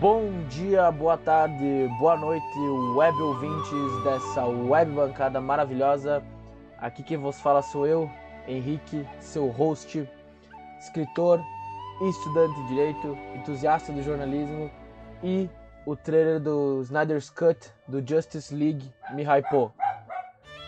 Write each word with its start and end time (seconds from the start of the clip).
Bom 0.00 0.30
dia, 0.48 0.92
boa 0.92 1.16
tarde, 1.16 1.90
boa 1.98 2.16
noite, 2.16 2.56
web 2.94 3.20
ouvintes 3.20 4.04
dessa 4.04 4.46
web 4.46 4.92
bancada 4.92 5.40
maravilhosa. 5.40 6.22
Aqui 6.78 7.02
quem 7.02 7.16
vos 7.16 7.40
fala 7.40 7.62
sou 7.62 7.84
eu, 7.84 8.08
Henrique, 8.46 9.04
seu 9.18 9.48
host, 9.48 10.08
escritor, 10.78 11.40
estudante 12.00 12.54
de 12.62 12.68
direito, 12.68 13.18
entusiasta 13.34 13.92
do 13.92 14.00
jornalismo 14.00 14.70
e 15.20 15.50
o 15.84 15.96
trailer 15.96 16.38
do 16.38 16.80
Snyder's 16.82 17.28
Cut 17.28 17.68
do 17.88 18.00
Justice 18.06 18.54
League 18.54 18.88
me 19.14 19.24
hypou. 19.24 19.72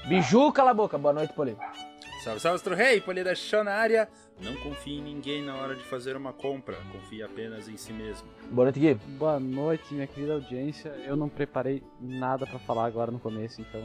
Biju, 0.09 0.53
cala 0.53 0.73
a 0.73 0.75
boca. 0.75 0.99
Boa 0.99 1.15
noite, 1.15 1.33
Poli. 1.35 1.57
Salve, 2.23 2.39
salve, 2.39 2.57
Astro 2.57 2.75
Rei, 2.75 3.01
Poli 3.01 3.25
da 3.25 3.35
Show 3.35 3.65
na 3.65 3.73
área. 3.73 4.07
Não 4.43 4.55
confie 4.57 4.99
em 4.99 5.03
ninguém 5.03 5.43
na 5.43 5.57
hora 5.57 5.75
de 5.75 5.83
fazer 5.83 6.17
uma 6.17 6.35
compra, 6.35 6.77
confie 6.93 7.23
apenas 7.23 7.67
em 7.67 7.79
si 7.79 7.95
mesmo. 7.95 8.29
Boa 8.51 8.67
noite, 8.67 8.79
Gui. 8.79 8.95
Boa 8.95 9.41
noite, 9.41 9.95
minha 9.95 10.07
querida 10.07 10.35
audiência. 10.35 10.91
Eu 11.07 11.17
não 11.17 11.31
preparei 11.31 11.83
nada 11.99 12.47
pra 12.47 12.59
falar 12.59 12.85
agora 12.85 13.11
no 13.11 13.19
começo, 13.19 13.63
então 13.63 13.81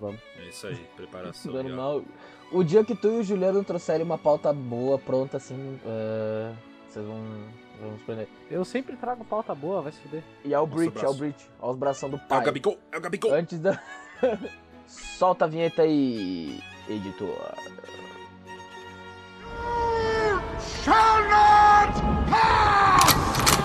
vamos. 0.00 0.20
É 0.38 0.48
isso 0.48 0.68
aí, 0.68 0.76
preparação. 0.94 1.52
Dando 1.52 1.72
ó. 1.72 1.76
mal. 1.76 2.04
O 2.52 2.62
dia 2.62 2.84
que 2.84 2.94
tu 2.94 3.08
e 3.08 3.18
o 3.18 3.24
Juliano 3.24 3.64
trouxerem 3.64 4.06
uma 4.06 4.18
pauta 4.18 4.52
boa, 4.52 4.96
pronta, 4.96 5.38
assim, 5.38 5.80
é, 5.84 6.52
vocês 6.88 7.04
vão, 7.04 7.20
nos 7.80 8.02
prender. 8.02 8.28
Eu 8.48 8.64
sempre 8.64 8.94
trago 8.94 9.24
pauta 9.24 9.56
boa, 9.56 9.82
vai 9.82 9.90
se 9.90 9.98
fuder. 10.02 10.22
E 10.44 10.54
é 10.54 10.60
o 10.60 10.66
Breach, 10.68 11.04
é 11.04 11.08
o. 11.08 11.14
Breach. 11.14 11.50
Olha 11.58 11.72
os 11.72 11.78
bração 11.78 12.08
do 12.08 12.16
É 12.16 12.20
o 12.20 12.28
pai. 12.28 12.44
Gabigol, 12.44 12.78
é 12.92 12.96
o 12.96 13.00
Gabigol. 13.00 13.34
Antes 13.34 13.58
da... 13.58 13.82
Solta 14.86 15.46
a 15.46 15.48
vinheta 15.48 15.82
aí, 15.82 16.60
editor. 16.88 17.54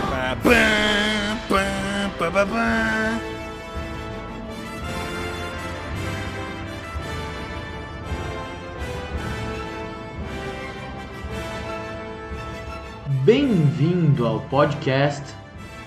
Pá, 0.10 0.38
pam, 0.44 1.38
pam, 1.50 2.10
pá, 2.20 2.32
pá, 2.32 2.46
pá. 2.46 3.20
Bem-vindo 13.24 14.26
ao 14.26 14.40
podcast 14.42 15.24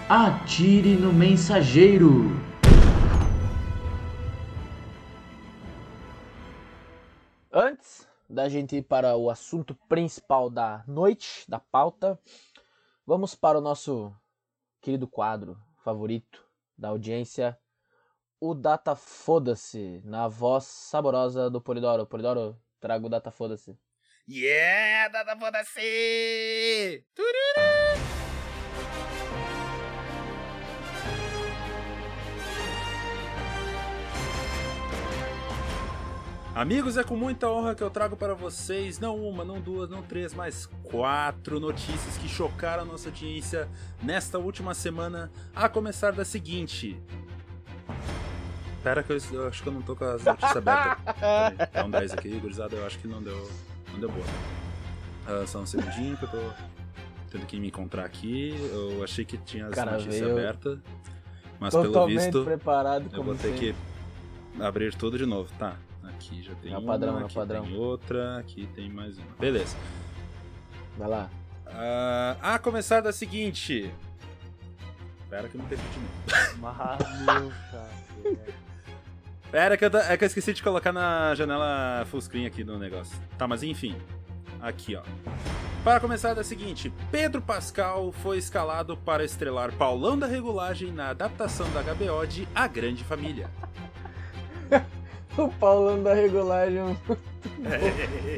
Atire 0.09 0.97
no 0.97 1.13
Mensageiro. 1.13 2.50
Da 8.31 8.49
gente 8.49 8.77
ir 8.77 8.83
para 8.83 9.17
o 9.17 9.29
assunto 9.29 9.75
principal 9.89 10.49
da 10.49 10.85
noite, 10.87 11.45
da 11.49 11.59
pauta, 11.59 12.19
vamos 13.05 13.35
para 13.35 13.59
o 13.59 13.61
nosso 13.61 14.15
querido 14.81 15.09
quadro 15.09 15.61
favorito 15.83 16.47
da 16.79 16.89
audiência, 16.89 17.59
o 18.41 18.55
Data 18.55 18.95
Foda-se, 18.95 20.01
na 20.05 20.29
voz 20.29 20.65
saborosa 20.65 21.51
do 21.51 21.61
Polidoro. 21.61 22.07
Polidoro, 22.07 22.59
traga 22.81 23.05
o 23.05 23.11
Data 23.11 23.31
Foda-se. 23.31 23.79
Yeah, 24.27 25.09
dada 25.09 25.37
foda-se! 25.37 27.05
Amigos, 36.61 36.99
é 36.99 37.03
com 37.03 37.17
muita 37.17 37.49
honra 37.49 37.75
que 37.75 37.83
eu 37.83 37.89
trago 37.89 38.19
para 38.19 38.35
vocês 38.35 38.99
não 38.99 39.17
uma, 39.17 39.47
não 39.47 39.59
duas, 39.59 39.89
não 39.89 40.03
três, 40.03 40.35
mas 40.35 40.67
quatro 40.83 41.59
notícias 41.59 42.19
que 42.19 42.29
chocaram 42.29 42.83
a 42.83 42.85
nossa 42.85 43.09
audiência 43.09 43.67
nesta 44.03 44.39
última 44.39 44.75
semana, 44.75 45.33
a 45.57 45.71
começar 45.71 46.13
da 46.13 46.23
seguinte. 46.23 47.01
Pera 48.83 49.03
que 49.03 49.11
eu, 49.11 49.19
eu 49.33 49.49
acho 49.49 49.63
que 49.63 49.71
eu 49.71 49.73
não 49.73 49.81
tô 49.81 49.97
com 49.97 50.05
as 50.05 50.23
notícias 50.23 50.55
abertas. 50.55 51.15
Peraí, 51.19 51.57
Dá 51.73 51.85
um 51.87 51.91
10 51.91 52.13
aqui, 52.13 52.39
gurizada, 52.39 52.77
eu 52.77 52.87
acho 52.87 52.99
que 52.99 53.09
não 53.09 53.23
deu, 53.23 53.51
não 53.93 53.99
deu 53.99 54.11
boa. 54.11 54.27
Ah, 55.27 55.47
só 55.47 55.61
um 55.61 55.67
segundinho 55.67 56.15
que 56.19 56.25
eu 56.25 56.29
tô 56.29 56.53
tendo 57.31 57.47
que 57.47 57.59
me 57.59 57.69
encontrar 57.69 58.05
aqui. 58.05 58.55
Eu 58.71 59.03
achei 59.03 59.25
que 59.25 59.39
tinha 59.39 59.67
as 59.69 59.75
Cara, 59.75 59.93
notícias 59.93 60.21
veio 60.21 60.33
abertas, 60.33 60.79
mas 61.59 61.75
pelo 61.75 62.07
visto 62.07 62.45
preparado 62.45 63.05
eu 63.05 63.11
como 63.13 63.33
vou 63.33 63.35
ter 63.37 63.49
sempre. 63.49 63.75
que 64.59 64.63
abrir 64.63 64.95
tudo 64.95 65.17
de 65.17 65.25
novo. 65.25 65.51
Tá, 65.59 65.79
aqui 66.21 66.43
já 66.43 66.55
tem 66.57 66.73
É 66.73 66.79
uma, 66.79 66.93
padrão, 66.93 67.19
é 67.19 67.25
aqui 67.25 67.35
padrão. 67.35 67.65
tem 67.65 67.77
outra, 67.77 68.39
aqui 68.39 68.69
tem 68.75 68.91
mais 68.91 69.19
uma. 69.19 69.27
Beleza. 69.39 69.77
Vai 70.99 71.09
lá. 71.09 71.31
Ah, 71.67 72.37
a 72.43 72.59
começar 72.59 73.01
da 73.01 73.13
seguinte. 73.13 73.93
Pera 75.31 75.49
que 75.49 75.57
eu 75.57 75.61
não 75.61 75.69
perdi 75.69 75.83
de 75.89 76.61
novo. 76.61 77.53
Cara. 77.71 77.91
Pera 79.51 79.77
que 79.77 79.85
eu, 79.85 79.91
é 79.99 80.17
que 80.17 80.25
eu 80.25 80.27
esqueci 80.27 80.53
de 80.53 80.63
colocar 80.63 80.93
na 80.93 81.35
janela 81.35 82.05
full 82.07 82.21
screen 82.21 82.47
aqui 82.47 82.63
no 82.63 82.79
negócio. 82.79 83.17
Tá, 83.39 83.49
mas 83.49 83.63
enfim. 83.63 83.97
Aqui, 84.61 84.95
ó. 84.95 85.03
Para 85.83 85.99
começar 86.01 86.35
da 86.35 86.45
seguinte, 86.45 86.93
Pedro 87.11 87.41
Pascal 87.41 88.13
foi 88.13 88.37
escalado 88.37 88.97
para 88.99 89.25
estrelar 89.25 89.73
Paulão 89.73 90.19
da 90.19 90.27
Regulagem 90.27 90.93
na 90.93 91.09
adaptação 91.09 91.67
da 91.71 91.81
HBO 91.81 92.27
de 92.27 92.47
A 92.55 92.67
Grande 92.67 93.03
Família. 93.03 93.49
O 95.39 95.49
Paulão 95.49 96.03
da 96.03 96.13
regulagem. 96.15 96.97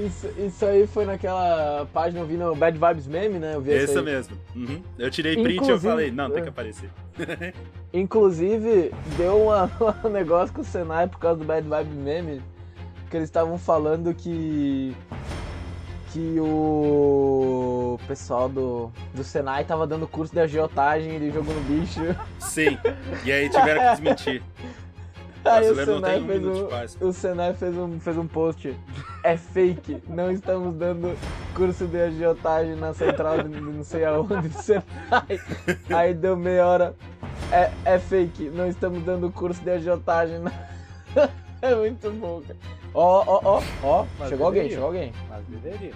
Isso, 0.05 0.29
isso 0.39 0.65
aí 0.65 0.87
foi 0.87 1.05
naquela 1.05 1.87
página 1.93 2.21
eu 2.21 2.27
vi 2.27 2.37
no 2.37 2.55
Bad 2.55 2.79
Vibes 2.79 3.07
Meme, 3.07 3.39
né? 3.39 3.55
Eu 3.55 3.61
vi 3.61 3.73
essa 3.73 3.99
aí. 3.99 4.05
mesmo. 4.05 4.37
Uhum. 4.55 4.81
Eu 4.99 5.11
tirei 5.11 5.43
print 5.43 5.67
e 5.67 5.71
eu 5.71 5.81
falei, 5.81 6.11
não, 6.11 6.31
tem 6.31 6.39
é. 6.39 6.43
que 6.43 6.49
aparecer. 6.49 6.91
Inclusive, 7.93 8.93
deu 9.17 9.43
uma- 9.43 9.71
um 10.05 10.09
negócio 10.09 10.55
com 10.55 10.61
o 10.61 10.65
Senai 10.65 11.09
por 11.09 11.19
causa 11.19 11.41
do 11.41 11.45
Bad 11.45 11.69
Vibes 11.69 11.95
Meme. 11.95 12.43
Que 13.11 13.17
eles 13.17 13.29
estavam 13.29 13.59
falando 13.59 14.15
que. 14.15 14.95
Que 16.13 16.37
o 16.41 17.99
pessoal 18.07 18.49
do, 18.49 18.93
do 19.15 19.25
Senai 19.25 19.65
tava 19.65 19.87
dando 19.87 20.07
curso 20.07 20.33
de 20.33 20.41
agiotagem 20.41 21.19
de 21.19 21.31
jogo 21.31 21.53
no 21.53 21.61
bicho. 21.63 22.01
Sim. 22.39 22.79
E 23.25 23.33
aí 23.33 23.49
tiveram 23.49 23.81
que 23.83 23.91
desmentir. 23.93 24.43
Aí 25.51 25.71
o 25.71 25.75
Senai 25.75 26.21
um 26.21 26.27
fez 26.27 26.47
um, 26.47 26.67
paz. 26.67 26.99
O 27.01 27.13
Senai 27.13 27.55
fez 27.55 27.77
um, 27.77 28.01
fez 28.01 28.17
um 28.17 28.27
post. 28.27 28.77
É 29.25 29.37
fake. 29.37 30.03
Não 30.09 30.31
estamos 30.31 30.75
dando 30.77 31.17
curso 31.55 31.87
de 31.87 32.01
agiotagem 32.01 32.77
na 32.77 32.95
central 32.95 33.43
de 33.43 33.61
não 33.61 33.83
sei 33.83 34.05
aonde 34.05 34.49
do 34.49 34.53
Senai. 34.63 35.41
Aí 35.91 36.15
deu 36.15 36.37
meia 36.37 36.67
hora. 36.67 36.97
É, 37.51 37.71
é 37.85 37.99
fake. 37.99 38.51
Não 38.51 38.69
estamos 38.69 39.03
dando 39.05 39.31
curso 39.31 39.63
de 39.63 39.71
agiotagem 39.71 40.39
na... 40.39 40.53
É 41.63 41.77
muito 41.77 42.11
bom, 42.11 42.43
cara. 42.43 42.59
Ó, 42.93 43.25
ó, 43.25 43.41
ó, 43.45 43.63
ó. 43.85 44.27
Chegou 44.29 44.47
alguém, 44.47 44.69
chegou 44.69 44.87
alguém. 44.87 45.13
Mas 45.29 45.45
deveria. 45.47 45.93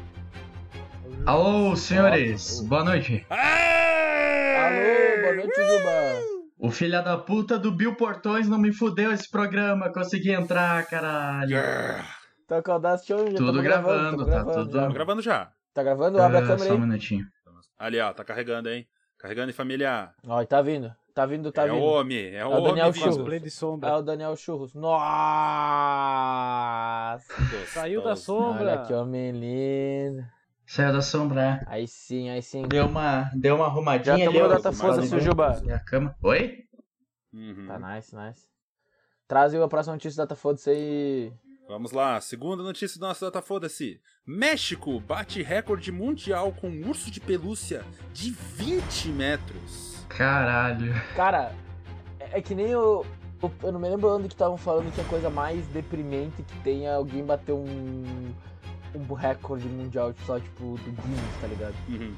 Alô, 1.26 1.74
senhores, 1.74 2.60
boa 2.60 2.84
noite. 2.84 3.26
Alô, 3.28 5.22
boa 5.22 5.34
noite, 5.34 5.56
Juba. 5.56 6.35
O 6.58 6.70
filho 6.70 7.02
da 7.04 7.18
puta 7.18 7.58
do 7.58 7.70
Bill 7.70 7.94
Portões 7.96 8.48
não 8.48 8.58
me 8.58 8.72
fudeu 8.72 9.12
esse 9.12 9.30
programa, 9.30 9.92
consegui 9.92 10.32
entrar, 10.32 10.86
caralho. 10.86 11.50
Yeah. 11.50 12.08
Tá 12.48 12.62
com 12.62 12.72
Audacity 12.72 13.12
já 13.32 13.36
Tudo 13.36 13.60
gravando, 13.62 14.10
tamo 14.10 14.24
tá 14.24 14.30
gravando 14.30 14.64
tudo- 14.64 14.72
já. 14.78 14.86
Tô 14.86 14.92
gravando 14.94 15.22
já. 15.22 15.52
Tá 15.74 15.82
gravando? 15.82 16.22
Abre 16.22 16.36
a 16.38 16.40
Ah, 16.40 16.46
câmera 16.46 16.64
só 16.64 16.70
um 16.70 16.74
aí. 16.76 16.80
minutinho. 16.80 17.26
Ali, 17.78 18.00
ó, 18.00 18.10
tá 18.14 18.24
carregando, 18.24 18.70
hein? 18.70 18.86
Carregando 19.18 19.50
em 19.50 19.54
família. 19.54 20.10
Ó, 20.26 20.42
tá 20.46 20.62
vindo. 20.62 20.90
Tá 21.14 21.26
vindo, 21.26 21.50
tá 21.52 21.66
é 21.66 21.70
vindo. 21.70 21.82
homem, 21.82 22.34
é, 22.34 22.44
o 22.44 22.50
homem 22.50 22.64
Daniel 22.68 22.92
vindo. 22.92 23.02
Churros. 23.02 23.16
Cosplay 23.16 23.40
de 23.40 23.46
É 23.46 23.50
sombra. 23.50 23.96
o 23.96 24.02
Daniel 24.02 24.36
Churros. 24.36 24.74
Nossa! 26.26 27.66
Saiu 27.68 28.02
da 28.02 28.16
sombra. 28.16 28.62
Olha 28.62 28.78
que 28.86 28.92
homem 28.92 29.30
lindo. 29.32 30.24
Saiu 30.66 30.92
da 30.92 31.00
sombra. 31.02 31.62
Aí 31.66 31.86
sim, 31.86 32.28
aí 32.28 32.42
sim. 32.42 32.62
Deu 32.62 32.86
uma, 32.86 33.30
deu 33.34 33.54
uma 33.56 33.64
Já 33.66 33.70
arrumadinha 33.70 34.14
ali. 34.14 34.24
estamos 34.24 34.40
no 34.40 34.44
ó, 34.44 34.96
data 34.96 35.10
não- 35.14 35.20
Juba. 35.20 35.62
A 35.74 35.78
cama. 35.78 36.16
Oi? 36.22 36.64
Uhum. 37.32 37.66
Tá 37.68 37.78
nice, 37.78 38.16
nice. 38.16 38.42
Traz 39.28 39.54
aí 39.54 39.62
a 39.62 39.68
próxima 39.68 39.94
notícia 39.94 40.16
data 40.22 40.34
foda-se 40.34 40.70
aí. 40.70 41.32
Vamos 41.68 41.90
lá, 41.90 42.20
segunda 42.20 42.62
notícia 42.62 42.98
do 42.98 43.04
nosso 43.04 43.24
Data 43.24 43.42
Foda-se. 43.42 44.00
México 44.24 45.00
bate 45.00 45.42
recorde 45.42 45.90
mundial 45.90 46.52
com 46.52 46.68
um 46.68 46.88
urso 46.88 47.10
de 47.10 47.20
pelúcia 47.20 47.84
de 48.12 48.30
20 48.30 49.08
metros. 49.08 50.04
Caralho. 50.08 50.94
Cara, 51.16 51.52
é, 52.20 52.38
é 52.38 52.42
que 52.42 52.54
nem 52.54 52.72
o. 52.76 53.00
o- 53.42 53.50
Eu 53.64 53.72
não 53.72 53.80
me 53.80 53.88
lembro 53.88 54.08
onde 54.14 54.28
que 54.28 54.34
estavam 54.34 54.56
falando 54.56 54.94
que 54.94 55.00
a 55.00 55.04
coisa 55.04 55.28
mais 55.28 55.66
deprimente 55.68 56.40
que 56.44 56.56
tem 56.60 56.86
é 56.86 56.92
alguém 56.94 57.24
bater 57.24 57.52
um. 57.52 58.32
Um 58.94 59.12
recorde 59.14 59.66
mundial, 59.68 60.12
tipo, 60.12 60.26
só 60.26 60.38
tipo, 60.40 60.62
do 60.64 60.90
Guinness, 61.02 61.40
tá 61.40 61.46
ligado? 61.46 61.74
Uhum. 61.88 62.14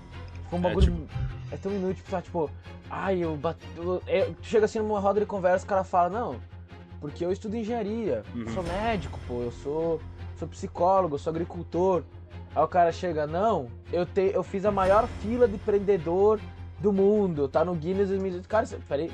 Foi 0.49 0.59
um 0.59 0.63
É, 0.63 0.69
bagulho. 0.69 1.09
É, 1.51 1.57
tão 1.57 1.73
inútil, 1.73 2.05
só, 2.09 2.21
tipo, 2.21 2.51
ai, 2.91 3.19
eu 3.25 3.37
bati. 3.37 3.67
eu- 3.77 4.03
eu- 4.07 4.35
tu 4.35 4.47
chega 4.47 4.65
assim 4.67 4.79
numa 4.79 5.01
roda 5.01 5.21
de 5.21 5.27
conversa, 5.27 5.65
o 5.65 5.69
cara 5.69 5.83
fala, 5.85 6.09
não, 6.09 6.37
porque 7.01 7.25
eu 7.25 7.33
estudo 7.33 7.57
engenharia, 7.57 8.23
eu 8.35 8.41
Uhum. 8.43 8.49
sou 8.55 8.63
médico, 8.63 9.19
pô, 9.27 9.43
eu 9.43 9.51
sou, 9.51 10.01
sou 10.39 10.49
psicólogo, 10.49 11.15
eu 11.15 11.19
sou 11.19 11.31
agricultor. 11.31 12.03
Aí 12.55 12.63
o 12.63 12.69
cara 12.69 12.91
chega, 12.93 13.27
não, 13.27 13.69
eu, 13.93 14.07
te, 14.07 14.31
eu 14.35 14.43
fiz 14.43 14.65
a 14.65 14.71
maior 14.71 15.07
fila 15.21 15.47
de 15.47 15.59
prendedor 15.59 16.41
do 16.81 16.93
mundo. 16.93 17.47
Tá 17.49 17.65
no 17.65 17.75
Guinness 17.75 18.09
2018. 18.09 18.49
Cara, 18.49 18.67
peraí. 18.89 19.11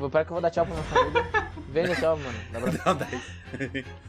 Vou 0.00 0.08
esperar 0.08 0.24
que 0.24 0.30
eu 0.30 0.34
vou 0.34 0.42
dar 0.42 0.50
tchau 0.50 0.66
pra 0.66 0.74
minha 0.74 0.84
família. 0.86 1.50
Vem 1.70 1.94
tchau, 1.94 2.16
mano. 2.16 2.38
Dá 2.52 2.60
pra... 2.60 3.06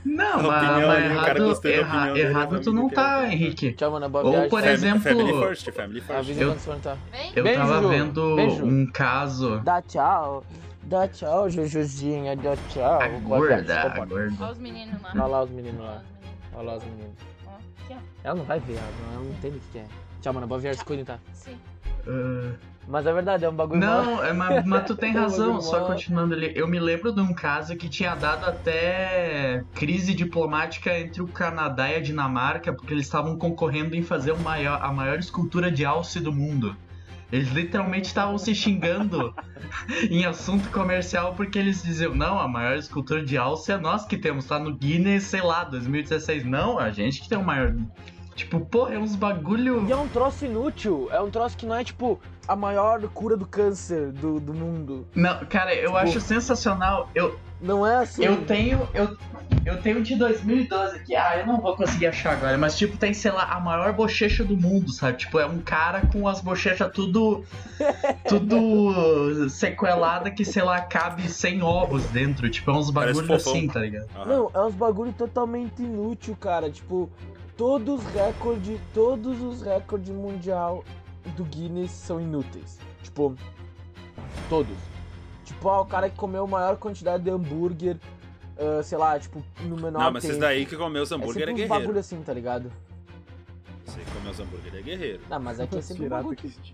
Não, 0.03 0.41
Não, 0.41 0.43
mas, 0.49 0.63
opinião 0.63 0.87
mas 0.87 0.97
ali, 1.05 1.13
o 1.15 1.21
cara 1.21 1.39
errado, 1.39 1.67
erra- 1.67 2.05
dele, 2.13 2.19
errado 2.27 2.55
a 2.55 2.59
tu 2.59 2.73
não 2.73 2.89
tá, 2.89 3.19
quer- 3.21 3.33
Henrique. 3.33 3.73
Tchau, 3.73 3.91
mano. 3.91 4.09
Boa 4.09 4.23
Ou, 4.23 4.31
viagem. 4.31 4.49
por 4.49 4.63
exemplo- 4.67 5.01
Family 5.01 5.33
first, 5.33 5.71
family 5.71 6.01
first. 6.01 6.19
Avisa 6.19 6.41
Eu- 6.41 6.55
quando 6.65 6.81
tá. 6.81 6.97
Vem. 7.11 7.31
Eu 7.35 7.43
Beijo, 7.43 7.59
tava 7.59 7.87
vendo 7.87 8.35
Beijo. 8.35 8.65
um 8.65 8.87
caso. 8.91 9.59
Dá 9.59 9.81
tchau. 9.83 10.43
Dá 10.83 11.07
tchau, 11.07 11.49
Jujuzinha. 11.51 12.35
Dá 12.35 12.55
tchau. 12.69 12.99
A 13.01 13.07
gorda, 13.07 13.79
a 13.81 13.85
Olha 13.85 14.05
gorda. 14.05 14.51
os 14.51 14.57
meninos 14.57 14.99
lá. 15.01 15.11
Olha 15.13 15.25
lá 15.27 15.43
os 15.43 15.49
meninos 15.51 15.79
Olha 15.81 15.89
lá. 15.91 16.01
Olha 16.55 16.63
lá 16.71 16.77
os 16.77 16.83
meninos. 16.83 17.15
Ela 18.23 18.35
não 18.35 18.43
vai 18.45 18.59
ver, 18.59 18.73
ela 18.73 18.87
não, 19.07 19.13
ela 19.15 19.23
não 19.23 19.31
entende 19.31 19.57
o 19.57 19.61
que 19.71 19.77
é. 19.79 19.85
Tchau, 20.21 20.33
mano. 20.33 20.47
Boa 20.47 20.59
viagem, 20.59 20.79
se 20.79 20.85
cuidem, 20.85 21.05
tá? 21.05 21.19
Sim. 21.33 21.57
Ah, 22.07 22.53
Mas 22.87 23.05
é 23.05 23.13
verdade, 23.13 23.45
é 23.45 23.49
um 23.49 23.53
bagulho 23.55 23.79
Não, 23.79 24.23
é, 24.23 24.33
mas, 24.33 24.65
mas 24.65 24.85
tu 24.85 24.95
tem 24.95 25.13
Eu 25.15 25.21
razão, 25.21 25.51
vou- 25.53 25.61
só 25.61 25.85
continuando 25.85 26.33
ali. 26.33 26.51
Eu 26.55 26.67
me 26.67 26.79
lembro 26.79 27.13
de 27.13 27.21
um 27.21 27.33
caso 27.33 27.75
que 27.77 27.87
tinha 27.87 28.15
dado 28.15 28.45
até 28.45 29.63
crise 29.73 30.13
diplomática 30.13 30.97
entre 30.97 31.21
o 31.21 31.27
Canadá 31.27 31.89
e 31.89 31.95
a 31.95 32.01
Dinamarca, 32.01 32.73
porque 32.73 32.93
eles 32.93 33.05
estavam 33.05 33.37
concorrendo 33.37 33.95
em 33.95 34.01
fazer 34.01 34.35
maior- 34.39 34.79
a 34.81 34.91
maior 34.91 35.19
escultura 35.19 35.71
de 35.71 35.85
alce 35.85 36.19
do 36.19 36.33
mundo. 36.33 36.75
Eles 37.31 37.49
literalmente 37.53 38.07
estavam 38.07 38.37
se 38.37 38.53
xingando 38.53 39.33
em 40.09 40.25
assunto 40.25 40.69
comercial 40.69 41.33
porque 41.33 41.57
eles 41.57 41.81
diziam: 41.81 42.13
não, 42.13 42.37
a 42.37 42.45
maior 42.47 42.75
escultura 42.75 43.23
de 43.23 43.37
alce 43.37 43.71
é 43.71 43.77
nós 43.77 44.05
que 44.05 44.17
temos, 44.17 44.43
tá 44.45 44.59
no 44.59 44.75
Guinness, 44.75 45.23
sei 45.25 45.41
lá, 45.41 45.63
2016. 45.63 46.43
Não, 46.43 46.77
a 46.77 46.91
gente 46.91 47.21
que 47.21 47.29
tem 47.29 47.37
o 47.37 47.43
maior. 47.45 47.73
Tipo, 48.35 48.59
porra, 48.61 48.93
é 48.95 48.97
uns 48.97 49.15
bagulho. 49.15 49.85
E 49.87 49.91
é 49.91 49.95
um 49.95 50.07
troço 50.07 50.45
inútil. 50.45 51.09
É 51.11 51.19
um 51.21 51.29
troço 51.29 51.55
que 51.57 51.65
não 51.65 51.75
é, 51.75 51.83
tipo, 51.83 52.19
a 52.47 52.55
maior 52.55 53.01
cura 53.09 53.35
do 53.37 53.45
câncer 53.45 54.11
do, 54.11 54.39
do 54.39 54.53
mundo. 54.53 55.05
Não, 55.13 55.39
cara, 55.45 55.73
eu 55.75 55.87
Tipo- 55.87 55.97
acho 55.97 56.21
sensacional. 56.21 57.09
Eu, 57.13 57.37
Não 57.61 57.85
é 57.85 57.97
assim. 57.97 58.23
Eu 58.23 58.43
tenho. 58.45 58.87
Eu, 58.93 59.15
eu 59.65 59.81
tenho 59.81 60.01
de 60.01 60.15
2012 60.15 60.95
aqui. 60.95 61.15
Ah, 61.15 61.37
eu 61.37 61.45
não 61.45 61.59
vou 61.59 61.75
conseguir 61.75 62.07
achar 62.07 62.31
agora. 62.33 62.57
Mas, 62.57 62.77
tipo, 62.77 62.97
tem, 62.97 63.13
sei 63.13 63.31
lá, 63.31 63.43
a 63.43 63.59
maior 63.59 63.93
bochecha 63.93 64.43
do 64.43 64.55
mundo, 64.57 64.91
sabe? 64.91 65.17
Tipo, 65.19 65.37
é 65.39 65.45
um 65.45 65.59
cara 65.59 66.01
com 66.11 66.27
as 66.27 66.41
bochechas 66.41 66.89
tudo. 66.93 67.43
Tudo 68.27 69.49
sequelada 69.49 70.29
que, 70.31 70.45
sei 70.45 70.61
lá, 70.63 70.79
cabe 70.81 71.27
100 71.27 71.61
ovos 71.63 72.05
dentro. 72.05 72.49
Tipo, 72.49 72.71
é 72.71 72.73
uns 72.75 72.89
bagulho 72.89 73.33
assim, 73.33 73.67
tá 73.67 73.79
ligado? 73.79 74.07
Não, 74.25 74.49
é 74.53 74.59
uns 74.65 74.73
bagulho 74.75 75.11
totalmente 75.13 75.81
inútil, 75.81 76.35
cara. 76.39 76.69
Tipo, 76.69 77.09
todos 77.61 78.03
os 78.03 78.11
recordes, 78.11 78.79
todos 78.91 79.39
os 79.39 79.61
recordes 79.61 80.09
mundial 80.09 80.83
do 81.37 81.43
Guinness 81.43 81.91
são 81.91 82.19
inúteis. 82.19 82.79
Tipo, 83.03 83.35
todos. 84.49 84.75
Tipo, 85.45 85.69
ah, 85.69 85.81
o 85.81 85.85
cara 85.85 86.09
que 86.09 86.15
comeu 86.15 86.45
a 86.45 86.47
maior 86.47 86.77
quantidade 86.77 87.23
de 87.23 87.29
hambúrguer, 87.29 87.97
ah, 88.57 88.81
sei 88.81 88.97
lá, 88.97 89.19
tipo, 89.19 89.43
no 89.61 89.75
menor 89.75 89.99
Não, 89.99 90.11
mas 90.11 90.23
tempo. 90.23 90.31
esses 90.31 90.37
daí 90.39 90.65
que 90.65 90.75
comeu 90.75 91.03
os 91.03 91.11
é 91.11 91.15
hambúrguer 91.15 91.49
é, 91.49 91.51
uns 91.51 91.55
guerreiro. 91.55 91.79
bagulho 91.81 91.99
assim, 91.99 92.19
tá 92.23 92.33
ligado? 92.33 92.71
Você 93.85 93.99
que 93.99 94.11
comeu 94.11 94.31
os 94.31 94.39
hambúrguer 94.39 94.75
é 94.75 94.81
guerreiro. 94.81 95.21
Não, 95.29 95.39
mas 95.39 95.59
aqui 95.59 95.77
é 95.77 95.81
sempre 95.83 96.07
um 96.07 96.09
bagulho 96.09 96.35
que 96.35 96.49
que... 96.49 96.73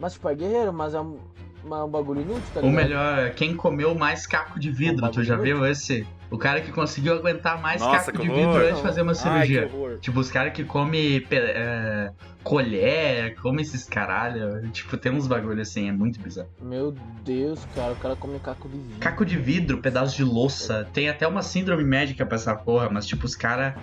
Mas, 0.00 0.14
tipo, 0.14 0.28
é 0.30 0.34
guerreiro, 0.34 0.72
mas 0.72 0.94
é 0.94 1.00
um, 1.00 1.16
é 1.64 1.84
um 1.84 1.88
bagulho 1.88 2.22
inútil, 2.22 2.42
tá 2.52 2.58
Ou 2.58 2.66
ligado? 2.66 2.82
melhor, 2.82 3.30
quem 3.34 3.54
comeu 3.54 3.94
mais 3.94 4.26
caco 4.26 4.58
de 4.58 4.72
vidro, 4.72 5.06
Um 5.06 5.10
tu 5.12 5.22
já 5.22 5.36
bagulho 5.36 5.58
viu 5.58 5.66
esse? 5.70 6.04
O 6.30 6.38
cara 6.38 6.60
que 6.60 6.70
conseguiu 6.70 7.14
aguentar 7.14 7.60
mais 7.60 7.80
Nossa, 7.80 8.12
caco 8.12 8.22
de 8.22 8.28
vidro 8.28 8.56
antes 8.56 8.76
de 8.76 8.82
fazer 8.82 9.02
uma 9.02 9.12
Ai, 9.12 9.16
cirurgia. 9.16 9.68
que 9.68 9.74
horror. 9.76 9.98
Tipo, 9.98 10.20
os 10.20 10.30
caras 10.30 10.52
que 10.52 10.62
comem 10.62 11.26
é, 11.30 12.12
colher, 12.44 13.34
comem 13.40 13.62
esses 13.62 13.84
caralho. 13.84 14.70
Tipo, 14.70 14.96
tem 14.96 15.10
uns 15.10 15.26
bagulho 15.26 15.60
assim, 15.60 15.88
é 15.88 15.92
muito 15.92 16.20
bizarro. 16.20 16.48
Meu 16.62 16.94
Deus, 17.24 17.66
cara, 17.74 17.92
o 17.92 17.96
cara 17.96 18.14
come 18.14 18.38
caco 18.38 18.68
de 18.68 18.78
vinho. 18.78 18.98
Caco 19.00 19.26
de 19.26 19.36
vidro, 19.36 19.78
pedaço 19.78 20.16
de 20.16 20.22
louça. 20.22 20.86
Tem 20.92 21.08
até 21.08 21.26
uma 21.26 21.42
síndrome 21.42 21.82
médica 21.82 22.24
pra 22.24 22.36
essa 22.36 22.54
porra, 22.54 22.88
mas 22.88 23.06
tipo, 23.06 23.26
os 23.26 23.34
caras 23.34 23.74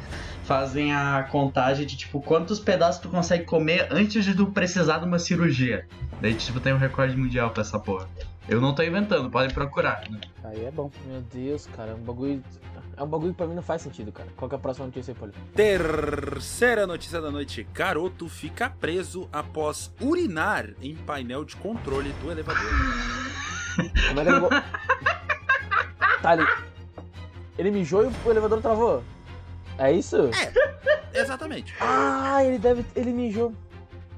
fazem 0.44 0.94
a 0.94 1.28
contagem 1.30 1.86
de 1.86 1.98
tipo 1.98 2.22
quantos 2.22 2.60
pedaços 2.60 3.02
tu 3.02 3.10
consegue 3.10 3.44
comer 3.44 3.88
antes 3.92 4.24
de 4.24 4.34
tu 4.34 4.48
precisar 4.48 5.00
de 5.00 5.06
uma 5.06 5.20
cirurgia. 5.20 5.86
Daí, 6.22 6.34
tipo, 6.34 6.60
tem 6.60 6.74
um 6.74 6.78
recorde 6.78 7.16
mundial 7.16 7.52
pra 7.52 7.62
essa 7.62 7.78
porra. 7.78 8.08
Eu 8.48 8.62
não 8.62 8.74
tô 8.74 8.82
inventando, 8.84 9.30
podem 9.30 9.54
procurar. 9.54 10.02
né? 10.10 10.20
Aí 10.44 10.66
é 10.66 10.72
bom. 10.72 10.90
Meu 11.06 11.22
Deus, 11.22 11.68
cara, 11.76 11.92
é 11.92 11.94
um 11.94 12.00
bagulho. 12.00 12.42
É 12.96 13.04
um 13.04 13.08
bagulho 13.08 13.32
que 13.32 13.38
pra 13.38 13.46
mim 13.46 13.54
não 13.56 13.62
faz 13.62 13.82
sentido, 13.82 14.12
cara. 14.12 14.30
Qual 14.36 14.48
que 14.50 14.56
é 14.56 14.58
a 14.58 14.62
próxima 14.62 14.88
notícia 14.88 15.12
aí, 15.12 15.20
Poli? 15.20 15.34
Terceira 15.54 16.88
notícia 16.88 17.22
da 17.22 17.30
noite. 17.30 17.68
Garoto 17.74 18.28
fica 18.30 18.70
preso 18.70 19.28
após 19.32 19.92
urinar 20.02 20.70
em 20.82 20.96
painel 20.96 21.44
de 21.44 21.56
controle 21.58 22.12
do 22.24 22.32
elevador. 22.32 22.64
Como 24.08 24.20
é 24.20 24.24
que 24.24 24.30
ele. 24.32 24.64
tá 26.22 26.30
ali. 26.32 26.48
Ele 27.58 27.72
mijou 27.72 28.06
e 28.06 28.12
o 28.26 28.32
elevador 28.32 28.62
travou. 28.62 29.04
É 29.78 29.92
isso? 29.92 30.30
Exatamente. 31.14 31.76
Ah, 31.80 32.44
ele 32.44 32.58
deve. 32.58 32.86
Ele 32.96 33.12
mijou. 33.12 33.54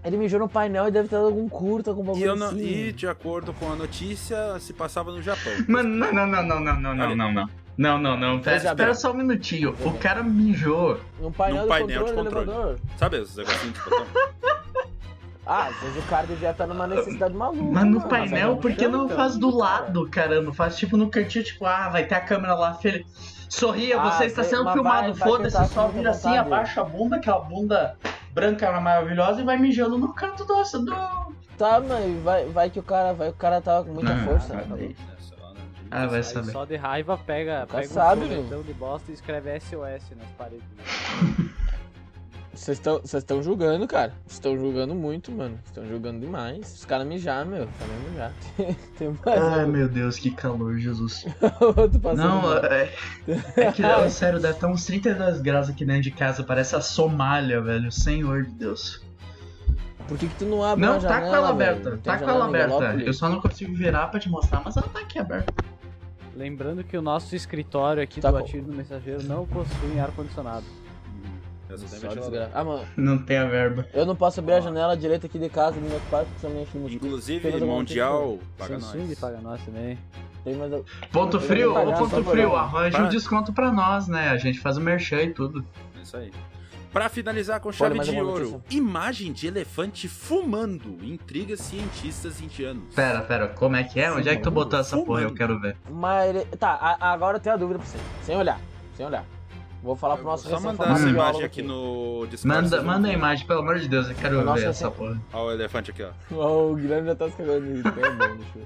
Ele 0.04 0.18
mijou 0.18 0.40
no 0.40 0.48
painel 0.50 0.88
e 0.88 0.92
deve 0.92 1.10
ter 1.10 1.16
dado 1.16 1.26
algum 1.28 1.48
curto, 1.50 1.90
algum 1.90 2.04
E, 2.04 2.06
bagulho 2.08 2.26
eu 2.26 2.36
não- 2.36 2.48
assim. 2.48 2.60
e, 2.60 2.92
de 2.94 3.08
acordo 3.08 3.54
com 3.54 3.72
a 3.72 3.76
notícia, 3.76 4.58
se 4.60 4.72
passava 4.74 5.12
no 5.12 5.22
Japão. 5.22 5.52
Mano, 5.68 5.90
não, 5.90 6.14
não, 6.14 6.26
não, 6.28 6.44
não, 6.44 6.60
não, 6.60 6.76
não, 6.76 6.96
não, 6.96 7.16
não, 7.16 7.32
não. 7.34 7.50
Não, 7.78 7.98
não, 7.98 8.18
não. 8.18 8.40
Pera, 8.42 8.58
espera 8.58 8.94
só 8.94 9.12
um 9.12 9.16
minutinho. 9.16 9.74
O 9.86 9.94
cara 9.98 10.22
mijou. 10.22 11.00
Num 11.20 11.32
painel, 11.32 11.62
Num 11.62 11.64
de 11.64 11.70
painel 11.70 12.04
de 12.06 12.14
controle 12.14 12.30
do 12.30 12.46
controle. 12.46 12.78
Sabe 12.98 13.18
os 13.20 13.36
negocinhos 13.38 13.74
de 13.74 13.80
botão? 13.84 14.06
Ah, 15.52 15.66
às 15.70 15.76
vezes 15.82 15.98
o 15.98 16.08
cara 16.08 16.28
devia 16.28 16.52
estar 16.52 16.68
numa 16.68 16.86
necessidade 16.86 17.34
maluca. 17.34 17.64
Mas 17.72 17.84
no 17.86 17.98
mano. 17.98 18.08
painel, 18.08 18.52
Mas 18.54 18.62
por 18.62 18.72
que 18.72 18.88
não 18.88 19.06
então, 19.06 19.18
faz 19.18 19.36
do 19.36 19.48
cara. 19.58 19.58
lado, 19.82 20.08
caramba? 20.12 20.54
Faz 20.54 20.78
tipo 20.78 20.96
no 20.96 21.10
cantinho, 21.10 21.44
tipo, 21.44 21.66
ah, 21.66 21.90
vai 21.90 22.06
ter 22.06 22.14
a 22.14 22.22
câmera 22.22 22.54
lá, 22.54 22.76
filho. 22.76 23.04
Sorria, 23.50 24.00
Ah, 24.00 24.12
você 24.12 24.26
está 24.26 24.44
sendo 24.44 24.72
filmado, 24.72 25.12
vai 25.16 25.28
foda-se, 25.28 25.74
só 25.74 25.88
vira 25.88 26.12
assim, 26.12 26.30
vontade. 26.30 26.48
abaixa 26.48 26.82
a 26.82 26.84
bunda, 26.84 27.16
aquela 27.16 27.40
bunda 27.40 27.98
branca 28.40 28.80
maravilhosa 28.80 29.42
e 29.42 29.44
vai 29.44 29.58
mijando 29.58 29.98
no 29.98 30.14
canto 30.14 30.46
do 30.46 30.54
do. 30.54 31.34
Tá, 31.58 31.80
mas 31.82 32.24
vai, 32.24 32.46
vai 32.46 32.70
que 32.70 32.80
o 32.80 32.84
cara, 32.84 33.14
vai, 33.14 33.30
o 33.30 33.34
cara 33.34 33.62
tava 33.62 33.86
com 33.86 33.94
muita 33.94 34.14
Ah, 34.14 34.26
força. 34.26 34.54
vai 34.54 34.66
né? 34.66 34.86
É, 34.86 34.88
né? 34.88 34.96
Ah, 35.92 36.06
vai 36.08 36.24
saber. 36.24 36.52
só 36.52 36.66
de 36.66 36.76
raiva 36.76 37.18
pega, 37.18 37.68
pega 37.70 37.88
sabe, 37.88 38.22
um 38.26 38.62
de 38.62 38.74
bosta 38.74 39.12
e 39.12 39.14
escreve 39.14 39.60
SOS 39.60 40.12
nas 40.16 40.30
paredes. 40.38 40.64
Vocês 42.60 42.82
estão 43.14 43.42
julgando, 43.42 43.88
cara. 43.88 44.12
Vocês 44.26 44.34
estão 44.34 44.58
julgando 44.58 44.94
muito, 44.94 45.32
mano. 45.32 45.56
Vocês 45.56 45.68
estão 45.68 45.88
julgando 45.88 46.20
demais. 46.20 46.74
Os 46.74 46.84
caras 46.84 47.08
mijar, 47.08 47.46
meu. 47.46 47.64
Os 47.64 47.70
caras 47.78 48.10
mijar. 48.12 48.34
Tem 49.00 49.08
mais 49.26 49.42
Ai, 49.42 49.66
um 49.66 49.68
meu 49.70 49.88
Deus, 49.88 50.20
que 50.20 50.30
calor, 50.30 50.78
Jesus. 50.78 51.26
Não, 52.18 52.58
é, 52.58 52.94
é 53.56 53.72
que, 53.72 53.82
ó, 53.84 54.08
sério, 54.10 54.42
deve 54.42 54.56
estar 54.56 54.68
uns 54.68 54.84
32 54.86 55.40
graus 55.40 55.70
aqui 55.70 55.86
dentro 55.86 56.02
de 56.04 56.12
casa, 56.12 56.44
parece 56.44 56.76
a 56.76 56.82
Somália, 56.82 57.62
velho. 57.62 57.90
Senhor 57.94 58.44
de 58.44 58.52
Deus. 58.52 59.02
Por 60.06 60.18
que, 60.18 60.28
que 60.28 60.36
tu 60.36 60.46
não 60.46 60.62
abre 60.64 60.86
Não, 60.86 61.00
tá 61.00 61.08
janela, 61.08 61.30
com 61.30 61.36
ela 61.36 61.50
aberta, 61.50 62.00
tá 62.04 62.18
com 62.18 62.30
ela 62.30 62.46
aberta. 62.46 62.76
envelope? 62.76 63.06
Eu 63.06 63.14
só 63.14 63.30
não 63.30 63.40
consigo 63.40 63.74
virar 63.74 64.08
pra 64.08 64.20
te 64.20 64.28
mostrar, 64.30 64.62
mas 64.66 64.76
ela 64.76 64.88
tá 64.90 65.00
aqui 65.00 65.18
aberta. 65.18 65.54
Lembrando 66.36 66.84
que 66.84 66.98
o 66.98 67.02
nosso 67.02 67.36
escritório 67.36 68.02
aqui 68.02 68.20
Tá 68.20 68.32
do 68.32 68.38
bom. 68.38 68.44
Ativo 68.44 68.72
do 68.72 68.76
Mensageiro 68.76 69.24
não 69.24 69.46
possui 69.46 70.00
ar-condicionado. 70.00 70.66
Ah, 72.54 72.64
mano, 72.64 72.84
Não 72.98 73.18
tem 73.18 73.38
a 73.38 73.46
verba. 73.46 73.86
eu 73.94 74.06
não 74.06 74.16
posso 74.16 74.40
abrir 74.40 74.54
Ó. 74.54 74.58
a 74.58 74.62
janela 74.62 74.98
direita 74.98 75.28
aqui 75.28 75.38
de 75.38 75.50
casa 75.50 75.80
do 75.80 75.88
meu 75.88 76.00
quarto, 76.10 76.28
porque 76.40 76.48
de 76.48 76.78
mosquito. 76.80 77.06
Inclusive, 77.06 77.52
Tem 77.52 77.62
Mundial, 77.62 78.40
paga 78.58 78.80
Samsung 78.80 79.08
nós. 79.08 79.20
paga 79.20 79.42
nós 79.42 79.62
também. 79.64 79.98
Tem 80.44 80.56
mais... 80.56 80.72
Ponto 81.12 81.40
frio, 81.40 81.72
ô 81.72 81.74
pagar, 81.76 81.98
ponto 82.00 82.24
frio, 82.24 82.56
arranja 82.56 83.04
um 83.04 83.10
desconto 83.10 83.54
pra 83.54 83.72
nós, 83.72 84.08
né? 84.08 84.30
A 84.30 84.38
gente 84.38 84.60
faz 84.60 84.78
o 84.78 84.82
merchan 84.82 85.22
e 85.24 85.34
tudo. 85.34 85.64
É 85.98 86.02
Isso 86.02 86.18
aí. 86.18 86.32
Pra 86.92 87.08
finalizar 87.08 87.60
com 87.60 87.72
chave 87.72 88.00
de 88.00 88.20
ouro, 88.20 88.50
notícia? 88.52 88.78
imagem 88.78 89.32
de 89.32 89.46
elefante 89.46 90.08
fumando 90.08 90.98
intriga 91.04 91.56
cientistas 91.56 92.42
indianos. 92.42 92.96
Pera, 92.96 93.22
pera, 93.22 93.48
como 93.48 93.76
é 93.76 93.84
que 93.84 94.00
é? 94.00 94.12
Onde 94.12 94.28
é 94.28 94.36
que 94.36 94.42
tu 94.42 94.50
botou 94.50 94.80
essa 94.80 94.98
porra? 94.98 95.22
Eu 95.22 95.30
Fumando. 95.30 95.38
quero 95.38 95.60
ver. 95.60 95.78
Mas. 95.88 96.48
Tá, 96.60 96.98
agora 97.00 97.38
eu 97.38 97.42
tenho 97.42 97.54
a 97.54 97.58
dúvida 97.60 97.78
pra 97.78 97.88
você. 97.88 98.00
Sem 98.24 98.36
olhar. 98.36 98.60
Sem 98.96 99.06
olhar. 99.06 99.24
Vou 99.82 99.96
falar 99.96 100.18
pro 100.18 100.26
nosso 100.26 100.50
Só 100.50 100.60
mandar 100.60 100.92
essa 100.92 101.08
imagem 101.08 101.44
aqui 101.44 101.62
no 101.62 102.28
Discord. 102.30 102.64
Manda, 102.64 102.82
manda 102.84 103.08
a 103.08 103.14
imagem, 103.14 103.48
pelo 103.48 103.62
amor 103.62 103.80
de 103.80 103.88
Deus, 103.88 104.10
eu 104.10 104.16
quero 104.16 104.54
ver 104.54 104.68
essa 104.68 104.92
porra. 104.92 105.18
Olha 105.32 105.46
o 105.46 105.52
elefante 105.54 105.92
aqui, 105.92 106.04
ó. 106.04 106.10
Ó, 106.36 106.72
o 106.72 106.76
Guilherme 106.76 107.08
já 107.08 107.16
tá 107.16 107.28
nisso. 107.28 107.42
É 107.42 108.10
bom, 108.12 108.36
deixa 108.36 108.60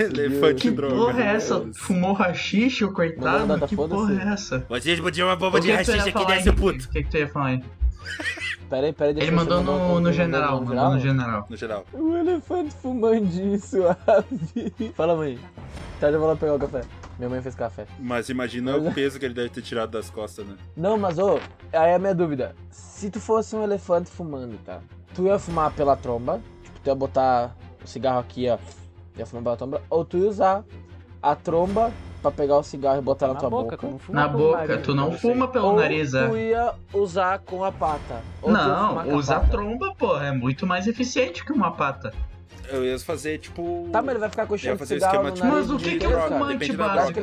eu... 0.00 0.06
elefante 0.06 0.62
Que 0.62 0.70
droga. 0.72 0.94
porra 0.96 1.22
é 1.22 1.26
essa? 1.36 1.64
Fumou 1.76 2.12
rachixe, 2.14 2.84
o 2.84 2.92
coitado? 2.92 3.66
Que 3.68 3.76
porra 3.76 4.12
é 4.12 4.32
essa? 4.32 4.66
Vocês 4.68 4.98
podiam 4.98 5.28
uma 5.28 5.36
bomba 5.36 5.58
O 5.58 5.60
de 5.60 5.68
que 5.70 5.76
que 5.78 5.84
tu 5.84 5.90
ia 5.90 5.96
rachixe 5.98 6.08
aqui 6.16 6.24
falar, 6.24 6.36
desse 6.36 6.52
puto. 6.52 6.84
O 6.84 6.88
que 6.90 7.02
que 7.04 7.10
tu 7.10 7.16
ia 7.16 7.28
falar 7.28 7.46
aí? 7.46 7.64
Pera 8.68 8.86
aí, 8.86 8.92
pera 8.92 9.10
aí. 9.10 9.14
deixa 9.14 9.28
Ele 9.30 9.36
eu- 9.36 9.40
mandou 9.40 9.62
no, 9.62 9.72
mandou 9.72 9.88
no 9.94 10.00
no 10.00 10.12
general, 10.12 10.60
no 10.60 10.66
mandou 10.66 10.90
no 10.94 10.98
general. 11.00 11.46
No 11.48 11.56
geral. 11.56 11.84
O 11.92 12.16
elefante 12.16 12.74
fumando 12.82 13.58
suave. 13.60 14.72
Fala, 14.96 15.14
mãe. 15.14 15.38
Tá, 16.00 16.10
já 16.10 16.18
vou 16.18 16.26
lá 16.28 16.34
pegar 16.34 16.54
o 16.54 16.58
café. 16.58 16.80
Minha 17.18 17.30
mãe 17.30 17.42
fez 17.42 17.54
café. 17.54 17.86
Mas 17.98 18.28
imagina 18.28 18.76
o 18.76 18.92
peso 18.92 19.18
que 19.18 19.24
ele 19.24 19.34
deve 19.34 19.48
ter 19.50 19.62
tirado 19.62 19.90
das 19.90 20.10
costas, 20.10 20.46
né? 20.46 20.56
Não, 20.76 20.98
mas 20.98 21.18
ô, 21.18 21.38
aí 21.72 21.90
é 21.90 21.94
a 21.94 21.98
minha 21.98 22.14
dúvida. 22.14 22.54
Se 22.70 23.10
tu 23.10 23.20
fosse 23.20 23.54
um 23.54 23.62
elefante 23.62 24.10
fumando, 24.10 24.58
tá? 24.64 24.80
Tu 25.14 25.24
ia 25.26 25.38
fumar 25.38 25.70
pela 25.72 25.96
tromba, 25.96 26.40
tipo, 26.62 26.80
tu 26.80 26.88
ia 26.88 26.94
botar 26.94 27.56
o 27.82 27.86
cigarro 27.86 28.18
aqui, 28.18 28.48
ó, 28.50 28.58
ia 29.16 29.26
fumar 29.26 29.44
pela 29.44 29.56
tromba, 29.56 29.82
ou 29.88 30.04
tu 30.04 30.18
ia 30.18 30.28
usar 30.28 30.64
a 31.22 31.36
tromba 31.36 31.92
pra 32.20 32.30
pegar 32.30 32.56
o 32.56 32.62
cigarro 32.62 32.98
e 32.98 33.02
botar 33.02 33.28
na, 33.28 33.34
Na 33.34 33.40
tua 33.40 33.50
boca, 33.50 33.76
boca. 33.76 34.12
Na 34.12 34.26
boca, 34.26 34.66
nariz, 34.66 34.82
tu 34.82 34.94
não 34.94 35.10
sei. 35.10 35.18
fuma 35.20 35.46
pelo 35.46 35.66
ou 35.66 35.76
nariz, 35.76 36.14
é. 36.14 36.26
tu 36.26 36.36
ia 36.36 36.74
usar 36.92 37.38
com 37.40 37.62
a 37.62 37.70
pata. 37.70 38.22
Não, 38.44 38.98
a 38.98 39.04
usa 39.04 39.36
a 39.36 39.40
pata. 39.40 39.52
tromba, 39.52 39.94
porra, 39.94 40.26
é 40.26 40.32
muito 40.32 40.66
mais 40.66 40.86
eficiente 40.86 41.44
que 41.44 41.52
uma 41.52 41.70
pata. 41.70 42.12
Eu 42.68 42.84
ia 42.84 42.98
fazer, 42.98 43.38
tipo. 43.38 43.88
Tá, 43.92 44.00
mas 44.00 44.10
ele 44.10 44.18
vai 44.20 44.28
ficar 44.30 44.46
com 44.46 44.54
o 44.54 44.58
cheiro 44.58 44.76
de 44.76 44.78
fazer 44.78 44.94
o 44.94 44.98
cigarro 44.98 45.28
esquema, 45.28 45.32
tipo. 45.32 45.46
Mas 45.46 45.70
o 45.70 45.76
que, 45.76 45.98
que 45.98 46.06
é 46.06 46.08
um 46.08 46.28
fumante 46.28 46.72
básico? 46.72 47.20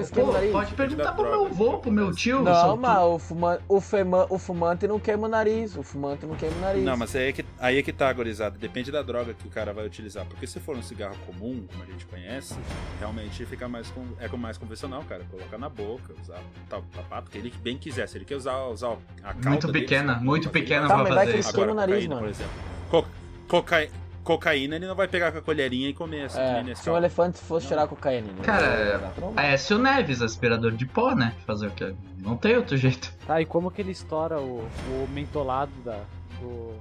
pode 0.51 0.74
perguntar 0.74 1.12
pro 1.13 1.24
meu 1.24 1.45
avô, 1.45 1.79
pro 1.79 1.91
meu 1.91 2.12
tio. 2.12 2.41
Não, 2.41 2.77
mas 2.77 3.00
o 3.03 3.19
fumante, 3.19 3.63
o, 3.67 3.81
fema, 3.81 4.27
o 4.29 4.38
fumante 4.38 4.88
não 4.88 5.00
queima 5.00 5.27
o 5.27 5.29
nariz. 5.29 5.75
O 5.75 5.83
fumante 5.83 6.25
não 6.25 6.36
queima 6.36 6.55
o 6.55 6.62
nariz. 6.62 6.83
Não, 6.83 6.98
mas 6.98 7.15
aí 7.15 7.29
é, 7.29 7.31
que, 7.31 7.45
aí 7.60 7.77
é 7.77 7.83
que 7.83 7.93
tá, 7.93 8.12
gorizada. 8.13 8.57
Depende 8.57 8.91
da 8.91 9.01
droga 9.01 9.33
que 9.33 9.48
o 9.48 9.51
cara 9.51 9.74
vai 9.74 9.86
utilizar. 9.86 10.25
Porque 10.25 10.45
se 10.48 10.60
for 10.60 10.75
um 10.75 10.83
cigarro 10.83 11.15
comum, 11.25 11.65
como 11.71 11.83
a 11.83 11.86
gente 11.86 12.05
conhece, 12.05 12.55
realmente 13.00 13.45
fica 13.45 13.67
mais 13.67 13.89
com, 13.89 14.05
é 14.19 14.27
mais 14.38 14.57
convencional, 14.57 15.03
cara. 15.07 15.24
Colocar 15.29 15.57
na 15.57 15.69
boca, 15.69 16.13
usar 16.21 16.41
tal 16.69 16.83
papato, 16.95 17.29
que 17.29 17.38
ele 17.38 17.53
bem 17.62 17.77
quiser. 17.77 18.07
Se 18.07 18.17
ele 18.17 18.25
quer 18.25 18.36
usar, 18.36 18.65
usar 18.67 18.98
a 19.24 19.33
calda 19.33 19.50
Muito 19.50 19.67
dele, 19.67 19.79
pequena, 19.86 20.13
sabe? 20.13 20.25
muito 20.25 20.50
Pra 20.50 20.60
fazer 20.60 20.63
pequena 20.65 20.88
Tá, 20.88 20.95
pra 20.95 21.03
mas 21.03 21.13
vai 21.13 21.25
fazer 21.25 21.31
que 21.31 21.48
ele 21.48 21.53
queima 21.53 21.71
o 21.71 21.75
nariz, 21.75 21.95
cocaína, 21.95 22.15
mano. 22.15 22.27
por 22.27 22.29
exemplo. 22.29 22.53
Co 22.89 23.05
coca 23.48 23.88
cocaína 24.24 24.75
ele 24.75 24.88
não 24.88 24.96
vai 24.96 25.08
pegar 25.08 25.32
com 25.32 25.38
a 25.38 25.42
colherinha 25.42 25.90
e 25.90 25.94
comer 25.94 26.25
assim, 26.25 26.40
É, 26.40 26.75
se 26.75 26.90
um 26.90 26.98
elefante 26.98 27.40
fosse 27.40 27.68
tirar 27.68 27.88
cocaína. 27.88 28.28
ele 28.30 28.42
Cara, 28.42 29.12
tromba. 29.16 29.42
É, 29.42 29.58
se 29.58 29.74
o 29.74 29.78
Neves, 29.80 30.22
aspirador 30.22 30.72
de 30.72 30.86
pó, 30.86 31.13
né? 31.16 31.34
Fazer 31.46 31.68
o 31.68 31.72
quê? 31.72 31.94
Não 32.20 32.38
tem 32.38 32.56
outro 32.58 32.78
jeito. 32.78 33.12
Tá, 33.25 33.42
e 33.42 33.46
como 33.46 33.72
que 33.72 33.82
ele 33.82 33.92
estoura 33.92 34.40
o, 34.40 34.60
o 34.60 35.08
mentolado 35.12 35.72
da, 35.84 36.00
do. 36.40 36.74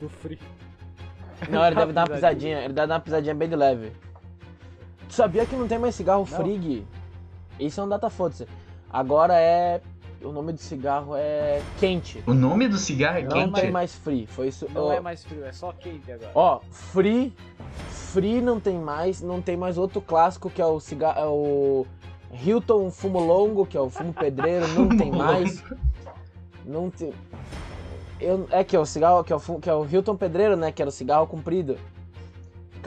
do 0.00 0.08
free? 0.08 0.38
Não, 1.48 1.64
ele 1.64 1.76
deve 1.76 1.92
dar 1.92 2.02
uma 2.08 2.14
pisadinha. 2.14 2.58
Ele 2.58 2.72
deve 2.72 2.86
dar 2.88 2.94
uma 2.94 3.00
pisadinha 3.00 3.34
bem 3.34 3.48
de 3.48 3.56
leve. 3.56 3.92
Tu 5.08 5.14
sabia 5.14 5.46
que 5.46 5.56
não 5.56 5.66
tem 5.68 5.78
mais 5.78 5.94
cigarro 5.94 6.26
Não. 6.30 6.36
Frig? 6.38 6.84
Isso 7.58 7.80
é 7.80 7.84
um 7.84 7.88
data 7.88 8.10
foda-se. 8.10 8.46
Agora 8.90 9.34
é. 9.34 9.80
O 10.22 10.32
nome 10.32 10.52
do 10.52 10.58
cigarro 10.58 11.14
é 11.16 11.62
quente. 11.78 12.22
O 12.26 12.34
nome 12.34 12.66
do 12.68 12.76
cigarro 12.76 13.18
é 13.18 13.22
Não 13.22 13.30
quente. 13.30 13.60
tem 13.60 13.70
mais 13.70 13.94
free. 13.94 14.26
Foi 14.26 14.48
isso. 14.48 14.66
Não 14.74 14.86
ó, 14.86 14.92
é 14.92 15.00
mais 15.00 15.24
frio, 15.24 15.44
é 15.44 15.52
só 15.52 15.72
quente 15.72 16.10
agora. 16.10 16.30
Ó, 16.34 16.60
free. 16.70 17.32
Free 17.88 18.40
não 18.40 18.58
tem 18.58 18.78
mais. 18.78 19.20
Não 19.20 19.40
tem 19.40 19.56
mais 19.56 19.78
outro 19.78 20.00
clássico 20.00 20.50
que 20.50 20.60
é 20.60 20.66
o 20.66 20.80
cigarro. 20.80 21.18
É 21.20 21.26
o 21.26 21.86
Hilton 22.44 22.90
Fumo 22.90 23.20
Longo, 23.20 23.64
que 23.64 23.76
é 23.76 23.80
o 23.80 23.88
fumo 23.88 24.12
pedreiro. 24.12 24.66
Não 24.68 24.88
tem 24.96 25.10
Fumo 25.10 25.18
mais. 25.22 25.62
Não 26.64 26.90
tem. 26.90 27.12
Eu, 28.20 28.48
é 28.50 28.64
que 28.64 28.74
é 28.74 28.78
o 28.80 28.84
cigarro, 28.84 29.22
que 29.22 29.32
é 29.32 29.36
o, 29.36 29.38
fu- 29.38 29.60
que 29.60 29.70
é 29.70 29.74
o 29.74 29.86
Hilton 29.86 30.16
Pedreiro, 30.16 30.56
né? 30.56 30.72
Que 30.72 30.82
era 30.82 30.88
o 30.88 30.92
cigarro 30.92 31.26
comprido. 31.28 31.76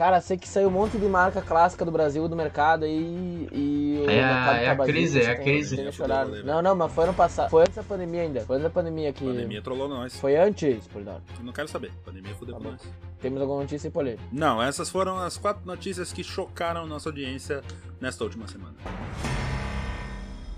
Cara, 0.02 0.20
sei 0.20 0.36
que 0.36 0.48
saiu 0.48 0.66
um 0.66 0.70
monte 0.72 0.98
de 0.98 1.06
marca 1.06 1.40
clássica 1.40 1.84
do 1.84 1.92
Brasil, 1.92 2.26
do 2.26 2.34
mercado 2.34 2.84
e. 2.84 3.48
e 3.52 4.02
o 4.04 4.10
É 4.10 4.20
a- 4.20 4.26
mercado 4.34 4.56
é 4.56 4.68
a 4.70 4.76
crise, 4.92 5.20
é 5.22 5.30
a 5.30 5.34
tem- 5.36 5.44
crise. 5.44 5.76
tem 5.76 5.86
É, 5.86 5.92
fudeu, 5.92 6.44
Não, 6.44 6.60
não, 6.60 6.74
mas 6.74 6.92
foi 6.92 7.04
ano 7.04 7.14
passado. 7.14 7.48
Foi 7.50 7.62
antes 7.62 7.76
da 7.76 7.84
pandemia 7.84 8.22
ainda. 8.22 8.40
Foi 8.40 8.56
antes 8.56 8.64
da 8.64 8.70
pandemia 8.70 9.12
que. 9.12 9.22
A 9.24 9.28
pandemia 9.32 9.62
trollou 9.62 9.88
nós. 9.88 10.18
Foi 10.18 10.34
antes, 10.36 10.88
Polidoro. 10.88 11.22
Eu 11.38 11.44
Não 11.44 11.52
quero 11.52 11.68
saber. 11.68 11.92
A 12.02 12.04
pandemia 12.06 12.34
fudeu 12.34 12.58
Tá 12.58 12.68
nós. 12.68 12.80
Temos 13.20 13.40
alguma 13.40 13.60
notícia 13.60 13.86
aí, 13.86 13.92
Polê? 13.92 14.16
Não, 14.32 14.60
essas 14.60 14.90
foram 14.90 15.18
as 15.18 15.36
quatro 15.38 15.64
notícias 15.64 16.12
que 16.12 16.24
chocaram 16.24 16.84
nossa 16.84 17.08
audiência 17.08 17.62
nesta 18.00 18.24
última 18.24 18.48
semana. 18.48 18.74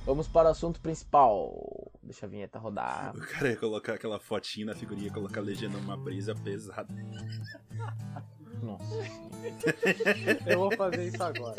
Vamos 0.07 0.27
para 0.27 0.49
o 0.49 0.53
assunto 0.53 0.81
principal. 0.81 1.91
Deixa 2.03 2.25
a 2.25 2.29
vinheta 2.31 2.59
rodar. 2.59 3.13
O 3.17 3.21
cara 3.21 3.51
ia 3.51 3.57
colocar 3.57 3.93
aquela 3.93 4.19
fotinha 4.19 4.65
na 4.65 4.75
figurinha, 4.75 5.11
colocar 5.13 5.41
a 5.41 5.45
legenda 5.45 5.77
numa 5.77 5.99
brisa 5.99 6.35
pesada. 6.35 6.89
Nossa. 8.63 8.85
Eu 10.47 10.59
vou 10.59 10.77
fazer 10.77 11.07
isso 11.09 11.23
agora. 11.23 11.57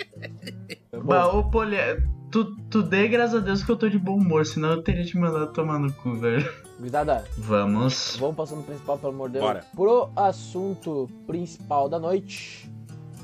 Bah, 1.03 1.27
ô 1.27 1.43
Poli, 1.49 1.77
tu, 2.31 2.55
tu 2.69 2.81
dê 2.81 3.07
graças 3.07 3.35
a 3.35 3.39
Deus 3.39 3.63
que 3.63 3.71
eu 3.71 3.75
tô 3.77 3.87
de 3.89 3.99
bom 3.99 4.15
humor, 4.17 4.45
senão 4.45 4.69
eu 4.71 4.81
teria 4.81 5.03
te 5.05 5.17
mandado 5.17 5.51
tomar 5.53 5.77
no 5.79 5.91
cu, 5.93 6.15
velho. 6.15 6.51
Gurizada, 6.77 7.23
Vamos. 7.37 8.17
vamos 8.19 8.35
passando 8.35 8.57
pro 8.57 8.67
principal, 8.73 8.97
pelo 8.97 9.13
amor 9.13 9.29
de 9.29 9.33
Deus. 9.33 9.45
Bora. 9.45 9.65
Pro 9.75 10.09
assunto 10.15 11.09
principal 11.27 11.87
da 11.87 11.99
noite, 11.99 12.69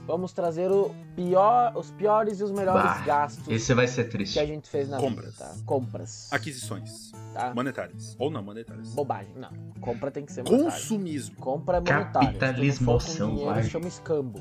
vamos 0.07 0.31
trazer 0.31 0.71
o 0.71 0.93
pior, 1.15 1.73
os 1.75 1.91
piores 1.91 2.39
e 2.39 2.43
os 2.43 2.51
melhores 2.51 2.83
Bah, 2.83 3.03
gastos 3.05 3.47
Esse 3.49 3.73
vai 3.73 3.87
ser 3.87 4.03
que 4.03 4.09
a 4.09 4.11
triste. 4.11 4.45
gente 4.45 4.69
fez 4.69 4.87
na 4.87 4.97
Compras. 4.99 5.33
vida, 5.33 5.37
tá? 5.45 5.53
Compras. 5.65 6.27
Aquisições. 6.31 7.10
Tá? 7.33 7.53
Monetárias. 7.53 8.15
Ou 8.19 8.29
não 8.29 8.43
monetárias. 8.43 8.93
Bobagem. 8.93 9.33
Não. 9.35 9.49
Compra 9.79 10.11
tem 10.11 10.25
que 10.25 10.31
ser 10.31 10.43
monetária. 10.43 10.71
Consumismo. 10.71 11.35
Compra 11.37 11.77
é 11.77 11.79
monetária. 11.79 12.27
Capitalismo 12.27 12.99
selvagem. 12.99 13.69
chama 13.71 13.87
escambo. 13.87 14.39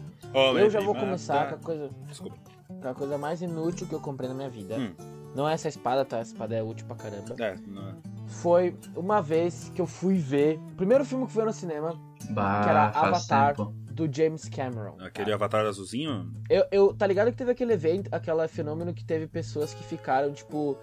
Eu 0.58 0.68
já 0.70 0.80
vou 0.80 0.94
começar 0.94 1.44
tá- 1.44 1.48
com 1.50 1.54
a 1.54 1.58
coisa, 1.58 1.90
Desculpa. 2.06 2.36
com 2.82 2.88
a 2.88 2.94
coisa 2.94 3.16
mais 3.18 3.40
inútil 3.42 3.86
que 3.86 3.94
eu 3.94 4.00
comprei 4.00 4.28
na 4.28 4.34
minha 4.34 4.50
vida. 4.50 4.76
Hum. 4.76 4.92
Não 5.34 5.48
é 5.48 5.54
essa 5.54 5.68
espada, 5.68 6.04
tá? 6.04 6.18
Essa 6.18 6.32
espada 6.32 6.56
é 6.56 6.62
útil 6.62 6.84
pra 6.86 6.96
caramba. 6.96 7.36
É, 7.38 7.56
não 7.66 7.88
é. 7.88 7.94
Foi 8.26 8.76
uma 8.96 9.20
vez 9.22 9.70
que 9.74 9.80
eu 9.80 9.86
fui 9.86 10.16
ver 10.18 10.58
o 10.72 10.74
primeiro 10.74 11.04
filme 11.04 11.26
que 11.26 11.32
foi 11.32 11.44
no 11.44 11.52
cinema 11.52 11.94
Bah, 12.30 12.62
que 12.64 12.68
era 12.70 12.88
Avatar. 12.88 13.54
tempo. 13.56 13.72
Do 13.90 14.08
James 14.12 14.48
Cameron. 14.48 14.96
Aquele 15.00 15.32
avatar 15.32 15.66
azulzinho? 15.66 16.30
Eu, 16.48 16.64
eu- 16.70 16.94
tá 16.94 17.06
ligado 17.06 17.30
que 17.30 17.36
teve 17.36 17.50
aquele 17.50 17.72
evento, 17.72 18.08
aquele 18.12 18.46
fenômeno 18.48 18.94
que 18.94 19.04
teve 19.04 19.26
pessoas 19.26 19.74
que 19.74 19.82
ficaram, 19.82 20.32
tipo, 20.32 20.78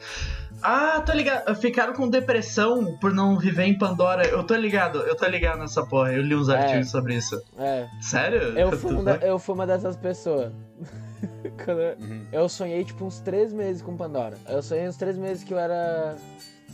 Ah, 0.62 1.02
tô 1.02 1.14
ligado. 1.14 1.56
Ficaram 1.56 1.94
com 1.94 2.10
depressão 2.10 2.98
por 3.00 3.14
não 3.14 3.38
viver 3.38 3.64
em 3.66 3.78
Pandora. 3.78 4.28
Eu 4.28 4.44
tô 4.44 4.56
ligado, 4.56 5.00
eu 5.00 5.16
tô 5.16 5.26
ligado 5.28 5.60
nessa 5.60 5.86
porra. 5.86 6.12
Eu 6.14 6.22
li 6.22 6.36
uns 6.36 6.50
É. 6.50 6.58
artigos 6.58 6.90
sobre 6.92 7.16
isso. 7.16 7.42
é. 7.58 7.88
Sério? 8.02 8.58
Eu 8.58 8.72
fui, 8.78 8.94
um 8.96 9.04
da- 9.04 9.16
eu 9.18 9.40
fui 9.40 9.56
uma 9.56 9.66
dessas 9.68 9.96
pessoas. 9.96 10.52
Quando 11.66 11.80
eu- 11.82 11.98
Uhum. 11.98 12.26
eu 12.32 12.50
sonhei, 12.50 12.84
tipo, 12.84 13.04
uns 13.06 13.20
três 13.20 13.52
meses 13.54 13.82
com 13.82 13.96
Pandora. 13.98 14.38
Eu 14.48 14.62
sonhei 14.62 14.88
uns 14.88 14.98
três 14.98 15.18
meses 15.18 15.44
que 15.44 15.54
eu 15.54 15.58
era. 15.60 16.16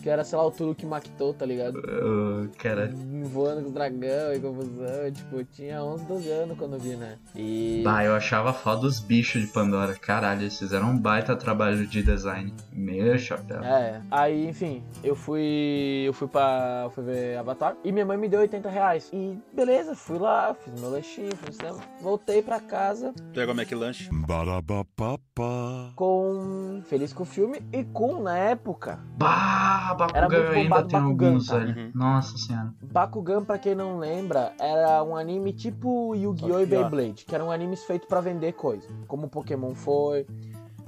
Que 0.04 0.10
era, 0.10 0.26
sei 0.26 0.38
lá, 0.38 0.46
o 0.46 0.52
Turuk 0.52 0.86
Makto, 0.86 1.34
tá 1.34 1.46
ligado? 1.46 1.80
Ah, 1.80 2.48
cara. 2.58 2.92
Voando 3.24 3.62
com 3.62 3.68
os 3.68 3.74
dragão 3.74 4.34
e 4.34 4.40
confusão. 4.42 5.12
Tipo, 5.14 5.38
eu 5.38 5.46
tinha 5.46 5.82
11, 5.82 6.06
12 6.06 6.30
anos 6.30 6.58
quando 6.58 6.74
eu 6.74 6.80
vi, 6.80 6.96
né? 6.98 7.18
E. 7.34 7.82
Bah, 7.86 8.04
eu 8.04 8.14
achava 8.14 8.52
foda 8.52 8.86
os 8.86 9.00
bichos 9.00 9.42
de 9.42 9.48
Pandora. 9.48 9.94
Caralho, 9.96 10.42
eles 10.42 10.60
fizeram 10.60 10.88
um 10.90 10.98
baita 10.98 11.38
trabalho 11.38 11.88
de 11.88 12.04
design. 12.04 12.54
Meu 12.74 13.18
chapéu. 13.18 13.64
É, 13.64 14.02
aí, 14.12 14.50
enfim, 14.50 14.84
eu 15.02 15.16
fui. 15.16 16.04
Eu 16.06 16.12
fui 16.12 16.28
pra. 16.28 16.90
Fui 16.94 17.04
ver 17.06 17.38
Avatar 17.38 17.78
e 17.84 17.92
minha 17.92 18.06
mãe 18.06 18.18
me 18.18 18.28
deu 18.28 18.42
80 18.42 18.70
reais. 18.70 19.10
E 19.14 19.38
beleza, 19.54 19.96
fui 19.96 20.20
lá, 20.20 20.54
fiz 20.54 20.78
meu 20.82 20.90
lanchinho, 20.90 21.34
fui 21.38 21.48
no 21.48 21.54
cinema. 21.54 21.80
Voltei 22.02 22.42
pra 22.42 22.60
casa 22.60 23.14
Pegou 23.34 23.56
o 23.56 23.58
McLanche. 23.58 24.10
Barabapapa. 24.12 25.92
com. 25.96 26.82
Feliz 26.88 27.14
com 27.14 27.24
o 27.24 27.26
filme 27.26 27.62
e 27.72 27.84
com, 27.86 28.22
na 28.22 28.38
época, 28.38 29.00
Bah, 29.18 29.93
Era 29.94 30.28
Bakugan 30.28 30.28
muito 30.28 30.36
eu 30.36 30.50
ainda 30.52 30.64
bombado 30.64 30.88
tem 30.88 31.00
Bakugan, 31.00 31.28
alguns, 31.28 31.48
tá? 31.48 31.58
velho. 31.58 31.78
Uhum. 31.78 31.92
Nossa 31.94 32.38
senhora. 32.38 32.74
Bakugan, 32.92 33.44
pra 33.44 33.58
quem 33.58 33.76
não 33.76 33.98
lembra, 33.98 34.54
era 34.60 35.04
um 35.04 35.16
anime 35.16 35.54
tipo 35.54 36.16
Yu-Gi-Oh! 36.16 36.60
e. 36.60 36.66
Beyblade, 36.66 37.26
que 37.26 37.34
eram 37.36 37.52
animes 37.52 37.84
feitos 37.84 38.08
pra 38.08 38.22
vender 38.22 38.54
coisa, 38.54 38.88
como 39.08 39.30
Pokémon 39.30 39.74
foi. 39.76 40.26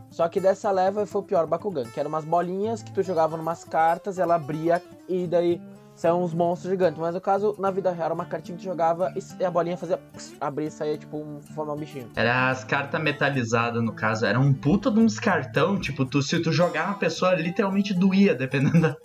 Só 0.10 0.30
que 0.30 0.40
dessa 0.40 0.72
leva 0.72 1.06
foi 1.06 1.22
o 1.22 1.24
pior 1.26 1.46
Bakugan, 1.46 1.84
que 1.86 2.00
eram 2.00 2.10
umas 2.10 2.24
bolinhas 2.24 2.82
que 2.82 2.92
tu 2.94 3.04
jogava 3.04 3.36
numas 3.36 3.64
cartas, 3.66 4.18
ela 4.18 4.36
abria 4.36 4.82
e 5.10 5.28
daí 5.28 5.62
saiam 5.96 6.22
uns 6.22 6.34
monstros 6.34 6.72
gigantes. 6.72 7.00
Mas 7.00 7.14
no 7.14 7.22
caso, 7.22 7.56
na 7.58 7.72
vida 7.72 7.92
real, 7.92 8.06
era 8.06 8.14
uma 8.14 8.26
cartinha 8.26 8.58
que 8.58 8.64
tu 8.64 8.68
jogava 8.70 9.14
e 9.40 9.44
a 9.46 9.50
bolinha 9.50 9.78
fazia 9.78 9.98
pss, 9.98 10.36
abrir 10.40 10.66
e 10.68 10.72
saía 10.72 10.98
tipo 10.98 11.18
um, 11.18 11.42
formar 11.54 11.74
um 11.74 11.78
bichinho. 11.78 12.10
Era 12.16 12.50
as 12.50 12.64
cartas 12.64 13.02
metalizadas, 13.02 13.84
no 13.84 13.94
caso. 13.94 14.26
Era 14.26 14.40
um 14.40 14.54
puta 14.54 14.92
de 14.92 15.00
uns 15.00 15.20
cartão. 15.20 15.80
Tipo, 15.80 16.06
tu, 16.06 16.22
se 16.22 16.40
tu 16.42 16.52
jogar 16.52 16.88
uma 16.88 16.98
pessoa, 17.00 17.34
literalmente 17.36 17.94
doía, 17.94 18.36
dependendo 18.36 18.82
da. 18.82 18.96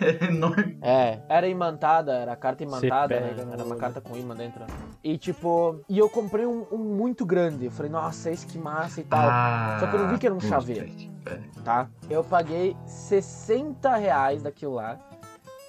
Era 0.00 0.26
enorme. 0.30 0.78
É, 0.82 1.20
era 1.28 1.48
imantada, 1.48 2.12
era 2.12 2.36
carta 2.36 2.62
imantada, 2.62 3.08
pega 3.08 3.26
era, 3.26 3.44
no 3.44 3.52
era 3.52 3.64
uma 3.64 3.72
olho. 3.72 3.80
carta 3.80 4.00
com 4.00 4.16
imã 4.16 4.34
dentro. 4.34 4.64
E 5.02 5.16
tipo, 5.18 5.80
e 5.88 5.98
eu 5.98 6.08
comprei 6.08 6.46
um, 6.46 6.66
um 6.70 6.78
muito 6.78 7.24
grande. 7.24 7.66
Eu 7.66 7.70
falei, 7.70 7.90
nossa, 7.90 8.30
esse 8.30 8.46
que 8.46 8.58
massa 8.58 9.00
e 9.00 9.04
tal. 9.04 9.20
Ah, 9.30 9.76
Só 9.80 9.86
que 9.86 9.96
eu 9.96 10.00
não 10.00 10.08
vi 10.10 10.18
que 10.18 10.26
era 10.26 10.34
um 10.34 10.40
chaveiro. 10.40 10.90
tá? 11.64 11.88
Eu 12.08 12.22
paguei 12.22 12.76
60 12.86 13.94
reais 13.96 14.42
daquilo 14.42 14.74
lá. 14.74 14.98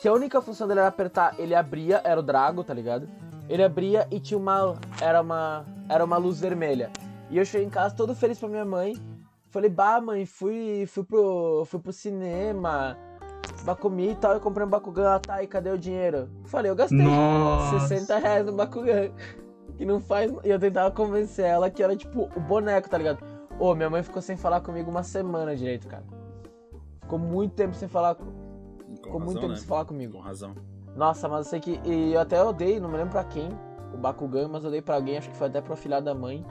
Que 0.05 0.09
a 0.09 0.13
única 0.13 0.39
função 0.39 0.67
dele 0.67 0.81
era 0.81 0.89
apertar, 0.89 1.33
ele 1.39 1.55
abria, 1.55 1.99
era 2.03 2.19
o 2.19 2.21
Drago, 2.21 2.63
tá 2.63 2.71
ligado? 2.75 3.09
Ele 3.49 3.63
abria 3.63 4.07
e 4.11 4.19
tinha 4.19 4.37
uma. 4.37 4.75
Era 5.01 5.19
uma. 5.19 5.65
Era 5.89 6.05
uma 6.05 6.17
luz 6.17 6.39
vermelha. 6.39 6.91
E 7.27 7.39
eu 7.39 7.43
cheguei 7.43 7.65
em 7.65 7.71
casa 7.71 7.95
todo 7.95 8.13
feliz 8.13 8.37
pra 8.37 8.47
minha 8.47 8.63
mãe. 8.63 8.95
Falei, 9.49 9.67
bah, 9.67 9.99
mãe, 9.99 10.23
fui, 10.23 10.85
fui, 10.85 11.03
pro, 11.03 11.65
fui 11.65 11.79
pro 11.79 11.91
cinema. 11.91 12.95
Bah, 13.63 13.75
comi 13.75 14.11
e 14.11 14.15
tal, 14.15 14.35
eu 14.35 14.39
comprei 14.39 14.63
um 14.63 14.69
Bakugan, 14.69 15.05
ela 15.05 15.19
tá 15.19 15.33
aí, 15.37 15.47
cadê 15.47 15.71
o 15.71 15.77
dinheiro? 15.77 16.29
Falei, 16.43 16.69
eu 16.69 16.75
gastei 16.75 16.99
Nossa. 16.99 17.87
60 17.87 18.19
reais 18.19 18.45
no 18.45 18.53
Bakugan. 18.53 19.09
Que 19.75 19.85
não 19.85 19.99
faz. 19.99 20.31
E 20.43 20.49
eu 20.51 20.59
tentava 20.59 20.91
convencer 20.91 21.45
ela 21.45 21.67
que 21.67 21.81
era 21.81 21.95
tipo 21.95 22.29
o 22.35 22.39
boneco, 22.39 22.87
tá 22.87 22.99
ligado? 22.99 23.25
Ô, 23.57 23.73
minha 23.73 23.89
mãe 23.89 24.03
ficou 24.03 24.21
sem 24.21 24.37
falar 24.37 24.61
comigo 24.61 24.91
uma 24.91 25.01
semana 25.01 25.55
direito, 25.55 25.87
cara. 25.87 26.03
Ficou 27.01 27.17
muito 27.17 27.55
tempo 27.55 27.73
sem 27.73 27.87
falar. 27.87 28.15
Com 29.05 29.19
Ficou 29.19 29.19
muito 29.21 29.39
tempo 29.39 29.51
né? 29.53 29.55
sem 29.57 29.67
falar 29.67 29.85
Com 29.85 29.89
comigo. 29.93 30.19
razão. 30.19 30.55
Nossa, 30.95 31.27
mas 31.27 31.45
eu 31.45 31.49
sei 31.51 31.59
que. 31.59 31.79
E 31.83 32.13
eu 32.13 32.19
até 32.21 32.41
odeio, 32.43 32.81
não 32.81 32.89
me 32.89 32.97
lembro 32.97 33.11
pra 33.11 33.23
quem. 33.23 33.49
o 33.93 33.97
Bakugan, 33.97 34.47
mas 34.49 34.63
eu 34.63 34.71
dei 34.71 34.81
pra 34.81 34.95
alguém, 34.95 35.17
acho 35.17 35.29
que 35.29 35.37
foi 35.37 35.47
até 35.47 35.61
pro 35.61 35.75
filhar 35.75 36.01
da 36.01 36.13
mãe. 36.13 36.45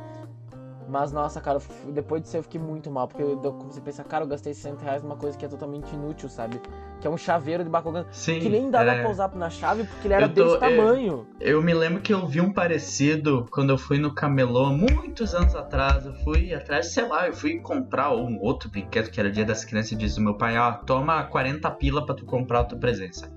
Mas 0.89 1.13
nossa, 1.13 1.41
cara, 1.41 1.59
eu 1.87 1.93
depois 1.93 2.23
disso 2.23 2.37
eu 2.37 2.43
fiquei 2.43 2.61
muito 2.61 2.91
mal, 2.91 3.09
porque 3.09 3.23
eu 3.23 3.41
eu 3.43 3.53
comecei 3.53 3.81
a 3.81 3.85
pensar, 3.85 4.05
cara, 4.05 4.25
eu 4.25 4.29
gastei 4.29 4.53
60 4.55 4.83
reais 4.85 5.03
numa 5.03 5.17
coisa 5.17 5.37
que 5.37 5.45
é 5.45 5.49
totalmente 5.49 5.93
inútil, 5.95 6.29
sabe? 6.29 6.61
Que 7.01 7.07
é 7.07 7.11
um 7.11 7.17
chaveiro 7.17 7.65
de 7.65 7.71
Bakugan. 7.71 8.05
Sim. 8.11 8.39
Que 8.41 8.49
nem 8.49 8.71
dava 8.71 8.91
é. 8.93 9.01
pra 9.01 9.11
usar 9.11 9.35
na 9.35 9.51
chave, 9.51 9.85
porque 9.85 10.07
ele 10.07 10.15
era 10.15 10.27
Eu 10.27 10.35
tô- 10.35 10.45
desse 10.45 10.57
é, 10.57 10.77
tamanho. 10.77 11.27
Eu 11.41 11.63
me 11.63 11.75
lembro 11.75 12.01
que 12.01 12.13
eu 12.13 12.27
vi 12.27 12.41
um 12.41 12.53
parecido 12.53 13.47
quando 13.51 13.71
eu 13.71 13.79
fui 13.79 13.99
no 13.99 14.15
camelô, 14.15 14.71
muitos 14.71 15.35
anos 15.35 15.55
atrás. 15.55 16.07
Eu 16.07 16.15
fui 16.17 16.53
atrás, 16.55 16.93
sei 16.93 17.07
lá, 17.07 17.27
eu 17.27 17.33
fui 17.33 17.59
comprar 17.61 18.15
um 18.15 18.39
outro 18.41 18.71
brinquedo 18.71 19.11
que 19.11 19.19
era 19.21 19.31
dia 19.31 19.45
das 19.45 19.65
crianças 19.65 19.93
e 19.93 19.97
disse 19.97 20.19
o 20.19 20.23
meu 20.23 20.37
pai, 20.37 20.57
ó, 20.59 20.73
toma 20.73 21.23
40 21.25 21.71
pila 21.71 22.05
pra 22.05 22.15
tu 22.15 22.25
comprar 22.25 22.61
a 22.61 22.65
tua 22.65 22.79
presença. 22.79 23.31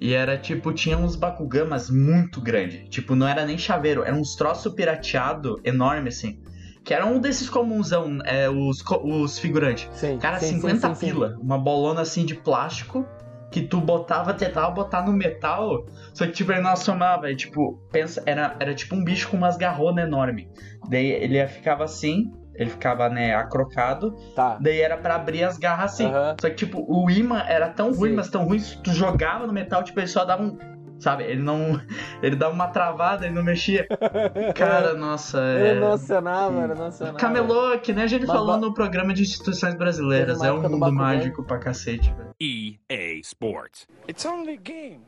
E 0.00 0.14
era 0.14 0.38
tipo, 0.38 0.72
tinha 0.72 0.96
uns 0.96 1.16
Bakugamas 1.16 1.90
muito 1.90 2.40
grande. 2.40 2.88
Tipo, 2.88 3.14
não 3.14 3.26
era 3.26 3.44
nem 3.44 3.58
chaveiro, 3.58 4.04
era 4.04 4.14
uns 4.14 4.36
troço 4.36 4.72
pirateado 4.72 5.60
enorme 5.64 6.08
assim. 6.08 6.40
Que 6.84 6.94
era 6.94 7.04
um 7.04 7.20
desses 7.20 7.50
comunsão, 7.50 8.18
é, 8.24 8.48
os, 8.48 8.82
os 9.02 9.38
figurantes. 9.38 9.88
Sim, 9.92 10.18
Cara, 10.18 10.38
sim, 10.38 10.54
sim, 10.54 10.60
50 10.60 10.94
sim, 10.94 11.06
pila. 11.06 11.36
Uma 11.40 11.58
bolona 11.58 12.02
assim 12.02 12.24
de 12.24 12.34
plástico 12.34 13.04
que 13.50 13.62
tu 13.62 13.80
botava, 13.80 14.32
tentava 14.34 14.70
botar 14.70 15.04
no 15.04 15.12
metal. 15.12 15.86
Só 16.14 16.26
que, 16.26 16.32
tipo, 16.32 16.52
ele 16.52 16.60
não 16.60 16.70
assomava. 16.70 17.30
E, 17.30 17.36
tipo, 17.36 17.78
pensa, 17.90 18.22
era, 18.24 18.56
era 18.60 18.74
tipo 18.74 18.94
um 18.94 19.02
bicho 19.02 19.28
com 19.28 19.36
umas 19.36 19.56
garronas 19.56 20.04
enormes. 20.06 20.46
Daí 20.88 21.06
ele 21.06 21.44
ficava 21.48 21.84
assim, 21.84 22.32
ele 22.58 22.70
ficava, 22.70 23.08
né, 23.08 23.34
acrocado. 23.34 24.10
Tá. 24.34 24.58
Daí 24.60 24.80
era 24.80 24.96
pra 24.96 25.14
abrir 25.14 25.44
as 25.44 25.56
garras 25.56 25.92
assim. 25.92 26.06
Aham. 26.06 26.36
Só 26.40 26.48
que, 26.50 26.56
tipo, 26.56 26.84
o 26.88 27.08
imã 27.10 27.40
era 27.46 27.68
tão 27.68 27.92
ruim, 27.92 28.10
Sim. 28.10 28.16
mas 28.16 28.28
tão 28.28 28.44
ruim, 28.44 28.58
se 28.58 28.76
tu 28.82 28.92
jogava 28.92 29.46
no 29.46 29.52
metal, 29.52 29.82
tipo, 29.82 29.98
ele 30.00 30.08
só 30.08 30.24
dava 30.24 30.42
um. 30.42 30.58
Sabe, 30.98 31.22
ele 31.22 31.40
não. 31.40 31.80
Ele 32.20 32.34
dava 32.34 32.52
uma 32.52 32.66
travada, 32.66 33.24
ele 33.24 33.32
não 33.36 33.44
mexia. 33.44 33.86
Cara, 34.56 34.94
nossa. 34.94 35.38
Ele 35.38 35.68
É... 35.78 35.80
não 35.80 35.92
acionava, 35.92 36.64
ele 36.64 36.74
não 36.74 36.86
acionava. 36.86 37.16
Camelô, 37.18 37.78
que 37.78 37.92
nem 37.92 38.02
a 38.02 38.06
gente 38.08 38.26
Mas 38.26 38.36
falou 38.36 38.56
no 38.56 38.74
programa 38.74 39.14
de 39.14 39.22
instituições 39.22 39.74
brasileiras. 39.76 40.42
É 40.42 40.50
um 40.52 40.60
mundo 40.60 40.92
mágico 40.92 41.44
pra 41.44 41.56
cacete, 41.58 42.12
velho. 42.14 42.30
EA 42.42 43.14
Sports. 43.20 43.86
It's 44.08 44.24
only 44.26 44.56
game. 44.56 45.02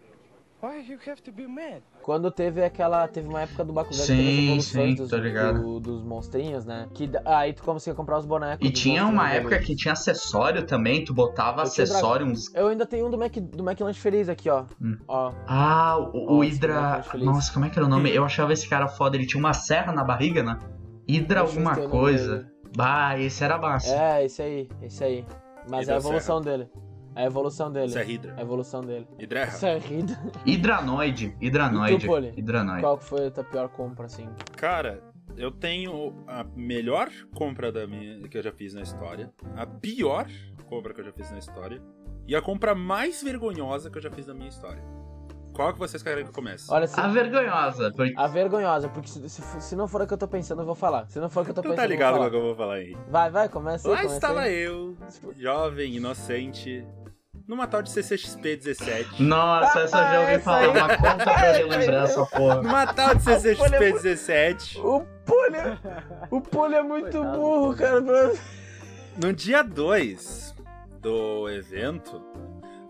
Why 0.62 0.84
you 0.86 0.98
have 1.06 1.22
to 1.22 1.32
be 1.32 1.46
mad? 1.46 1.80
Quando 2.02 2.30
teve 2.30 2.62
aquela. 2.62 3.08
Teve 3.08 3.26
uma 3.28 3.40
época 3.40 3.64
do 3.64 3.72
Bakugan 3.72 3.96
que 3.96 4.04
Sim, 4.06 4.44
evoluções 4.46 4.90
sim, 4.90 4.94
dos, 4.94 5.08
tô 5.10 5.16
ligado. 5.16 5.62
do- 5.62 5.80
dos 5.80 6.02
monstrinhos, 6.02 6.66
né? 6.66 6.86
Que 6.92 7.10
aí 7.24 7.54
tu 7.54 7.62
conseguia 7.62 7.94
comprar 7.94 8.18
os 8.18 8.26
bonecos. 8.26 8.68
E 8.68 8.70
tinha 8.70 9.06
uma 9.06 9.30
época 9.32 9.50
deles. 9.54 9.66
que 9.66 9.74
tinha 9.74 9.92
acessório 9.92 10.66
também, 10.66 11.02
tu 11.02 11.14
botava 11.14 11.60
Eu 11.60 11.64
acessório, 11.64 12.26
uns. 12.26 12.54
Eu 12.54 12.68
ainda 12.68 12.84
tenho 12.84 13.06
um 13.06 13.10
do 13.10 13.16
Mac, 13.16 13.32
do 13.36 13.64
Mac 13.64 13.80
Lanche 13.80 14.00
Feliz 14.00 14.28
aqui, 14.28 14.50
ó. 14.50 14.64
Hum. 14.82 14.98
Ó. 15.08 15.32
Ah, 15.46 15.96
o, 15.98 16.34
o 16.34 16.36
Nossa, 16.36 16.44
Hydra. 16.50 17.04
é 17.06 17.10
que 17.18 17.24
Nossa, 17.24 17.52
como 17.54 17.64
é 17.64 17.70
que 17.70 17.78
era 17.78 17.86
o 17.86 17.88
nome? 17.90 18.14
Eu 18.14 18.22
achava 18.24 18.52
esse 18.52 18.68
cara 18.68 18.86
foda, 18.86 19.16
ele 19.16 19.26
tinha 19.26 19.40
uma 19.40 19.54
serra 19.54 19.92
na 19.92 20.04
barriga, 20.04 20.42
né? 20.42 20.58
Hydra 21.08 21.40
alguma 21.40 21.74
coisa. 21.88 22.46
Bah, 22.76 23.18
esse 23.18 23.42
era 23.42 23.56
massa. 23.58 23.94
É, 23.94 24.24
esse 24.26 24.42
aí, 24.42 24.68
esse 24.82 25.02
aí. 25.02 25.24
Mas 25.70 25.88
é 25.88 25.94
a 25.94 25.96
evolução 25.96 26.40
dele. 26.40 26.68
É 27.14 27.22
a 27.22 27.26
evolução 27.26 27.72
dele. 27.72 27.86
Isso 27.86 27.98
é 27.98 28.02
Hydra. 28.02 28.34
A 28.36 28.42
evolução 28.42 28.80
dele. 28.82 29.06
Hydra. 29.18 29.44
Isso 29.44 29.66
é 29.66 29.78
Hydra. 29.78 30.18
Hidranoide. 30.46 31.36
Hidranoide. 31.40 32.06
E? 32.06 32.40
Hidranoide. 32.40 32.82
Qual 32.82 32.98
que 32.98 33.04
foi 33.04 33.26
a 33.26 33.30
tua 33.30 33.44
pior 33.44 33.68
compra, 33.68 34.06
assim? 34.06 34.28
Cara, 34.56 35.02
eu 35.36 35.50
tenho 35.50 36.14
a 36.26 36.44
melhor 36.56 37.08
compra 37.34 37.72
da 37.72 37.86
minha, 37.86 38.28
que 38.28 38.38
eu 38.38 38.42
já 38.42 38.52
fiz 38.52 38.74
na 38.74 38.82
história, 38.82 39.32
a 39.56 39.66
pior 39.66 40.26
compra 40.68 40.94
que 40.94 41.00
eu 41.00 41.04
já 41.04 41.12
fiz 41.12 41.30
na 41.30 41.38
história 41.38 41.82
e 42.26 42.36
a 42.36 42.42
compra 42.42 42.74
mais 42.74 43.22
vergonhosa 43.22 43.90
que 43.90 43.98
eu 43.98 44.02
já 44.02 44.10
fiz 44.10 44.26
na 44.26 44.34
minha 44.34 44.48
história. 44.48 44.82
Qual 45.52 45.72
que 45.72 45.78
vocês 45.78 46.02
querem 46.02 46.24
que 46.24 46.30
eu 46.30 46.34
comece? 46.34 46.66
Olha, 46.70 46.86
se, 46.86 46.98
A 46.98 47.08
vergonhosa. 47.08 47.90
Porque... 47.90 48.14
a 48.16 48.26
vergonhosa, 48.28 48.88
porque 48.88 49.08
se, 49.08 49.28
se, 49.28 49.60
se 49.60 49.76
não 49.76 49.88
for 49.88 50.02
a 50.02 50.06
que 50.06 50.14
eu 50.14 50.18
tô 50.18 50.28
pensando, 50.28 50.62
eu 50.62 50.66
vou 50.66 50.76
falar. 50.76 51.08
Se 51.08 51.18
não 51.18 51.28
for 51.28 51.40
a 51.40 51.44
que 51.44 51.50
eu 51.50 51.54
tô 51.54 51.62
tu 51.62 51.68
pensando, 51.70 51.82
tá 51.82 51.86
ligado 51.86 52.14
eu 52.14 52.20
com 52.20 52.26
o 52.26 52.30
que 52.30 52.36
eu 52.36 52.42
vou 52.42 52.54
falar 52.54 52.74
aí? 52.74 52.96
Vai, 53.08 53.30
vai, 53.30 53.48
começa 53.48 53.88
aí, 53.88 53.90
Lá 53.90 53.96
começa 53.98 54.14
estava 54.14 54.40
aí. 54.42 54.62
eu, 54.62 54.96
jovem, 55.36 55.96
inocente, 55.96 56.86
numa 57.46 57.66
tal 57.66 57.82
de 57.82 57.90
CCXP 57.90 58.56
17. 58.56 59.22
Nossa, 59.22 59.80
essa 59.80 59.96
eu 59.98 60.02
já 60.02 60.20
ouvi 60.20 60.32
essa 60.32 60.44
falar. 60.44 60.58
aí. 60.60 60.68
Uma 60.68 60.96
conta 60.96 61.24
pra 61.24 61.52
relembrar 61.52 62.04
essa 62.04 62.26
porra. 62.26 62.62
Numa 62.62 62.86
tal 62.92 63.14
de 63.14 63.22
CCXP 63.22 63.92
17. 63.92 64.78
O 64.80 65.00
Poli, 65.24 65.58
o 66.30 66.40
Poli 66.40 66.74
é 66.74 66.82
muito 66.82 67.10
Coitado, 67.18 67.38
burro, 67.38 67.74
cara. 67.74 68.00
No 69.16 69.32
dia 69.32 69.62
2 69.62 70.54
do 71.00 71.48
evento, 71.48 72.22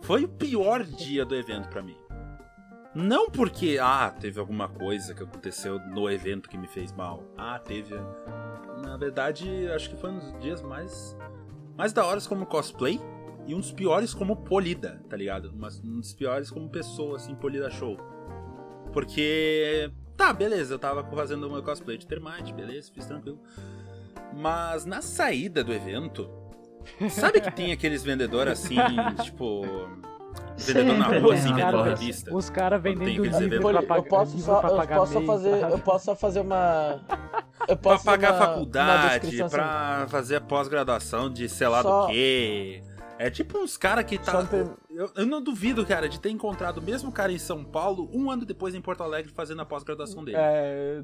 foi 0.02 0.24
o 0.24 0.28
pior 0.28 0.84
dia 0.84 1.24
do 1.24 1.34
evento 1.34 1.68
pra 1.68 1.82
mim. 1.82 1.96
Não 2.94 3.30
porque, 3.30 3.78
ah, 3.80 4.12
teve 4.18 4.40
alguma 4.40 4.68
coisa 4.68 5.14
que 5.14 5.22
aconteceu 5.22 5.78
no 5.78 6.10
evento 6.10 6.48
que 6.48 6.58
me 6.58 6.66
fez 6.66 6.92
mal. 6.92 7.22
Ah, 7.38 7.58
teve. 7.58 7.94
Na 8.82 8.96
verdade, 8.96 9.68
acho 9.72 9.90
que 9.90 9.96
foi 9.96 10.10
um 10.10 10.18
dos 10.18 10.38
dias 10.40 10.60
mais, 10.60 11.16
mais 11.76 11.92
da 11.92 12.04
hora 12.04 12.20
como 12.22 12.44
cosplay 12.46 13.00
e 13.46 13.54
um 13.54 13.58
dos 13.60 13.72
piores 13.72 14.12
como 14.14 14.36
polida, 14.36 15.00
tá 15.08 15.16
ligado? 15.16 15.52
Mas 15.56 15.80
um 15.80 15.98
dos 16.00 16.12
piores 16.14 16.50
como 16.50 16.68
pessoa, 16.68 17.16
assim, 17.16 17.34
polida 17.34 17.70
show. 17.70 17.96
Porque, 18.92 19.90
tá, 20.16 20.32
beleza, 20.32 20.74
eu 20.74 20.78
tava 20.78 21.04
fazendo 21.14 21.46
o 21.46 21.50
meu 21.52 21.62
cosplay 21.62 21.96
de 21.96 22.06
Termite, 22.06 22.52
beleza, 22.52 22.90
fiz 22.92 23.06
tranquilo. 23.06 23.38
Mas 24.34 24.84
na 24.84 25.02
saída 25.02 25.62
do 25.64 25.72
evento, 25.72 26.28
sabe 27.08 27.40
que 27.40 27.50
tem 27.50 27.72
aqueles 27.72 28.02
vendedores 28.02 28.52
assim, 28.52 28.76
tipo. 29.22 29.62
Vendedor 30.56 30.98
na 30.98 31.06
rua, 31.18 31.34
assim, 31.34 31.52
vendendo 31.54 31.82
revista. 31.82 32.34
Os 32.34 32.50
caras 32.50 32.80
vendendo 32.82 33.24
livro 33.24 33.60
pra 33.60 33.82
pagar 33.82 33.96
eu 33.96 34.02
posso 34.04 34.38
só, 34.38 34.60
pra 34.60 34.70
eu 34.70 34.86
posso 34.88 35.20
fazer, 35.26 35.60
sabe? 35.60 35.72
eu 35.72 35.78
posso 35.78 36.04
só 36.04 36.14
fazer 36.14 36.40
uma, 36.40 37.00
eu 37.66 37.76
Pra 37.76 37.92
posso 37.92 38.04
pagar 38.04 38.32
uma- 38.34 38.38
uma 38.40 38.46
faculdade, 38.46 39.20
descrição 39.20 39.46
assim. 39.46 39.56
pra 39.56 40.06
fazer 40.08 40.36
a 40.36 40.40
pós-graduação 40.40 41.32
de 41.32 41.48
sei 41.48 41.66
lá 41.66 41.82
Só- 41.82 42.02
do 42.06 42.12
quê. 42.12 42.82
É 43.22 43.28
tipo 43.30 43.58
uns 43.58 43.76
caras 43.76 44.04
que 44.06 44.18
tá. 44.18 44.42
per- 44.44 44.70
Eu, 44.88 45.10
eu 45.14 45.26
não 45.26 45.42
duvido, 45.42 45.84
cara, 45.84 46.08
de 46.08 46.18
ter 46.18 46.30
encontrado 46.30 46.78
o 46.78 46.82
mesmo 46.82 47.12
cara 47.12 47.30
em 47.30 47.38
São 47.38 47.62
Paulo 47.62 48.08
um 48.14 48.30
ano 48.30 48.46
depois 48.46 48.74
em 48.74 48.80
Porto 48.80 49.02
Alegre 49.02 49.30
fazendo 49.32 49.60
a 49.60 49.66
pós-graduação 49.66 50.24
dele. 50.24 50.38
É, 50.38 51.02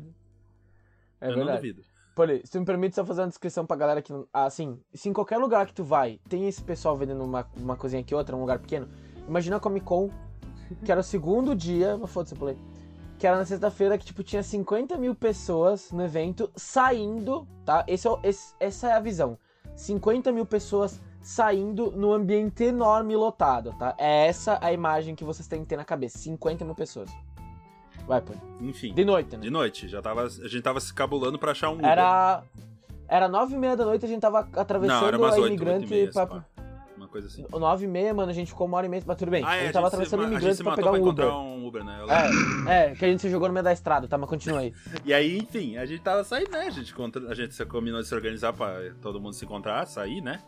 é 1.21 1.27
eu 1.27 1.31
não 1.31 1.37
verdade. 1.37 1.57
duvido. 1.59 1.83
Poli, 2.15 2.41
se 2.45 2.53
tu 2.53 2.59
me 2.61 2.65
permite 2.65 2.95
só 2.95 3.05
fazer 3.05 3.21
uma 3.21 3.29
descrição 3.29 3.67
pra 3.67 3.77
galera 3.77 4.01
que 4.01 4.11
não. 4.11 4.27
ah, 4.33 4.47
Assim, 4.47 4.81
se 4.95 5.09
em 5.11 5.13
qualquer 5.13 5.37
lugar 5.37 5.67
que 5.67 5.75
tu 5.75 5.85
vai, 5.85 6.19
tem 6.27 6.49
esse 6.49 6.63
pessoal 6.65 6.97
vendendo 6.97 7.23
uma, 7.23 7.47
uma 7.55 7.77
coisinha 7.77 8.01
aqui 8.01 8.15
outra, 8.15 8.35
um 8.35 8.41
lugar 8.41 8.59
pequeno. 8.59 8.89
Imagina 9.29 9.57
a 9.57 9.61
Comic 9.61 9.85
Con, 9.85 10.09
que 10.83 10.91
era 10.91 11.01
o 11.03 11.05
segundo 11.05 11.55
dia. 11.55 11.99
Foda-se, 12.07 12.35
Poli. 12.35 12.57
Que 13.19 13.27
era 13.27 13.37
na 13.37 13.45
sexta-feira 13.45 13.99
que, 13.99 14.07
tipo, 14.07 14.23
tinha 14.23 14.43
50 14.43 14.97
mil 14.97 15.15
pessoas 15.15 15.93
no 15.93 16.03
evento 16.03 16.51
saindo, 16.57 17.47
tá? 17.67 17.85
Esse 17.87 18.09
é, 18.09 18.11
esse- 18.23 18.55
essa 18.59 18.89
é 18.89 18.93
a 18.93 19.01
visão. 19.01 19.39
50 19.75 20.33
mil 20.33 20.47
pessoas 20.47 20.99
saindo 21.27 21.91
no 21.91 22.12
ambiente 22.12 22.62
enorme 22.62 23.12
e 23.12 23.17
lotado, 23.17 23.75
tá? 23.77 23.97
É 23.99 24.29
essa 24.29 24.61
a 24.62 24.73
imagem 24.73 25.17
que 25.17 25.25
vocês 25.25 25.49
têm 25.49 25.62
que 25.62 25.67
ter 25.67 25.77
na 25.77 25.85
cabeça. 25.85 26.19
50 26.19 26.65
mil 26.65 26.75
pessoas. 26.75 27.11
Vai, 28.07 28.21
Poli. 28.21 28.39
Enfim. 28.61 28.95
De 28.95 29.05
noite, 29.05 29.37
né? 29.37 29.43
De 29.43 29.51
noite, 29.51 29.89
já 29.89 30.01
tava, 30.01 30.23
a 30.23 30.29
gente 30.29 30.62
tava 30.62 30.79
se 30.79 30.95
cabulando 30.95 31.37
pra 31.37 31.51
achar 31.51 31.71
um 31.71 31.75
Uber. 31.75 31.91
Era. 31.91 32.45
Era 33.09 33.29
nove 33.29 33.57
e 33.57 33.59
meia 33.59 33.77
da 33.77 33.85
noite, 33.85 34.05
a 34.05 34.09
gente 34.09 34.21
tava 34.21 34.49
atravessando 34.55 35.01
Não, 35.01 35.09
era 35.09 35.19
umas 35.19 35.35
a 35.35 35.39
8, 35.41 35.47
imigrante 35.49 35.85
8 35.85 35.87
e 35.87 35.91
meia, 35.91 36.12
pra. 36.12 36.45
Uma 36.97 37.09
coisa 37.09 37.27
assim. 37.27 37.45
Nove 37.51 37.85
e 37.87 37.89
meia, 37.89 38.15
mano, 38.15 38.31
a 38.31 38.35
gente 38.35 38.49
ficou 38.49 38.67
uma 38.69 38.77
hora 38.77 38.87
e 38.87 38.89
meia, 38.89 39.03
mas 39.05 39.17
tudo 39.17 39.31
bem. 39.31 39.43
Ah, 39.45 39.51
a 39.51 39.57
é, 39.57 39.65
gente 39.65 39.73
tava 39.73 39.89
atravessando 39.89 40.23
a 40.23 40.27
imigrantes 40.27 40.59
se 40.59 40.62
pra 40.62 40.77
pegar 40.77 40.91
pra 40.93 41.01
um 41.01 41.09
Uber. 41.09 41.27
um 41.35 41.67
Uber, 41.67 41.85
né? 41.85 41.99
É, 42.69 42.91
é, 42.91 42.95
que 42.95 43.05
a 43.05 43.09
gente 43.09 43.21
se 43.21 43.29
jogou 43.29 43.49
no 43.49 43.55
meio 43.55 43.65
da 43.65 43.73
estrada, 43.73 44.07
tá? 44.07 44.17
Mas 44.17 44.29
continua 44.31 44.61
aí. 44.61 44.73
E 45.05 45.12
aí, 45.12 45.39
enfim, 45.39 45.77
a 45.77 45.85
gente 45.85 46.03
tava 46.03 46.23
saindo, 46.23 46.53
né? 46.53 46.67
A 46.67 46.71
gente, 46.71 46.95
contra- 46.95 47.29
a 47.29 47.35
gente 47.35 47.53
se 47.55 47.65
combinou 47.67 48.01
de 48.01 48.07
se 48.07 48.15
organizar 48.15 48.53
pra 48.53 48.77
todo 49.03 49.21
mundo 49.21 49.35
se 49.35 49.45
encontrar, 49.45 49.85
sair, 49.87 50.21
né? 50.21 50.41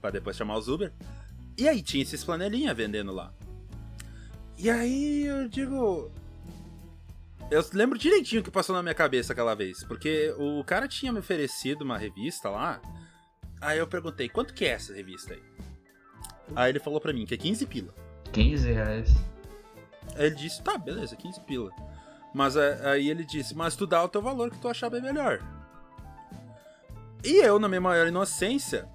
Pra 0.00 0.10
depois 0.10 0.36
chamar 0.36 0.56
os 0.56 0.68
Uber. 0.68 0.92
E 1.58 1.68
aí 1.68 1.82
tinha 1.82 2.02
esses 2.02 2.24
flanelinha 2.24 2.72
vendendo 2.72 3.12
lá. 3.12 3.32
E 4.58 4.70
aí 4.70 5.24
eu 5.24 5.48
digo. 5.48 6.10
Eu 7.50 7.64
lembro 7.72 7.98
direitinho 7.98 8.40
o 8.40 8.44
que 8.44 8.50
passou 8.50 8.74
na 8.74 8.82
minha 8.82 8.94
cabeça 8.94 9.32
aquela 9.32 9.54
vez. 9.54 9.82
Porque 9.84 10.34
o 10.38 10.62
cara 10.64 10.86
tinha 10.86 11.12
me 11.12 11.18
oferecido 11.18 11.82
uma 11.82 11.98
revista 11.98 12.48
lá. 12.48 12.80
Aí 13.60 13.78
eu 13.78 13.86
perguntei, 13.86 14.28
quanto 14.28 14.54
que 14.54 14.64
é 14.64 14.68
essa 14.68 14.94
revista 14.94 15.34
aí? 15.34 15.42
Aí 16.56 16.70
ele 16.70 16.78
falou 16.78 17.00
pra 17.00 17.12
mim 17.12 17.26
que 17.26 17.34
é 17.34 17.36
15 17.36 17.66
pila. 17.66 17.94
15 18.32 18.72
reais. 18.72 19.10
Aí 20.16 20.26
ele 20.26 20.34
disse, 20.34 20.62
tá, 20.62 20.78
beleza, 20.78 21.14
15 21.16 21.40
pila. 21.40 21.70
Mas 22.34 22.56
é, 22.56 22.90
aí 22.90 23.10
ele 23.10 23.24
disse, 23.24 23.54
mas 23.54 23.76
tu 23.76 23.86
dá 23.86 24.02
o 24.02 24.08
teu 24.08 24.22
valor 24.22 24.50
que 24.50 24.58
tu 24.58 24.68
achar 24.68 24.88
bem 24.88 25.02
melhor. 25.02 25.42
E 27.24 27.36
eu, 27.44 27.58
na 27.58 27.68
minha 27.68 27.80
maior 27.80 28.06
inocência, 28.06 28.88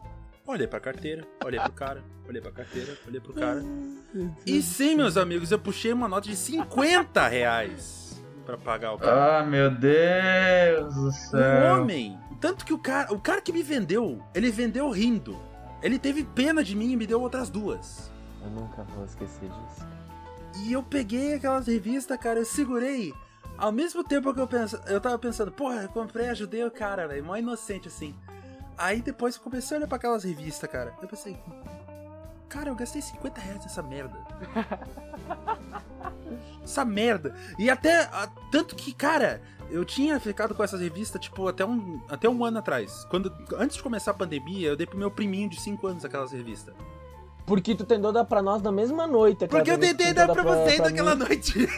olhei 0.45 0.67
pra 0.67 0.79
carteira, 0.79 1.25
olhei 1.43 1.60
pro 1.60 1.71
cara, 1.73 2.03
olhei 2.27 2.41
pra 2.41 2.51
carteira, 2.51 2.97
olhei 3.08 3.19
pro 3.19 3.34
cara. 3.34 3.63
E 4.45 4.62
sim, 4.62 4.95
meus 4.95 5.17
amigos, 5.17 5.51
eu 5.51 5.60
puxei 5.60 5.91
uma 5.93 6.08
nota 6.08 6.27
de 6.29 6.36
50 6.36 7.27
reais 7.27 8.21
pra 8.45 8.58
pagar 8.58 8.93
o 8.93 8.97
cara. 8.97 9.39
Ah, 9.39 9.43
meu 9.45 9.71
Deus 9.71 10.93
do 10.95 11.08
Um 11.08 11.12
céu. 11.12 11.81
homem! 11.81 12.17
Tanto 12.39 12.65
que 12.65 12.73
o 12.73 12.77
cara, 12.77 13.12
o 13.13 13.19
cara 13.19 13.41
que 13.41 13.51
me 13.51 13.63
vendeu, 13.63 14.21
ele 14.34 14.51
vendeu 14.51 14.89
rindo. 14.91 15.38
Ele 15.81 15.97
teve 15.97 16.23
pena 16.23 16.63
de 16.63 16.75
mim 16.75 16.91
e 16.91 16.95
me 16.95 17.08
deu 17.08 17.21
outras 17.21 17.49
duas. 17.49 18.12
Eu 18.43 18.49
nunca 18.49 18.84
vou 18.84 19.05
esquecer 19.05 19.49
disso. 19.49 19.86
E 20.63 20.71
eu 20.73 20.81
peguei 20.84 21.34
aquelas 21.34 21.67
revistas, 21.67 22.17
cara, 22.17 22.39
eu 22.39 22.45
segurei. 22.45 23.13
Ao 23.58 23.71
mesmo 23.71 24.03
tempo 24.03 24.34
que 24.34 24.39
eu 24.39 24.47
penso, 24.47 24.79
eu 24.88 24.99
tava 24.99 25.17
pensando, 25.17 25.51
porra, 25.51 25.84
eu 25.84 25.89
comprei, 25.89 26.27
ajudei 26.29 26.63
o 26.63 26.71
cara, 26.71 27.08
velho, 27.08 27.23
mó 27.23 27.36
inocente 27.38 27.88
assim. 27.88 28.13
Aí 28.77 29.01
depois 29.01 29.35
eu 29.35 29.41
comecei 29.41 29.75
a 29.75 29.79
olhar 29.79 29.88
pra 29.88 29.97
aquelas 29.97 30.23
revistas, 30.23 30.69
cara. 30.69 30.93
Eu 31.01 31.07
pensei, 31.07 31.38
cara, 32.49 32.69
eu 32.69 32.75
gastei 32.75 33.01
50 33.01 33.41
reais 33.41 33.63
nessa 33.63 33.81
merda. 33.81 34.15
essa 36.63 36.85
merda. 36.85 37.33
E 37.57 37.69
até, 37.69 38.01
a- 38.05 38.29
tanto 38.51 38.75
que, 38.75 38.93
cara, 38.93 39.41
eu 39.69 39.83
tinha 39.85 40.19
ficado 40.19 40.53
com 40.53 40.63
essas 40.63 40.81
revistas, 40.81 41.21
tipo, 41.21 41.47
até 41.47 41.65
um, 41.65 42.01
até 42.09 42.27
um 42.29 42.43
ano 42.43 42.59
atrás. 42.59 43.05
Quando, 43.09 43.33
antes 43.57 43.77
de 43.77 43.83
começar 43.83 44.11
a 44.11 44.15
pandemia, 44.15 44.69
eu 44.69 44.75
dei 44.75 44.85
pro 44.85 44.97
meu 44.97 45.09
priminho 45.11 45.49
de 45.49 45.59
5 45.61 45.88
anos 45.88 46.05
aquelas 46.05 46.31
revistas. 46.31 46.73
Porque 47.45 47.75
tu 47.75 47.85
tentou 47.85 48.11
dar 48.11 48.25
pra 48.25 48.41
nós 48.41 48.61
na 48.61 48.71
mesma 48.71 49.05
noite. 49.05 49.47
Porque 49.47 49.69
eu 49.69 49.77
tentei 49.77 50.13
dar 50.13 50.27
pra 50.27 50.41
vocês 50.41 50.77
pra 50.77 50.89
naquela 50.89 51.15
mim. 51.15 51.25
noite. 51.25 51.53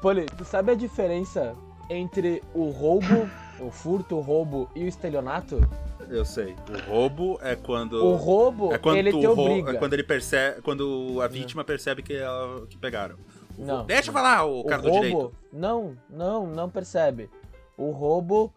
Poli, 0.00 0.24
tu 0.26 0.44
sabe 0.46 0.72
a 0.72 0.74
diferença 0.74 1.54
entre 1.90 2.42
o 2.54 2.70
roubo, 2.70 3.28
o 3.60 3.70
furto, 3.70 4.16
o 4.16 4.20
roubo 4.20 4.70
e 4.74 4.84
o 4.84 4.88
estelionato? 4.88 5.60
Eu 6.08 6.24
sei. 6.24 6.56
O 6.68 6.90
roubo 6.90 7.38
é 7.42 7.54
quando. 7.54 7.92
O 8.04 8.16
roubo, 8.16 8.72
é 8.74 8.78
quando 8.78 8.96
ele 8.96 9.12
te 9.12 9.26
obriga. 9.26 9.72
É 9.72 9.74
quando 9.76 9.92
ele 9.92 10.02
percebe. 10.02 10.60
Quando 10.62 11.20
a 11.22 11.28
vítima 11.28 11.62
percebe 11.62 12.02
que, 12.02 12.14
ela, 12.14 12.66
que 12.66 12.76
pegaram. 12.76 13.16
O 13.56 13.64
Não. 13.64 13.84
Deixa 13.86 14.08
eu 14.08 14.12
falar, 14.12 14.44
o 14.44 14.60
O 14.60 14.64
cara 14.64 14.82
do 14.82 14.88
roubo, 14.88 15.02
direito. 15.06 15.32
não, 15.52 15.96
não, 16.08 16.46
não 16.46 16.68
percebe. 16.70 17.30
O 17.76 17.90
roubo, 17.90 18.52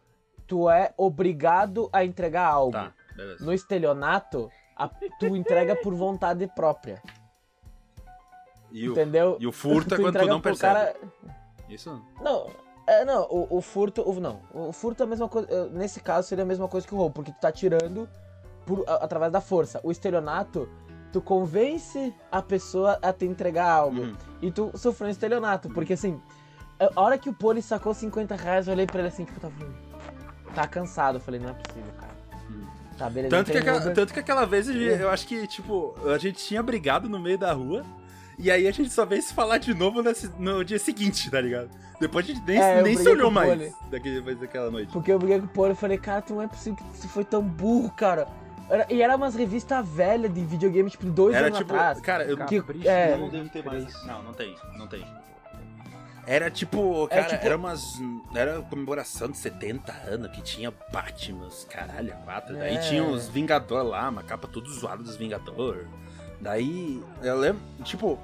tu 0.48 0.70
é 0.70 0.94
obrigado 0.98 1.90
a 1.94 2.04
entregar 2.04 2.46
algo. 2.48 2.72
Tá, 2.72 2.92
beleza. 3.16 3.44
No 3.46 3.54
estelionato, 3.54 4.50
a- 4.76 4.90
tu 5.20 5.36
entrega 5.36 5.76
por 5.76 5.94
vontade 5.94 6.48
própria, 6.56 7.02
E 8.72 8.88
o, 8.90 8.94
entendeu? 8.94 9.38
e 9.40 9.46
o 9.46 9.52
furto 9.52 9.94
é 9.94 9.98
quando 9.98 10.18
tu 10.20 10.26
não 10.26 10.42
percebe. 10.42 10.74
cara- 10.74 10.96
Isso? 11.70 12.02
Não, 12.22 12.50
é, 12.88 13.06
não, 13.06 13.24
o, 13.30 13.58
o 13.58 13.62
furto, 13.62 14.02
o, 14.08 14.20
não, 14.20 14.42
o 14.54 14.72
furto 14.72 15.04
é 15.04 15.06
a 15.06 15.10
mesma 15.10 15.28
coisa, 15.30 15.48
eh, 15.50 15.70
nesse 15.72 16.00
caso 16.00 16.28
seria 16.28 16.44
a 16.44 16.48
mesma 16.48 16.68
coisa 16.68 16.86
que 16.88 16.94
o 16.94 16.98
roubo, 16.98 17.16
porque 17.16 17.32
tu 17.32 17.40
tá 17.40 17.52
tirando 17.52 18.08
por, 18.66 18.84
a- 18.88 18.96
através 19.04 19.32
da 19.32 19.40
força. 19.42 19.80
O 19.84 19.92
estelionato, 19.92 20.68
tu 21.12 21.22
convence 21.22 22.14
a 22.32 22.42
pessoa 22.42 22.98
a 23.02 23.14
te 23.14 23.26
entregar 23.26 23.70
algo, 23.70 24.02
Uhum. 24.02 24.16
e 24.42 24.52
tu 24.52 24.72
sofreu 24.76 25.08
um 25.08 25.12
estelionato, 25.12 25.70
porque 25.70 25.94
assim, 25.94 26.20
a 26.96 27.02
hora 27.02 27.18
que 27.18 27.30
o 27.30 27.34
Poli 27.34 27.62
sacou 27.62 27.94
50 27.94 28.36
reais, 28.36 28.68
eu 28.68 28.74
olhei 28.74 28.86
pra 28.86 29.00
ele 29.00 29.08
assim, 29.10 29.24
tipo, 29.26 29.40
tava, 29.40 29.54
tá 30.54 30.68
cansado, 30.68 31.16
eu 31.18 31.22
falei, 31.22 31.40
não 31.40 31.50
é 31.50 31.54
possível, 31.54 31.92
cara. 32.00 32.14
Hum. 32.50 32.66
Tá, 32.98 33.10
beleza, 33.10 33.36
Tanto 33.36 33.52
que, 33.52 33.58
aquela, 33.58 33.82
tanto 33.92 34.14
que 34.14 34.20
aquela 34.20 34.46
vez 34.46 34.68
eu 34.70 35.10
acho 35.10 35.26
que, 35.28 35.48
tipo, 35.48 35.96
a 36.14 36.18
gente 36.18 36.44
tinha 36.46 36.62
brigado 36.62 37.08
no 37.10 37.20
meio 37.20 37.38
da 37.38 37.52
rua. 37.54 37.84
E 38.38 38.50
aí 38.50 38.68
a 38.68 38.72
gente 38.72 38.90
só 38.90 39.06
veio 39.06 39.22
se 39.22 39.34
falar 39.34 39.58
de 39.60 39.74
novo 39.74 40.02
nesse- 40.02 40.32
no 40.40 40.64
dia 40.66 40.80
seguinte, 40.80 41.30
tá 41.30 41.40
ligado? 41.40 41.70
Depois 42.00 42.26
a 42.26 42.34
gente 42.34 42.44
nem, 42.46 42.58
É, 42.60 42.82
nem 42.82 42.98
se 42.98 43.08
olhou 43.08 43.30
mais 43.32 43.74
daqui- 43.92 44.16
depois 44.16 44.40
daquela 44.40 44.70
noite. 44.72 44.92
Porque 44.92 45.12
eu 45.12 45.20
briguei 45.20 45.40
com 45.40 45.46
o 45.46 45.50
Poli 45.50 45.74
e 45.74 45.76
falei, 45.76 45.98
cara, 45.98 46.22
tu 46.22 46.34
não 46.34 46.42
é 46.42 46.48
possível 46.48 46.76
que 46.78 47.00
tu 47.02 47.08
foi 47.08 47.24
tão 47.24 47.42
burro, 47.42 47.92
cara. 47.92 48.28
Era- 48.70 48.88
e 48.90 49.02
era 49.02 49.16
umas 49.16 49.36
revistas 49.36 49.88
velhas 49.88 50.34
de 50.34 50.44
videogame, 50.44 50.90
tipo, 50.90 51.06
dois 51.06 51.36
Era 51.36 51.48
anos 51.48 51.60
tipo, 51.60 51.74
atrás. 51.74 52.00
cara, 52.02 52.24
eu 52.26 52.38
Que- 52.46 52.60
Capricho 52.60 52.88
é, 52.88 53.16
não 53.18 53.30
devo 53.30 53.50
ter 53.50 53.64
mais. 53.64 54.06
Não, 54.06 54.24
não 54.24 54.34
tem, 54.34 54.56
não 54.78 54.88
tem. 54.88 55.06
Era 56.26 56.50
tipo, 56.50 57.06
É 57.12 57.16
cara, 57.18 57.24
tipo- 57.26 57.46
era 57.46 57.58
umas. 57.58 58.00
Era 58.34 58.62
comemoração 58.62 59.30
de 59.30 59.38
70 59.38 59.92
anos 60.08 60.32
que 60.32 60.42
tinha 60.42 60.74
Batman, 60.92 61.48
os 61.48 61.66
caralho, 61.66 62.14
quatro. 62.24 62.56
Daí 62.56 62.76
É. 62.76 62.80
tinha 62.80 63.04
os 63.04 63.28
Vingador 63.28 63.84
lá, 63.84 64.08
uma 64.10 64.24
capa 64.24 64.48
tudo 64.48 64.70
zoada 64.72 65.04
dos 65.04 65.18
Vingador. 65.18 65.86
Daí, 66.44 67.02
eu 67.22 67.38
lembro, 67.38 67.62
tipo, 67.84 68.20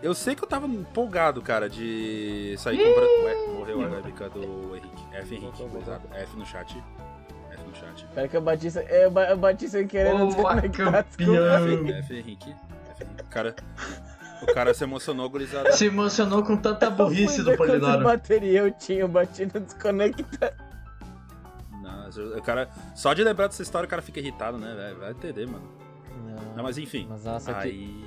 eu 0.00 0.14
sei 0.14 0.36
que 0.36 0.44
eu 0.44 0.48
tava 0.48 0.66
empolgado, 0.68 1.42
cara, 1.42 1.68
de 1.68 2.54
sair 2.58 2.78
comprando. 2.78 3.24
Ué, 3.24 3.46
morreu 3.58 3.82
a 3.82 3.88
webcam 3.88 4.28
do 4.28 4.76
Henrique. 4.76 5.02
F 5.12 5.34
Henrique, 5.34 5.62
exato. 5.82 6.08
F 6.14 6.36
no 6.36 6.46
chat. 6.46 6.82
F 7.50 7.62
no 7.68 7.74
chat. 7.74 8.06
Pera 8.14 8.28
que 8.28 8.36
eu 8.36 8.40
bati, 8.40 8.70
sem- 8.70 8.86
eu 8.86 9.10
ba- 9.10 9.28
eu 9.28 9.36
bati 9.36 9.68
sem 9.68 9.86
querer 9.88 10.14
não 10.14 10.28
desconectar. 10.28 10.94
F, 10.94 11.24
F 11.24 11.72
Henrique. 11.72 11.92
F 11.92 12.14
Henrique. 12.14 12.54
O 13.20 13.24
cara, 13.28 13.56
o 14.42 14.46
cara 14.54 14.72
se 14.72 14.84
emocionou, 14.84 15.28
gurizada. 15.28 15.72
Se 15.72 15.86
emocionou 15.86 16.44
com 16.44 16.56
tanta 16.56 16.88
burrice 16.88 17.42
do 17.42 17.56
quantas 17.56 17.80
Polidoro. 17.80 18.04
bateria 18.04 18.60
eu 18.60 18.70
tinha, 18.70 19.00
eu 19.00 19.08
bati 19.08 19.44
no 19.52 19.60
desconectar. 19.60 20.54
Não, 21.82 22.08
o 22.38 22.42
cara, 22.42 22.68
só 22.94 23.12
de 23.12 23.24
lembrar 23.24 23.48
dessa 23.48 23.62
história 23.62 23.86
o 23.86 23.90
cara 23.90 24.02
fica 24.02 24.20
irritado, 24.20 24.56
né? 24.56 24.72
velho? 24.74 24.98
Vai 25.00 25.10
entender, 25.10 25.46
mano. 25.46 25.64
Não, 26.54 26.62
mas 26.62 26.78
enfim. 26.78 27.06
Mas 27.08 27.24
nossa, 27.24 27.52
que... 27.54 27.60
Aí. 27.60 28.06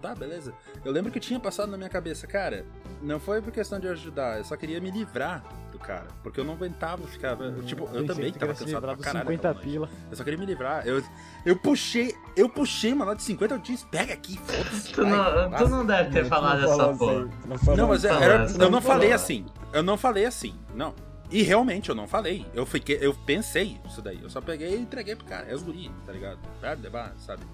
Tá, 0.00 0.14
beleza. 0.14 0.54
Eu 0.84 0.92
lembro 0.92 1.10
que 1.10 1.18
tinha 1.18 1.40
passado 1.40 1.70
na 1.70 1.76
minha 1.76 1.88
cabeça, 1.88 2.26
cara, 2.26 2.64
não 3.02 3.18
foi 3.18 3.42
por 3.42 3.52
questão 3.52 3.80
de 3.80 3.88
ajudar, 3.88 4.38
eu 4.38 4.44
só 4.44 4.56
queria 4.56 4.80
me 4.80 4.90
livrar 4.90 5.44
do 5.72 5.78
cara. 5.78 6.06
Porque 6.22 6.38
eu 6.38 6.44
não 6.44 6.54
aguentava 6.54 7.06
ficar. 7.06 7.36
Tipo, 7.64 7.88
eu 7.92 8.06
também 8.06 8.32
tava 8.32 8.54
cansado 8.54 8.80
pra 8.80 8.96
caralho. 8.96 9.26
50 9.26 9.34
aquela 9.34 9.54
noite. 9.54 9.64
pila. 9.64 9.88
Eu 10.10 10.16
só 10.16 10.24
queria 10.24 10.38
me 10.38 10.46
livrar. 10.46 10.86
Eu, 10.86 11.02
eu 11.44 11.56
puxei, 11.56 12.14
eu 12.36 12.48
puxei 12.48 12.92
uma 12.92 13.04
nota 13.04 13.16
de 13.16 13.22
50, 13.24 13.54
eu 13.54 13.58
disse, 13.58 13.86
pega 13.86 14.14
aqui, 14.14 14.38
foda-se. 14.38 14.92
Tu 14.92 15.04
não, 15.04 15.50
tu 15.50 15.68
não 15.68 15.86
deve 15.86 16.10
ter 16.10 16.24
falado 16.26 16.60
não 16.60 16.68
falou 16.68 16.82
essa 16.82 16.90
assim, 16.90 16.98
porra. 16.98 17.58
tu 17.58 17.66
não. 17.66 17.76
Não, 17.76 17.88
mas 17.88 18.02
Não, 18.02 18.22
era, 18.22 18.44
essa 18.44 18.62
eu 18.62 18.70
não 18.70 18.80
falei 18.80 19.12
assim. 19.12 19.46
Eu 19.72 19.82
não 19.82 19.96
falei 19.96 20.24
assim. 20.26 20.54
Não. 20.74 20.94
E 21.30 21.42
realmente 21.42 21.90
eu 21.90 21.94
não 21.94 22.08
falei. 22.08 22.46
Eu 22.54 22.64
fiquei, 22.64 22.98
eu 23.00 23.14
pensei 23.14 23.78
isso 23.86 24.00
daí. 24.00 24.20
Eu 24.22 24.30
só 24.30 24.40
peguei 24.40 24.74
e 24.74 24.80
entreguei 24.80 25.14
pro 25.14 25.26
cara. 25.26 25.46
É 25.46 25.54
os 25.54 25.62
guri, 25.62 25.90
tá 26.06 26.12
ligado? 26.12 26.38
Pra 26.58 26.72
levar, 26.72 27.14
sabe? 27.18 27.44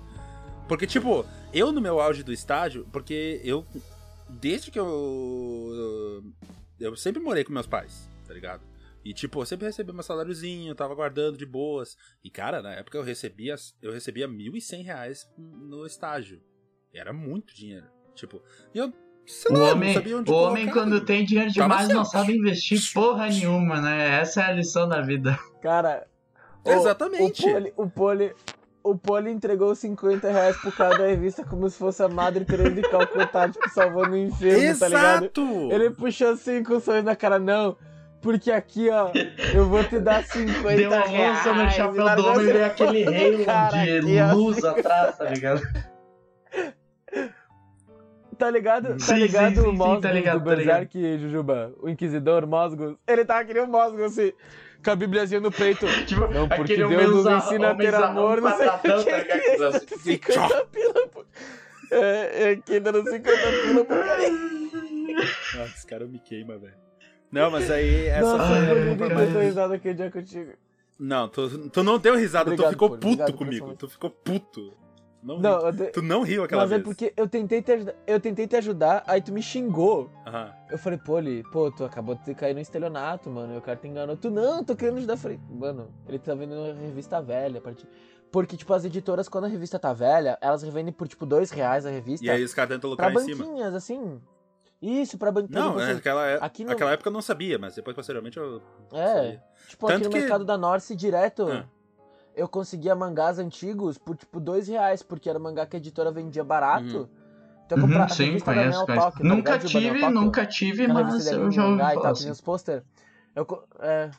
Porque, 0.69 0.87
tipo, 0.87 1.27
eu 1.53 1.73
no 1.73 1.81
meu 1.81 2.01
auge 2.01 2.23
do 2.23 2.33
estágio, 2.33 2.87
porque 2.93 3.41
eu. 3.45 3.67
Desde 4.29 4.71
que 4.71 4.79
eu. 4.79 6.23
Eu 6.79 6.97
sempre 6.97 7.23
morei 7.23 7.45
com 7.45 7.53
meus 7.53 7.67
pais, 7.67 8.09
tá 8.27 8.33
ligado? 8.33 8.63
E, 9.05 9.13
tipo, 9.13 9.41
eu 9.41 9.47
sempre 9.47 9.67
recebi 9.67 9.93
meu 9.93 10.03
saláriozinho, 10.03 10.75
tava 10.75 10.95
guardando 10.95 11.37
de 11.37 11.45
boas. 11.45 11.97
E, 12.23 12.31
cara, 12.31 12.63
na 12.63 12.73
época 12.73 12.97
eu 12.97 13.03
recebia, 13.03 13.55
eu 13.83 13.93
recebia 13.93 14.27
1.100 14.27 14.83
reais 14.83 15.31
no 15.37 15.85
estágio. 15.85 16.41
Era 16.93 17.13
muito 17.13 17.55
dinheiro. 17.55 17.87
Tipo, 18.15 18.43
e 18.73 18.79
eu. 18.79 18.93
Sei 19.27 19.51
O 19.51 19.59
lá, 19.59 19.67
não 19.67 19.73
homem, 19.73 19.95
sabia 19.95 20.17
onde 20.19 20.31
o 20.31 20.35
homem 20.35 20.67
quando 20.71 21.01
tem 21.05 21.25
dinheiro 21.25 21.53
Tava 21.55 21.69
demais 21.69 21.89
não 21.89 22.05
sabe 22.05 22.37
investir 22.37 22.79
porra 22.93 23.27
nenhuma, 23.29 23.81
né? 23.81 24.21
Essa 24.21 24.43
é 24.43 24.45
a 24.47 24.53
lição 24.53 24.87
da 24.89 25.01
vida. 25.01 25.39
Cara, 25.63 26.07
o- 26.65 26.71
Exatamente. 26.71 27.43
O 27.47 27.53
Poli, 27.53 27.73
o 27.77 27.87
Poli, 27.89 28.33
o 28.83 28.95
Poli 28.99 29.31
entregou 29.31 29.75
50 29.75 30.31
reais 30.31 30.57
pro 30.59 30.71
cara 30.71 30.99
da 30.99 31.07
revista 31.07 31.43
como 31.43 31.69
se 31.71 31.79
fosse 31.79 32.03
a 32.03 32.09
Madre 32.09 32.45
Teresa 32.45 32.71
de 32.73 32.83
Calcutá, 32.83 33.49
tipo, 33.49 33.67
salvando 33.71 34.11
o 34.13 34.17
enfermo, 34.19 34.79
tá 34.79 34.89
ligado? 34.89 35.23
Exato! 35.25 35.69
Ele 35.73 35.91
puxou 35.91 36.33
assim 36.33 36.63
com 36.63 36.75
o 36.75 36.81
sorriso 36.81 37.05
na 37.07 37.17
cara, 37.17 37.39
não. 37.39 37.77
Porque 38.21 38.51
aqui, 38.51 38.89
ó, 38.91 39.11
eu 39.55 39.69
vou 39.69 39.85
te 39.85 39.99
dar 39.99 40.25
50 40.25 40.77
Deu 40.77 40.91
uma 40.91 41.07
reais. 41.07 41.45
no 41.45 41.71
chapéu 41.71 42.17
do 42.17 42.27
homem 42.27 42.47
e 42.49 42.53
veio 42.53 42.65
aquele 42.67 43.05
rei 43.05 43.47
de 44.01 44.23
luz 44.35 44.65
atrás, 44.65 45.17
tá 45.19 45.25
ligado? 45.27 45.61
Tá 48.35 48.51
ligado? 48.51 48.89
Tá 48.89 48.99
Sim, 48.99 49.15
ligado 49.15 49.55
sim, 49.57 49.63
sim, 49.63 49.69
o 49.69 49.73
Mosgos 49.73 50.03
tá 50.03 50.13
ligado, 50.13 50.41
do 50.41 50.51
tá. 50.51 50.57
Berserk, 50.57 51.19
Jujuba? 51.19 51.73
O 51.81 51.89
Inquisidor 51.89 52.47
Mosgos. 52.47 52.97
Ele 53.07 53.25
tava 53.25 53.45
que 53.45 53.55
nem 53.55 53.63
o 53.63 53.67
Mosgos, 53.67 54.01
assim, 54.03 54.33
com 54.85 54.91
a 54.91 54.97
bibliazinha 54.97 55.41
no 55.41 55.51
peito. 55.53 55.87
Tipo, 56.07 56.29
Não, 56.29 56.49
porque 56.49 56.75
aquele 56.75 56.89
Deus 56.89 57.25
nos 57.25 57.45
ensina 57.45 57.71
a 57.71 57.75
ter 57.75 57.95
amor, 57.95 58.41
não 58.41 58.57
sei 58.57 58.69
o 58.69 58.79
que. 58.79 58.89
tá 58.89 58.97
ligado? 58.97 59.41
Que 59.41 59.57
dá 59.59 59.69
assim. 59.69 59.87
50 59.99 60.65
pila, 60.67 61.09
pô. 61.09 61.25
É, 61.91 62.43
é 62.43 62.51
aqui 62.51 62.81
dando 62.81 63.03
50 63.09 63.23
pila 63.23 63.85
pro 63.85 63.97
cara. 63.97 64.31
Nossa, 65.57 65.75
esse 65.77 65.87
cara 65.87 66.07
me 66.07 66.19
queima, 66.19 66.59
velho. 66.59 66.75
Não, 67.31 67.51
mas 67.51 67.71
aí 67.71 68.07
essa 68.07 68.37
Nossa, 68.37 68.47
foi 68.47 68.57
eu 68.57 68.83
a 68.83 68.85
não 68.85 68.97
compra 68.97 69.27
tô 69.27 69.39
risada 69.41 69.75
aquele 69.75 69.95
dia 69.95 70.11
contigo. 70.11 70.53
Não, 70.99 71.29
tu, 71.29 71.69
tu 71.69 71.83
não 71.83 71.99
deu 71.99 72.15
risada, 72.17 72.51
Obrigado, 72.51 72.69
tu 72.69 72.73
ficou 72.73 72.91
puto 72.91 73.07
obrigado, 73.07 73.33
comigo. 73.33 73.75
Tu 73.77 73.89
ficou 73.89 74.11
puto. 74.11 74.73
Não, 75.25 75.39
Não, 75.39 75.73
te- 75.73 75.87
Tu 75.93 76.03
não 76.03 76.23
riu 76.23 76.45
aquela 76.45 76.63
mas 76.63 76.71
vez. 76.71 76.81
é 76.83 76.85
porque 76.85 77.13
eu 77.17 77.27
tentei, 77.27 77.63
te 77.63 77.73
ajudar, 77.73 77.95
eu 78.07 78.21
tentei 78.21 78.47
te 78.47 78.57
ajudar, 78.57 79.03
aí 79.07 79.23
tu 79.23 79.33
me 79.33 79.43
xingou. 79.43 80.11
Aham. 80.27 80.53
Eu 80.71 80.77
falei, 80.77 80.99
Poli, 80.99 81.43
pô, 81.51 81.71
tu 81.71 81.83
acabou 81.85 82.15
de 82.15 82.35
cair 82.35 82.53
no 82.55 82.61
estelionato, 82.61 83.31
mano. 83.31 83.55
E 83.55 83.57
o 83.57 83.63
cara 83.63 83.79
te 83.79 83.89
enganou. 83.89 84.17
Tu 84.19 84.31
não, 84.31 84.63
tô 84.63 84.77
querendo 84.77 84.99
ajudar. 84.99 85.15
Eu 85.15 85.19
falei, 85.19 85.41
mano, 85.49 85.89
ele 86.07 86.19
tá 86.19 86.35
vendendo 86.35 86.61
uma 86.61 86.75
revista 86.75 87.23
velha. 87.23 87.59
a 87.59 87.63
partir- 87.63 87.89
Porque, 88.31 88.57
tipo, 88.57 88.75
as 88.75 88.85
editoras, 88.85 89.29
quando 89.29 89.45
a 89.45 89.49
revista 89.49 89.79
tá 89.79 89.93
velha, 89.95 90.37
elas 90.43 90.63
revendem 90.63 90.93
por, 90.93 91.09
tipo, 91.09 91.25
dois 91.25 91.51
reais 91.51 91.87
a 91.87 91.91
revista. 91.91 92.27
E 92.27 92.29
aí 92.29 92.43
os 92.45 92.53
caras 92.53 92.71
tentam 92.77 92.95
pra 92.95 93.07
lucrar 93.09 93.23
em 93.23 93.25
cima. 93.27 93.45
banquinhas, 93.47 93.75
assim. 93.75 94.21
Isso, 94.83 95.17
pra 95.17 95.33
banquinhas. 95.33 95.63
Não, 95.63 95.71
tipo 95.71 95.81
é, 95.81 95.85
assim, 95.85 95.95
naquela, 95.95 96.27
é- 96.29 96.39
aqui 96.43 96.65
no- 96.65 96.71
naquela 96.71 96.91
época 96.93 97.09
eu 97.09 97.13
não 97.13 97.23
sabia, 97.23 97.59
mas 97.59 97.75
depois 97.75 97.95
posteriormente 97.97 98.37
eu 98.37 98.61
É, 98.93 99.07
sabia. 99.15 99.43
tipo, 99.69 99.87
aqui 99.87 99.95
Tanto 99.97 100.05
no 100.05 100.11
que- 100.11 100.19
mercado 100.21 100.45
da 100.45 100.59
Norse, 100.59 100.95
direto, 100.95 101.49
Ah. 101.51 101.65
Eu 102.35 102.49
conseguia 102.49 102.95
mangás 102.95 103.39
antigos 103.39 103.99
por, 103.99 104.17
tipo, 104.17 104.41
dois 104.41 104.69
reais, 104.69 105.03
porque 105.03 105.29
era 105.29 105.39
mangá 105.39 105.67
que 105.67 105.77
a 105.77 105.79
editora 105.79 106.11
vendia 106.11 106.45
barato. 106.45 106.99
Uhum. 106.99 107.09
Então 107.67 107.79
eu 107.79 107.81
comprava 107.81 108.05
Uhum, 108.05 108.05
a 108.05 108.09
sim, 108.09 108.39
conheço, 108.41 108.85
conheço. 108.87 108.87
Tá 108.87 109.13
Nunca 109.21 109.59
Juba, 109.59 109.81
Neo 109.81 109.95
tive, 109.95 110.09
nunca 110.11 110.47
tive, 110.47 110.89
mas 110.89 111.27
eu 111.27 111.51
já 111.51 111.67
ouvi 111.67 111.77
e 111.77 111.79
falar 111.79 112.03
tal, 112.03 112.13
assim. 112.13 112.31
os 112.31 112.41
pôster. 112.41 112.85
Eu, 113.35 113.47
é, 113.81 114.11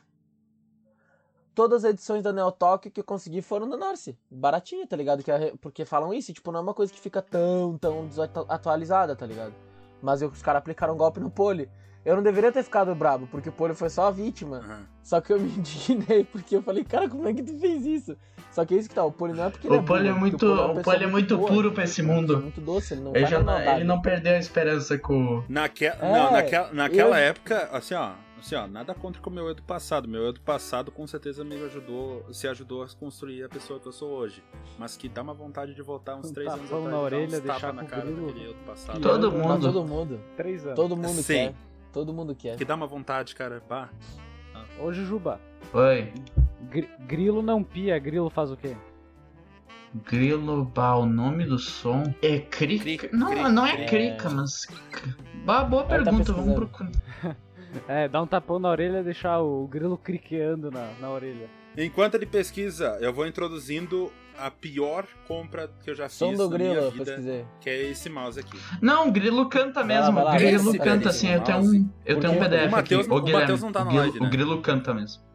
todas 1.54 1.84
as 1.84 1.90
edições 1.92 2.22
da 2.22 2.32
Neo 2.32 2.52
Tokyo 2.52 2.90
que 2.90 3.00
eu 3.00 3.04
consegui 3.04 3.40
foram 3.40 3.68
da 3.68 3.76
Norse. 3.76 4.18
Baratinha, 4.30 4.86
tá 4.86 4.96
ligado? 4.96 5.22
É 5.30 5.54
porque 5.60 5.84
falam 5.84 6.12
isso, 6.12 6.30
e, 6.30 6.34
tipo, 6.34 6.52
não 6.52 6.60
é 6.60 6.62
uma 6.62 6.74
coisa 6.74 6.92
que 6.92 7.00
fica 7.00 7.22
tão, 7.22 7.78
tão 7.78 8.06
desatualizada, 8.06 9.16
tá 9.16 9.24
ligado? 9.26 9.54
Mas 10.02 10.22
os 10.22 10.42
caras 10.42 10.58
aplicaram 10.58 10.94
um 10.94 10.96
golpe 10.98 11.20
no 11.20 11.30
Poli. 11.30 11.70
Eu 12.06 12.14
não 12.16 12.22
deveria 12.22 12.52
ter 12.52 12.62
ficado 12.62 12.94
brabo, 12.94 13.26
porque 13.26 13.48
o 13.48 13.52
Poli 13.52 13.74
foi 13.74 13.90
só 13.90 14.06
a 14.06 14.10
vítima. 14.12 14.58
Aham. 14.58 14.86
Só 15.02 15.20
que 15.20 15.32
eu 15.32 15.40
me 15.40 15.48
indignei, 15.58 16.22
porque 16.24 16.54
eu 16.56 16.62
falei, 16.62 16.84
cara, 16.84 17.08
como 17.08 17.26
é 17.28 17.34
que 17.34 17.42
tu 17.42 17.58
fez 17.58 17.84
isso? 17.84 18.16
Só 18.52 18.64
que 18.64 18.74
é 18.74 18.78
isso 18.78 18.88
que 18.88 18.94
tá, 18.94 19.04
o 19.04 19.10
Poli 19.10 19.32
não 19.34 19.44
é 19.44 19.50
porque 19.50 19.66
ele 19.66 19.76
O 19.76 19.82
Poli 19.82 20.06
é 20.06 20.10
burro, 20.10 20.20
muito, 20.20 20.38
porque 20.38 20.46
uma 20.46 20.64
o 20.64 20.68
pessoa 20.76 20.84
Poli 20.94 21.04
é 21.04 21.06
muito 21.08 21.36
boa. 21.36 21.48
puro 21.50 21.72
pra 21.72 21.82
esse 21.84 22.00
Ele 22.00 22.10
é 22.10 22.14
mundo. 22.14 22.40
muito 22.40 22.60
doce, 22.60 22.94
ele 22.94 23.00
não 23.02 23.14
Ele, 23.14 23.26
já 23.26 23.40
não, 23.42 23.58
ele 23.60 23.84
não 23.84 24.00
perdeu 24.00 24.34
a 24.34 24.38
esperança 24.38 24.96
com. 24.96 25.42
Naque... 25.48 25.86
É, 25.86 25.98
não, 26.00 26.30
naquela, 26.32 26.72
naquela 26.72 27.18
eu- 27.20 27.24
época, 27.28 27.68
assim, 27.72 27.94
ó, 27.94 28.12
assim, 28.38 28.54
ó, 28.54 28.66
nada 28.68 28.94
contra 28.94 29.20
com 29.20 29.28
o 29.28 29.32
meu 29.32 29.48
eu 29.48 29.54
do 29.54 29.62
passado. 29.64 30.08
Meu 30.08 30.22
eu 30.22 30.32
do 30.32 30.40
passado 30.40 30.90
com 30.92 31.06
certeza 31.08 31.44
me 31.44 31.56
ajudou, 31.64 32.24
se 32.32 32.46
ajudou 32.48 32.82
a 32.84 32.86
construir 32.88 33.42
a 33.42 33.48
pessoa 33.48 33.78
que 33.80 33.86
eu 33.88 33.92
sou 33.92 34.10
hoje. 34.10 34.42
Mas 34.78 34.96
que 34.96 35.08
dá 35.08 35.22
uma 35.22 35.34
vontade 35.34 35.74
de 35.74 35.82
voltar 35.82 36.14
uns 36.16 36.30
Um 36.30 36.32
três 36.32 36.48
anos 36.52 36.64
atrás 36.66 36.84
na 36.84 36.98
orelha, 37.00 37.26
uns 37.36 37.40
deixar 37.42 37.72
na 37.74 37.82
com 37.82 37.86
o 37.88 37.90
cara 37.90 38.02
daquele 38.04 38.46
eu 38.46 38.52
do 38.54 38.64
passado. 38.64 39.00
Todo 39.00 39.30
Não, 39.32 39.38
mundo. 39.38 39.60
todo 39.72 39.84
mundo. 39.84 40.20
Três 40.36 40.64
anos. 40.64 40.76
Todo 40.76 40.96
mundo 40.96 41.20
Sim. 41.22 41.34
quer. 41.34 41.54
Todo 41.96 42.12
mundo 42.12 42.34
quer. 42.34 42.56
Que 42.58 42.64
dá 42.66 42.74
uma 42.74 42.86
vontade, 42.86 43.34
cara. 43.34 43.62
Bah. 43.66 43.88
Ô, 44.78 44.92
Jujuba, 44.92 45.40
Oi. 45.72 46.12
gri- 46.68 46.90
grilo 47.06 47.40
não 47.40 47.62
pia, 47.64 47.98
grilo 47.98 48.28
faz 48.28 48.50
o 48.50 48.56
quê? 48.56 48.76
Grilo, 50.06 50.62
bah, 50.66 50.94
o 50.96 51.06
nome 51.06 51.46
do 51.46 51.58
som 51.58 52.02
é 52.20 52.38
crica. 52.38 52.82
Crica, 52.84 53.16
não, 53.16 53.28
crica. 53.30 53.48
não 53.48 53.66
é 53.66 53.82
É. 53.82 53.86
crica, 53.86 54.28
mas. 54.28 54.66
Bah, 55.46 55.64
boa 55.64 55.84
Ele 55.84 55.88
tá 55.88 56.10
pergunta, 56.10 56.32
vamos 56.34 56.48
pesquisando. 56.48 56.66
procurar. 56.68 57.36
É, 57.88 58.08
dar 58.08 58.22
um 58.22 58.26
tapão 58.26 58.58
na 58.58 58.68
orelha 58.70 59.00
e 59.00 59.02
deixar 59.04 59.40
o 59.40 59.66
grilo 59.66 59.96
criqueando 59.98 60.70
na, 60.70 60.92
na 61.00 61.10
orelha. 61.10 61.48
Enquanto 61.76 62.14
ele 62.14 62.24
pesquisa, 62.26 62.96
eu 63.00 63.12
vou 63.12 63.26
introduzindo 63.26 64.10
a 64.38 64.50
pior 64.50 65.06
compra 65.26 65.70
que 65.82 65.90
eu 65.90 65.94
já 65.94 66.08
Som 66.08 66.30
fiz 66.30 66.38
do 66.38 66.48
na 66.50 66.56
grilo, 66.56 66.74
minha 66.74 66.90
vida, 66.90 67.46
que 67.60 67.70
é 67.70 67.90
esse 67.90 68.08
mouse 68.08 68.38
aqui. 68.40 68.58
Não, 68.80 69.08
o 69.08 69.12
grilo 69.12 69.48
canta 69.48 69.82
Vai 69.82 69.98
lá, 69.98 70.02
mesmo. 70.02 70.14
vai 70.14 70.24
lá. 70.24 70.34
o 70.34 70.36
grilo 70.36 70.70
Esse 70.70 70.78
canta 70.78 71.08
assim. 71.08 71.28
Eu 71.32 71.40
tenho 71.42 71.58
um, 71.58 71.90
eu 72.04 72.20
tenho 72.20 72.32
um 72.32 72.38
PDF 72.38 72.66
o 72.66 72.70
Matheus 72.70 73.00
aqui. 73.00 73.08
não- 73.10 73.16
o 73.16 73.20
Guilherme, 73.22 73.40
Matheus 73.42 73.62
não 73.62 73.72
tá 73.72 73.80
na 73.80 73.84
o 73.84 73.88
grilo- 73.88 74.02
live, 74.04 74.20
né? 74.20 74.26
O 74.26 74.30
grilo 74.30 74.60
canta 74.62 74.94
mesmo. 74.94 75.25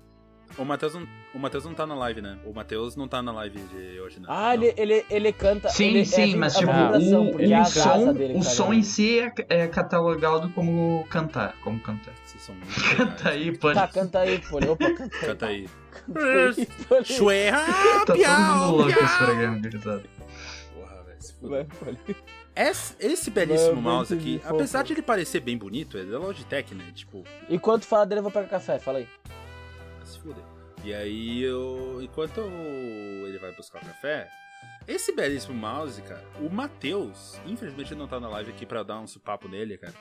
O 0.58 0.66
Matheus 0.66 0.94
não, 0.94 1.08
o 1.34 1.40
Matheus 1.40 1.64
não 1.66 1.74
tá 1.74 1.88
na 1.88 1.96
live, 1.96 2.22
né? 2.22 2.38
O 2.46 2.54
Matheus 2.54 2.96
não 2.96 3.08
tá 3.08 3.22
na 3.22 3.32
live 3.32 3.60
de 3.60 4.00
hoje, 4.00 4.20
né? 4.20 4.26
Ah, 4.30 4.56
Não. 4.56 4.64
ele, 4.64 4.74
ele, 4.78 5.06
ele 5.10 5.34
canta. 5.34 5.70
Sim, 5.70 5.90
ele, 5.90 6.06
sim, 6.06 6.34
é, 6.34 6.36
mas 6.36 6.54
tipo, 6.56 6.72
o, 6.72 7.32
porque 7.32 7.46
o 7.48 7.54
é 7.54 7.66
som, 7.66 8.14
dele 8.14 8.34
o 8.34 8.38
tá 8.38 8.44
som 8.44 8.74
em 8.74 8.84
si 8.84 9.20
é, 9.20 9.34
é 9.50 9.68
catalogado 9.68 10.50
como 10.50 11.06
cantar. 11.10 11.56
Como 11.64 11.80
cantar. 11.80 12.14
São 12.26 12.56
muito 12.56 12.98
Canta 12.98 13.30
aí, 13.30 13.58
pô. 13.58 13.72
Tá, 13.74 13.88
canta 13.88 14.20
aí, 14.20 14.40
Poli. 14.40 14.68
Opa, 14.68 14.86
canta 15.22 15.46
aí. 15.46 15.70
Canta 16.06 16.16
aí. 16.26 16.66
Poli. 16.88 17.06
Chuerra, 17.06 17.66
Tá 17.66 18.06
todo 18.06 18.18
mundo 18.18 18.72
louco 18.78 18.88
piau, 18.88 18.90
esse 18.90 18.98
piau. 19.18 19.26
programa, 19.26 19.58
gurizada. 19.60 20.04
Porra, 20.74 21.04
velho, 21.04 21.22
se 21.22 21.34
fudeu. 21.34 21.50
Vai, 21.50 21.64
Poli. 21.66 22.16
Esse, 22.54 22.96
esse 23.00 23.32
belíssimo 23.32 23.82
mouse 23.82 24.14
aqui, 24.14 24.42
apesar 24.44 24.84
de 24.84 24.92
ele 24.92 25.02
parecer 25.02 25.40
bem 25.40 25.58
bonito, 25.58 25.98
é 25.98 26.04
da 26.04 26.18
Logitech, 26.20 26.76
né? 26.76 26.84
Tipo, 26.94 27.24
Enquanto 27.50 27.86
fala 27.86 28.06
dele, 28.06 28.20
eu 28.20 28.24
vou 28.24 28.32
pegar 28.32 28.48
café. 28.48 28.78
Fala 28.78 28.98
aí. 29.00 29.08
Se 30.06 30.20
fuder. 30.20 30.44
E 30.84 30.94
aí, 30.94 31.42
eu, 31.42 32.00
enquanto 32.02 32.42
ele 32.42 33.38
vai 33.38 33.52
buscar 33.56 33.82
o 33.82 33.86
café, 33.86 34.30
esse 34.88 35.14
belíssimo 35.14 35.54
mouse, 35.54 36.02
cara, 36.02 36.24
o 36.40 36.50
Matheus, 36.50 37.40
infelizmente 37.46 37.94
ele 37.94 38.00
não 38.00 38.08
tá 38.08 38.20
na 38.20 38.28
live 38.30 38.52
aqui 38.52 38.66
pra 38.66 38.84
dar 38.84 39.00
um 39.00 39.06
papo 39.24 39.48
nele, 39.48 39.78
cara. 39.78 39.94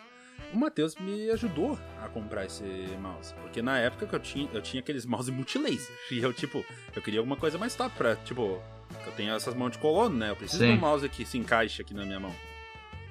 O 0.53 0.59
Matheus 0.59 0.97
me 0.97 1.31
ajudou 1.31 1.79
a 2.03 2.09
comprar 2.09 2.47
esse 2.47 2.65
mouse. 3.01 3.35
Porque 3.35 3.63
na 3.63 3.79
época 3.79 4.07
que 4.07 4.15
eu 4.15 4.19
tinha, 4.19 4.49
eu 4.53 4.61
tinha 4.61 4.81
aqueles 4.81 5.05
mouse 5.05 5.31
multilaser. 5.31 5.95
E 6.11 6.19
eu, 6.19 6.33
tipo, 6.33 6.65
eu 6.97 7.03
queria 7.03 7.21
alguma 7.21 7.37
coisa 7.37 7.57
mais 7.59 7.75
top 7.75 7.95
pra, 7.97 8.17
tipo, 8.17 8.61
eu 9.07 9.13
tenho 9.17 9.35
essas 9.35 9.55
mãos 9.55 9.71
de 9.71 9.79
colono, 9.79 10.17
né? 10.17 10.31
Eu 10.31 10.37
preciso 10.37 10.63
Sim. 10.65 10.73
de 10.73 10.79
um 10.79 10.81
mouse 10.81 11.09
que 11.09 11.25
se 11.25 11.39
encaixe 11.39 11.83
aqui 11.83 11.95
na 11.95 12.05
minha 12.05 12.19
mão, 12.19 12.35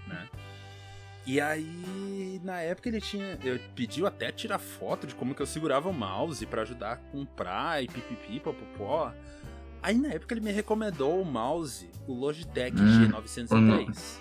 né? 0.08 0.28
E 1.26 1.40
aí, 1.40 1.64
na 2.44 2.60
época 2.62 2.90
ele 2.90 3.02
tinha. 3.02 3.38
Eu 3.44 3.60
pediu 3.76 4.06
até 4.08 4.32
tirar 4.32 4.60
foto 4.60 5.08
de 5.08 5.16
como 5.16 5.34
que 5.36 5.42
eu 5.42 5.46
segurava 5.46 5.90
o 5.90 5.94
mouse 5.94 6.46
pra 6.46 6.62
ajudar 6.62 6.92
a 6.94 6.96
comprar 6.98 7.84
e 7.84 7.88
pipipi, 7.88 8.40
popopó. 8.40 9.14
Aí 9.82 9.98
na 9.98 10.10
época 10.10 10.34
ele 10.34 10.42
me 10.42 10.52
recomendou 10.52 11.22
o 11.22 11.26
mouse, 11.26 11.90
o 12.08 12.14
Logitech 12.14 12.76
Hum, 12.80 13.12
G903. 13.12 14.18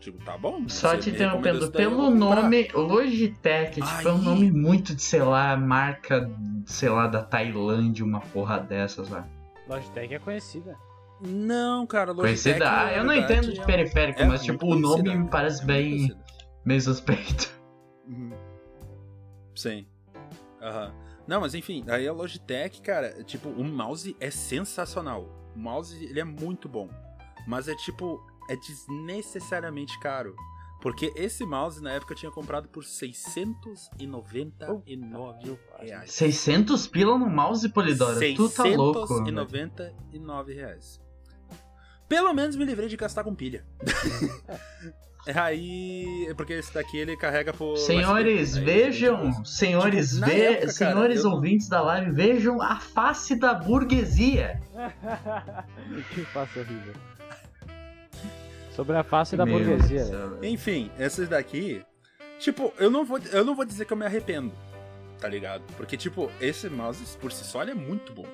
Digo, 0.00 0.18
tá 0.24 0.36
bom. 0.38 0.68
Só 0.68 0.96
te 0.96 1.10
interrompendo, 1.10 1.70
pelo 1.70 2.10
nome 2.10 2.68
Logitech, 2.72 3.80
tipo, 3.80 4.08
é 4.08 4.12
um 4.12 4.18
nome 4.18 4.50
muito 4.50 4.94
de, 4.94 5.02
sei 5.02 5.22
lá, 5.22 5.56
marca, 5.56 6.30
sei 6.66 6.88
lá, 6.88 7.06
da 7.06 7.22
Tailândia, 7.22 8.04
uma 8.04 8.20
porra 8.20 8.58
dessas 8.58 9.08
lá. 9.08 9.26
Logitech 9.68 10.14
é 10.14 10.18
conhecida. 10.18 10.76
Não, 11.20 11.86
cara, 11.86 12.12
Logitech. 12.12 12.58
Conhecida? 12.58 12.70
Ah, 12.70 12.92
eu 12.92 13.04
não 13.04 13.12
verdade, 13.12 13.32
entendo 13.32 13.52
de 13.52 13.60
é 13.60 13.64
periférico, 13.64 14.22
é 14.22 14.24
mas 14.24 14.42
tipo, 14.42 14.66
o 14.66 14.78
nome 14.78 15.16
me 15.16 15.28
parece 15.28 15.62
É 15.62 15.66
bem 15.66 15.90
conhecida. 15.90 16.28
Meio 16.68 16.80
suspeito. 16.80 17.52
Uhum. 18.08 18.32
Sim. 19.54 19.86
Aham. 20.62 20.94
Não, 21.26 21.42
mas 21.42 21.54
enfim, 21.54 21.84
aí 21.88 22.08
a 22.08 22.12
Logitech, 22.12 22.80
cara, 22.80 23.22
tipo, 23.22 23.50
o 23.50 23.62
mouse 23.62 24.16
é 24.18 24.30
sensacional. 24.30 25.28
O 25.54 25.58
mouse, 25.58 25.94
ele 26.02 26.18
é 26.18 26.24
muito 26.24 26.66
bom. 26.66 26.88
Mas 27.46 27.68
é 27.68 27.74
tipo, 27.74 28.18
é 28.48 28.56
desnecessariamente 28.56 30.00
caro. 30.00 30.34
Porque 30.80 31.12
esse 31.16 31.44
mouse, 31.44 31.82
na 31.82 31.92
época, 31.92 32.14
eu 32.14 32.16
tinha 32.16 32.32
comprado 32.32 32.66
por 32.70 32.82
699 32.82 35.58
reais. 35.80 36.10
600 36.10 36.86
pila 36.86 37.18
no 37.18 37.28
mouse, 37.28 37.68
Polidora? 37.68 38.18
Tu 38.34 38.48
tá 38.48 38.64
louco. 38.64 39.06
velho. 39.06 39.26
699 39.26 40.54
reais. 40.54 40.98
Pelo 42.08 42.32
menos 42.32 42.56
me 42.56 42.64
livrei 42.64 42.88
de 42.88 42.96
gastar 42.96 43.22
com 43.22 43.34
pilha. 43.34 43.66
Aí, 45.34 46.32
porque 46.36 46.54
esse 46.54 46.72
daqui 46.72 46.96
ele 46.96 47.16
carrega 47.16 47.52
por. 47.52 47.76
Senhores, 47.76 48.52
USB, 48.54 48.58
aí 48.58 48.64
vejam, 48.64 49.24
ele- 49.24 49.44
senhores, 49.44 50.10
Tipo, 50.14 50.26
ve- 50.26 50.40
época, 50.40 50.60
cara, 50.60 50.72
senhores 50.72 51.18
eu 51.18 51.24
não- 51.24 51.32
ouvintes 51.34 51.68
da 51.68 51.80
live, 51.82 52.10
vejam 52.12 52.62
a 52.62 52.76
face 52.80 53.36
da 53.36 53.52
burguesia. 53.54 54.60
que 56.14 56.22
face 56.26 56.58
horrível. 56.58 56.94
Sobre 58.72 58.96
a 58.96 59.02
face 59.02 59.36
da 59.36 59.44
Meu 59.44 59.58
burguesia, 59.58 60.04
Deus. 60.04 60.42
Enfim, 60.42 60.90
esses 60.98 61.28
daqui. 61.28 61.82
Tipo, 62.38 62.72
eu 62.78 62.90
não 62.90 63.04
vou, 63.04 63.18
eu 63.32 63.44
não 63.44 63.54
vou 63.54 63.64
dizer 63.64 63.84
que 63.84 63.92
eu 63.92 63.96
me 63.96 64.06
arrependo, 64.06 64.52
tá 65.20 65.26
ligado? 65.28 65.62
Porque, 65.76 65.96
tipo, 65.96 66.30
esse 66.40 66.68
mouse 66.70 67.16
por 67.18 67.32
si 67.32 67.44
só 67.44 67.60
ele 67.62 67.72
é 67.72 67.74
muito 67.74 68.12
bom. 68.12 68.26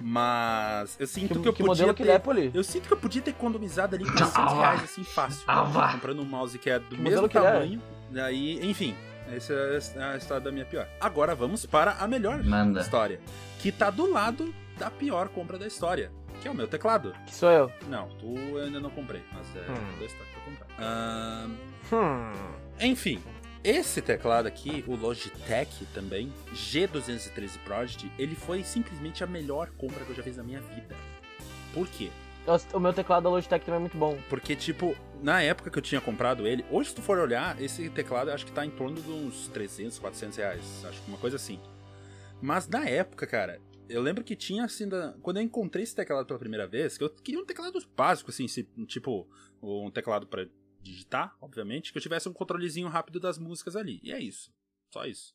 Mas 0.00 0.96
eu 0.98 1.06
sinto 1.06 1.34
Que, 1.34 1.40
que, 1.40 1.48
eu 1.48 1.52
que 1.52 1.62
podia 1.64 1.86
modelo 1.86 1.94
ter. 2.22 2.46
é? 2.46 2.50
Eu 2.54 2.64
sinto 2.64 2.86
que 2.88 2.92
eu 2.92 2.96
podia 2.96 3.22
ter 3.22 3.30
economizado 3.30 3.96
ali 3.96 4.04
400 4.04 4.36
Ah, 4.36 4.44
vá. 4.46 4.60
reais, 4.60 4.84
assim, 4.84 5.04
fácil. 5.04 5.42
Ah. 5.46 5.90
Comprando 5.92 6.20
um 6.20 6.24
mouse 6.24 6.58
que 6.58 6.70
é 6.70 6.78
do 6.78 6.96
Que 6.96 7.00
mesmo 7.00 7.26
é? 7.26 7.28
tamanho. 7.28 7.82
Daí, 8.10 8.58
enfim, 8.68 8.94
essa 9.30 9.52
é 9.52 10.02
a 10.12 10.16
história 10.16 10.42
da 10.42 10.50
minha 10.50 10.64
pior. 10.64 10.88
Agora 11.00 11.34
vamos 11.34 11.64
para 11.66 11.92
a 11.92 12.08
melhor 12.08 12.42
Manda. 12.42 12.80
história. 12.80 13.20
Que 13.58 13.70
tá 13.70 13.90
do 13.90 14.10
lado 14.10 14.52
da 14.78 14.90
pior 14.90 15.28
compra 15.28 15.58
da 15.58 15.66
história. 15.66 16.10
Que 16.40 16.48
é 16.48 16.50
o 16.50 16.54
meu 16.54 16.66
teclado. 16.66 17.12
Que 17.26 17.34
sou 17.34 17.50
eu. 17.50 17.70
Não, 17.88 18.08
tu 18.18 18.34
eu 18.38 18.64
ainda 18.64 18.80
não 18.80 18.88
comprei, 18.90 19.22
mas 19.32 19.46
é 19.54 19.70
Hum. 19.70 20.04
história 20.04 20.26
que 20.32 20.36
eu 20.38 20.42
comprei. 20.44 20.76
Ahn, 20.78 21.50
Hum. 21.92 22.32
enfim, 22.80 23.20
esse 23.62 24.00
teclado 24.00 24.46
aqui, 24.46 24.84
o 24.86 24.94
Logitech 24.96 25.84
também, 25.94 26.32
G213 26.54 27.58
Project, 27.64 28.10
ele 28.18 28.34
foi 28.34 28.62
simplesmente 28.64 29.22
a 29.22 29.26
melhor 29.26 29.70
compra 29.72 30.04
que 30.04 30.10
eu 30.10 30.16
já 30.16 30.22
fiz 30.22 30.36
na 30.36 30.42
minha 30.42 30.60
vida. 30.60 30.96
Por 31.74 31.86
quê? 31.88 32.10
O 32.72 32.80
meu 32.80 32.92
teclado 32.92 33.24
da 33.24 33.30
Logitech 33.30 33.64
também 33.64 33.76
é 33.76 33.80
muito 33.80 33.96
bom. 33.98 34.18
Porque, 34.28 34.56
tipo, 34.56 34.96
na 35.22 35.42
época 35.42 35.70
que 35.70 35.78
eu 35.78 35.82
tinha 35.82 36.00
comprado 36.00 36.46
ele, 36.46 36.64
hoje 36.70 36.88
se 36.88 36.94
tu 36.96 37.02
for 37.02 37.18
olhar, 37.18 37.60
esse 37.60 37.88
teclado 37.90 38.30
acho 38.30 38.46
que 38.46 38.52
tá 38.52 38.64
em 38.64 38.70
torno 38.70 39.00
de 39.00 39.10
uns 39.10 39.46
300, 39.48 39.98
400 39.98 40.36
reais. 40.38 40.84
Acho 40.84 41.00
que 41.02 41.08
uma 41.08 41.18
coisa 41.18 41.36
assim. 41.36 41.60
Mas 42.40 42.66
na 42.66 42.84
época, 42.88 43.26
cara, 43.26 43.60
eu 43.88 44.00
lembro 44.00 44.24
que 44.24 44.34
tinha 44.34 44.64
assim, 44.64 44.88
da- 44.88 45.14
quando 45.20 45.36
eu 45.36 45.42
encontrei 45.42 45.84
esse 45.84 45.94
teclado 45.94 46.24
pela 46.26 46.38
primeira 46.38 46.66
vez, 46.66 46.96
que 46.96 47.04
eu 47.04 47.10
queria 47.10 47.40
um 47.40 47.44
teclado 47.44 47.78
básico, 47.94 48.30
assim, 48.30 48.46
tipo, 48.86 49.28
um 49.62 49.90
teclado 49.90 50.26
pra 50.26 50.46
digitar, 50.82 51.36
obviamente, 51.40 51.92
que 51.92 51.98
eu 51.98 52.02
tivesse 52.02 52.28
um 52.28 52.32
controlezinho 52.32 52.88
rápido 52.88 53.18
das 53.20 53.38
músicas 53.38 53.76
ali. 53.76 54.00
E 54.02 54.12
é 54.12 54.18
isso. 54.20 54.52
Só 54.90 55.04
isso. 55.04 55.34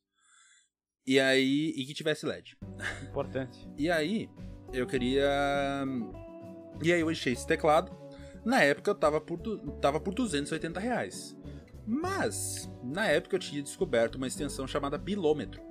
E 1.07 1.19
aí. 1.19 1.73
E 1.75 1.85
que 1.85 1.93
tivesse 1.93 2.25
LED. 2.25 2.57
Importante. 3.03 3.57
E 3.77 3.89
aí, 3.89 4.29
eu 4.73 4.87
queria. 4.87 5.29
E 6.81 6.91
aí 6.91 6.99
eu 7.01 7.09
achei 7.09 7.33
esse 7.33 7.45
teclado. 7.47 7.95
Na 8.43 8.61
época 8.61 8.91
eu 8.91 8.95
tava 8.95 9.19
por, 9.21 9.37
du- 9.37 9.57
tava 9.79 9.99
por 9.99 10.13
280 10.13 10.79
reais. 10.79 11.35
Mas, 11.87 12.69
na 12.83 13.05
época 13.07 13.35
eu 13.35 13.39
tinha 13.39 13.61
descoberto 13.61 14.15
uma 14.15 14.27
extensão 14.27 14.67
chamada 14.67 14.97
Bilômetro. 14.97 15.61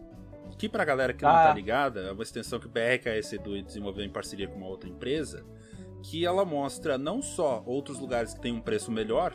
Que 0.59 0.69
pra 0.69 0.85
galera 0.85 1.13
que 1.13 1.25
não 1.25 1.31
Ah. 1.31 1.49
tá 1.49 1.55
ligada, 1.55 2.01
é 2.03 2.13
uma 2.13 2.23
extensão 2.23 2.61
que 2.61 2.67
o 2.67 2.71
BRKS 2.71 3.33
Edu 3.35 3.61
desenvolveu 3.63 4.05
em 4.05 4.11
parceria 4.11 4.47
com 4.49 4.57
uma 4.57 4.67
outra 4.69 4.89
empresa. 4.89 5.45
Que 6.03 6.25
ela 6.25 6.45
mostra 6.45 6.97
não 6.99 7.21
só 7.23 7.63
outros 7.67 7.99
lugares 7.99 8.35
que 8.35 8.41
tem 8.41 8.53
um 8.53 8.61
preço 8.61 8.91
melhor 8.93 9.35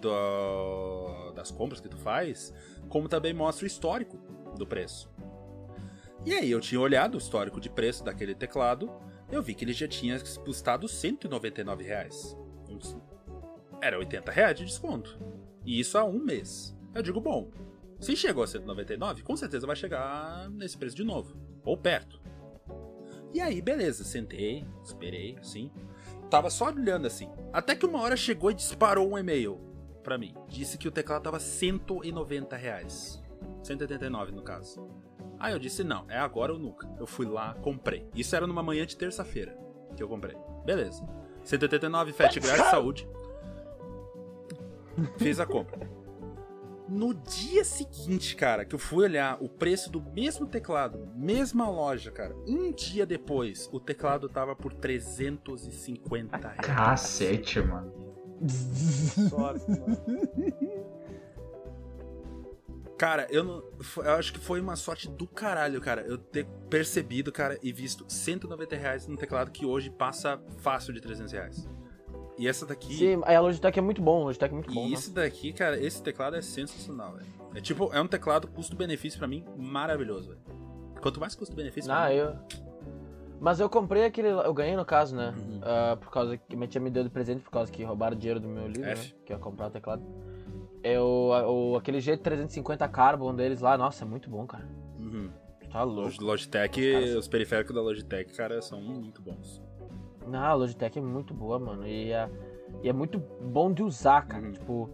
do- 0.00 1.32
das 1.32 1.50
compras 1.50 1.80
que 1.80 1.88
tu 1.88 1.96
faz, 1.98 2.52
como 2.88 3.08
também 3.08 3.32
mostra 3.32 3.64
o 3.64 3.66
histórico 3.66 4.16
do 4.56 4.66
preço. 4.66 5.10
E 6.26 6.32
aí 6.34 6.50
eu 6.50 6.60
tinha 6.60 6.80
olhado 6.80 7.14
o 7.14 7.18
histórico 7.18 7.60
de 7.60 7.70
preço 7.70 8.02
daquele 8.04 8.34
teclado, 8.34 8.90
eu 9.30 9.42
vi 9.42 9.54
que 9.54 9.64
ele 9.64 9.72
já 9.72 9.86
tinha 9.86 10.18
custado 10.44 10.88
199 10.88 11.84
reais. 11.84 12.36
Era 13.80 13.98
80 13.98 14.32
reais 14.32 14.56
de 14.56 14.64
desconto. 14.64 15.18
E 15.64 15.78
isso 15.78 15.96
há 15.96 16.04
um 16.04 16.18
mês. 16.18 16.76
Eu 16.94 17.02
digo, 17.02 17.20
bom, 17.20 17.50
se 18.00 18.16
chegou 18.16 18.42
a 18.42 18.46
199, 18.46 19.22
com 19.22 19.36
certeza 19.36 19.66
vai 19.66 19.76
chegar 19.76 20.48
nesse 20.50 20.76
preço 20.76 20.96
de 20.96 21.04
novo. 21.04 21.36
Ou 21.64 21.76
perto. 21.76 22.20
E 23.32 23.40
aí, 23.40 23.60
beleza, 23.60 24.02
sentei, 24.04 24.66
esperei, 24.82 25.36
assim. 25.38 25.70
Tava 26.30 26.50
só 26.50 26.66
olhando 26.66 27.06
assim. 27.06 27.30
Até 27.52 27.76
que 27.76 27.86
uma 27.86 28.00
hora 28.00 28.16
chegou 28.16 28.50
e 28.50 28.54
disparou 28.54 29.10
um 29.12 29.18
e-mail 29.18 29.60
pra 30.08 30.16
mim. 30.16 30.32
Disse 30.48 30.78
que 30.78 30.88
o 30.88 30.90
teclado 30.90 31.24
tava 31.24 31.38
190 31.38 32.56
reais. 32.56 33.22
189 33.62 34.32
no 34.32 34.42
caso. 34.42 34.88
Aí 35.38 35.52
eu 35.52 35.58
disse, 35.58 35.84
não, 35.84 36.06
é 36.08 36.18
agora 36.18 36.54
ou 36.54 36.58
nunca. 36.58 36.88
Eu 36.98 37.06
fui 37.06 37.26
lá, 37.26 37.52
comprei. 37.60 38.08
Isso 38.14 38.34
era 38.34 38.46
numa 38.46 38.62
manhã 38.62 38.86
de 38.86 38.96
terça-feira 38.96 39.54
que 39.94 40.02
eu 40.02 40.08
comprei. 40.08 40.34
Beleza. 40.64 41.06
189, 41.44 42.12
frete 42.14 42.40
grátis, 42.40 42.70
saúde. 42.70 43.06
Fiz 45.18 45.38
a 45.38 45.44
compra. 45.44 45.78
No 46.88 47.12
dia 47.12 47.62
seguinte, 47.62 48.34
cara, 48.34 48.64
que 48.64 48.74
eu 48.74 48.78
fui 48.78 49.04
olhar 49.04 49.36
o 49.42 49.48
preço 49.48 49.90
do 49.90 50.00
mesmo 50.00 50.46
teclado, 50.46 51.06
mesma 51.14 51.68
loja, 51.68 52.10
cara, 52.10 52.34
um 52.46 52.72
dia 52.72 53.04
depois, 53.04 53.68
o 53.70 53.78
teclado 53.78 54.26
tava 54.26 54.56
por 54.56 54.72
350 54.72 56.38
reais. 56.48 56.60
Cacete, 56.60 57.60
mano. 57.60 57.92
Sorte, 59.28 59.70
mano. 59.70 59.98
Cara, 62.96 63.28
eu 63.30 63.44
não. 63.44 63.62
Eu 63.98 64.14
acho 64.14 64.32
que 64.32 64.40
foi 64.40 64.60
uma 64.60 64.74
sorte 64.74 65.08
do 65.08 65.26
caralho, 65.26 65.80
cara. 65.80 66.02
Eu 66.02 66.18
ter 66.18 66.46
percebido, 66.68 67.30
cara, 67.30 67.56
e 67.62 67.72
visto 67.72 68.04
190 68.08 68.74
reais 68.74 69.06
num 69.06 69.16
teclado 69.16 69.52
que 69.52 69.64
hoje 69.64 69.88
passa 69.88 70.40
fácil 70.58 70.92
de 70.92 71.00
300 71.00 71.32
reais. 71.32 71.68
E 72.36 72.48
essa 72.48 72.66
daqui. 72.66 72.94
Sim, 72.96 73.20
aí 73.24 73.36
a 73.36 73.40
Logitech 73.40 73.78
é 73.78 73.82
muito 73.82 74.02
bom, 74.02 74.22
a 74.22 74.24
Logitech 74.26 74.52
é 74.52 74.54
muito 74.54 74.72
bom. 74.72 74.86
E 74.86 74.90
né? 74.90 74.94
esse 74.94 75.10
daqui, 75.10 75.52
cara, 75.52 75.78
esse 75.78 76.02
teclado 76.02 76.36
é 76.36 76.42
sensacional, 76.42 77.14
velho. 77.14 77.26
É 77.54 77.60
tipo, 77.60 77.90
é 77.92 78.00
um 78.00 78.06
teclado 78.06 78.48
custo-benefício 78.48 79.18
pra 79.18 79.28
mim 79.28 79.44
maravilhoso, 79.56 80.30
velho. 80.30 80.40
Quanto 81.00 81.20
mais 81.20 81.34
custo-benefício, 81.36 81.90
Ah, 81.92 82.06
pra 82.06 82.08
mim, 82.10 82.16
eu. 82.16 82.36
Mas 83.40 83.60
eu 83.60 83.68
comprei 83.68 84.04
aquele. 84.04 84.28
Eu 84.28 84.52
ganhei 84.52 84.74
no 84.76 84.84
caso, 84.84 85.14
né? 85.14 85.34
Uhum. 85.36 85.60
Ah, 85.62 85.96
por 86.00 86.10
causa 86.10 86.36
que 86.36 86.56
minha 86.56 86.66
tia 86.68 86.80
me 86.80 86.90
deu 86.90 87.04
de 87.04 87.10
presente 87.10 87.40
por 87.42 87.50
causa 87.50 87.70
que 87.70 87.82
roubaram 87.84 88.16
dinheiro 88.16 88.40
do 88.40 88.48
meu 88.48 88.66
livro, 88.66 88.82
né? 88.82 88.94
Que 89.24 89.32
eu 89.32 89.36
ia 89.36 89.42
comprar 89.42 89.68
o 89.68 89.70
teclado. 89.70 90.02
Eu, 90.82 91.04
o, 91.04 91.76
aquele 91.76 91.98
G350 91.98 92.88
Carbon 92.90 93.34
deles 93.34 93.60
lá, 93.60 93.76
nossa, 93.76 94.04
é 94.04 94.08
muito 94.08 94.28
bom, 94.30 94.46
cara. 94.46 94.68
Uhum. 94.98 95.30
Tá 95.70 95.82
louco. 95.82 96.10
Log- 96.10 96.20
Logitech, 96.24 96.92
Cara, 96.92 97.18
os 97.18 97.28
periféricos 97.28 97.74
da 97.74 97.82
Logitech, 97.82 98.32
cara, 98.34 98.62
são 98.62 98.80
muito 98.80 99.20
bons. 99.20 99.62
Não, 100.26 100.38
a 100.40 100.54
Logitech 100.54 100.98
é 100.98 101.02
muito 101.02 101.34
boa, 101.34 101.58
mano. 101.58 101.86
E 101.86 102.10
é, 102.12 102.28
e 102.82 102.88
é 102.88 102.92
muito 102.92 103.18
bom 103.18 103.72
de 103.72 103.82
usar, 103.82 104.26
cara. 104.26 104.44
Uhum. 104.46 104.52
Tipo, 104.52 104.90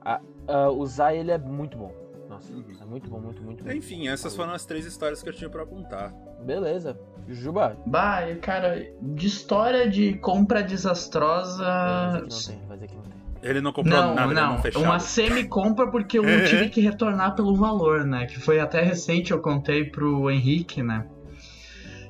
a- 0.00 0.20
a- 0.48 0.70
usar 0.70 1.14
ele 1.14 1.30
é 1.30 1.38
muito 1.38 1.76
bom. 1.76 1.92
Nossa, 2.30 2.52
Uhum. 2.52 2.64
é 2.80 2.84
muito 2.84 3.10
bom, 3.10 3.18
muito, 3.20 3.42
muito 3.42 3.64
bom. 3.64 3.70
Enfim, 3.72 4.06
essas 4.08 4.34
foram 4.36 4.52
as 4.52 4.64
três 4.64 4.86
histórias 4.86 5.20
que 5.22 5.28
eu 5.28 5.32
tinha 5.32 5.50
pra 5.50 5.66
contar. 5.66 6.14
Beleza. 6.44 6.96
Juba, 7.28 7.76
Bah, 7.86 8.20
cara, 8.40 8.86
de 9.02 9.26
história 9.26 9.88
de 9.90 10.14
compra 10.18 10.60
vai 10.60 10.68
desastrosa. 10.68 12.22
dizer 12.28 12.46
que 12.46 12.54
não 12.54 12.56
tem, 12.60 12.68
vai 12.68 12.76
dizer 12.76 12.88
que 12.88 12.94
não 12.96 13.02
tem. 13.02 13.10
Ele 13.42 13.60
não 13.60 13.72
comprou 13.72 13.94
Não, 13.96 14.14
nada, 14.14 14.32
não, 14.34 14.58
não 14.74 14.82
uma 14.82 14.98
semi-compra 15.00 15.90
porque 15.90 16.18
eu 16.18 16.22
tive 16.46 16.68
que 16.68 16.80
retornar 16.80 17.34
pelo 17.34 17.54
valor, 17.56 18.04
né? 18.04 18.26
Que 18.26 18.38
foi 18.38 18.60
até 18.60 18.80
recente, 18.82 19.32
eu 19.32 19.40
contei 19.40 19.84
pro 19.84 20.30
Henrique, 20.30 20.82
né? 20.82 21.06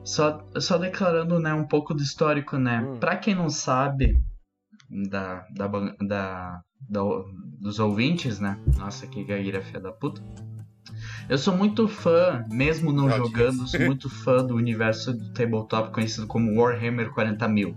Só, 0.04 0.42
só 0.58 0.76
declarando, 0.78 1.38
né, 1.38 1.52
um 1.54 1.64
pouco 1.66 1.94
do 1.94 2.02
histórico, 2.02 2.56
né? 2.58 2.80
Hum. 2.84 2.96
Pra 2.98 3.16
quem 3.16 3.34
não 3.34 3.48
sabe, 3.48 4.18
da, 4.90 5.46
da, 5.54 5.66
da, 6.00 6.62
da- 6.88 7.24
dos 7.60 7.78
ouvintes, 7.78 8.40
né? 8.40 8.58
Nossa, 8.76 9.06
que 9.06 9.24
gagueira 9.24 9.62
filha 9.62 9.80
da 9.80 9.92
puta. 9.92 10.22
Eu 11.28 11.38
sou 11.38 11.56
muito 11.56 11.86
fã, 11.86 12.44
mesmo 12.50 12.92
não 12.92 13.04
Audiência. 13.10 13.26
jogando, 13.26 13.68
sou 13.68 13.80
muito 13.80 14.10
fã 14.10 14.44
do 14.44 14.56
universo 14.56 15.12
do 15.12 15.32
tabletop 15.32 15.92
conhecido 15.92 16.26
como 16.26 16.60
Warhammer 16.60 17.10
40.000. 17.14 17.74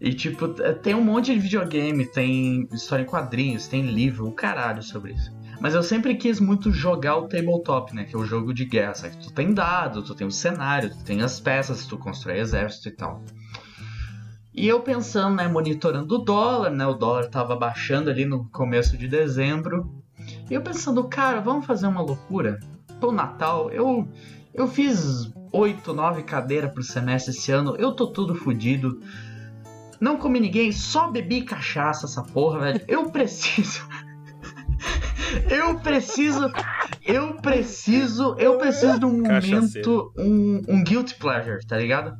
E, 0.00 0.12
tipo, 0.12 0.48
tem 0.82 0.94
um 0.94 1.02
monte 1.04 1.32
de 1.32 1.38
videogame, 1.38 2.04
tem 2.10 2.68
história 2.72 3.04
em 3.04 3.06
quadrinhos, 3.06 3.68
tem 3.68 3.82
livro, 3.82 4.26
o 4.26 4.32
caralho 4.32 4.82
sobre 4.82 5.12
isso. 5.12 5.32
Mas 5.60 5.74
eu 5.74 5.82
sempre 5.82 6.14
quis 6.16 6.40
muito 6.40 6.70
jogar 6.72 7.16
o 7.16 7.28
tabletop, 7.28 7.94
né? 7.94 8.04
Que 8.04 8.14
é 8.14 8.18
o 8.18 8.24
jogo 8.24 8.52
de 8.52 8.64
guerra. 8.66 8.92
Que 8.92 9.16
tu 9.18 9.32
tem 9.32 9.54
dado, 9.54 10.02
tu 10.02 10.14
tem 10.14 10.26
o 10.26 10.30
cenário, 10.30 10.90
tu 10.90 11.04
tem 11.04 11.22
as 11.22 11.40
peças, 11.40 11.86
tu 11.86 11.96
constrói 11.96 12.38
exército 12.40 12.88
e 12.88 12.92
tal. 12.92 13.22
E 14.54 14.68
eu 14.68 14.80
pensando, 14.80 15.34
né? 15.36 15.48
Monitorando 15.48 16.14
o 16.14 16.18
dólar, 16.18 16.70
né? 16.70 16.86
O 16.86 16.94
dólar 16.94 17.28
tava 17.28 17.56
baixando 17.56 18.08
ali 18.08 18.24
no 18.24 18.44
começo 18.50 18.96
de 18.96 19.08
dezembro. 19.08 19.92
E 20.48 20.54
eu 20.54 20.62
pensando, 20.62 21.02
cara, 21.04 21.40
vamos 21.40 21.66
fazer 21.66 21.88
uma 21.88 22.00
loucura? 22.00 22.60
Pro 23.00 23.10
Natal, 23.10 23.70
eu, 23.70 24.08
eu 24.54 24.68
fiz 24.68 25.32
8, 25.52 25.92
9 25.92 26.22
cadeiras 26.22 26.72
pro 26.72 26.82
semestre 26.82 27.32
esse 27.34 27.50
ano, 27.50 27.74
eu 27.76 27.92
tô 27.92 28.06
tudo 28.06 28.34
fudido. 28.34 29.00
Não 30.00 30.16
comi 30.16 30.38
ninguém, 30.38 30.70
só 30.70 31.10
bebi 31.10 31.42
cachaça 31.42 32.06
essa 32.06 32.22
porra, 32.22 32.60
velho. 32.60 32.80
Eu 32.86 33.10
preciso. 33.10 33.86
eu 35.50 35.78
preciso. 35.80 36.50
Eu 37.04 37.34
preciso. 37.34 38.36
Eu 38.38 38.56
preciso 38.58 39.00
de 39.00 39.04
um 39.04 39.22
Cachaceiro. 39.22 39.90
momento. 39.90 40.12
Um, 40.16 40.62
um 40.68 40.84
guilty 40.84 41.14
pleasure, 41.16 41.66
tá 41.66 41.76
ligado? 41.76 42.16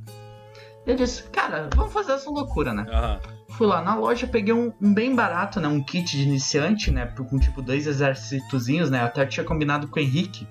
Eu 0.87 0.95
disse, 0.97 1.23
cara, 1.25 1.69
vamos 1.75 1.93
fazer 1.93 2.13
essa 2.13 2.31
loucura, 2.31 2.75
né? 2.75 2.87
Aham. 2.91 3.21
Fui 3.57 3.67
lá 3.67 3.81
na 3.81 3.95
loja, 3.95 4.27
peguei 4.27 4.53
um, 4.53 4.73
um 4.83 4.93
bem 4.93 5.15
barato, 5.15 5.61
né? 5.61 5.69
Um 5.69 5.83
kit 5.83 6.17
de 6.17 6.25
iniciante, 6.25 6.91
né? 6.91 7.07
Com 7.07 7.39
tipo 7.39 7.63
dois 7.63 7.87
exércitozinhos, 7.87 8.91
né? 8.91 9.01
Eu 9.01 9.05
até 9.07 9.25
tinha 9.25 9.45
combinado 9.45 9.87
com 9.89 9.99
o 9.99 10.03
Henrique 10.03 10.47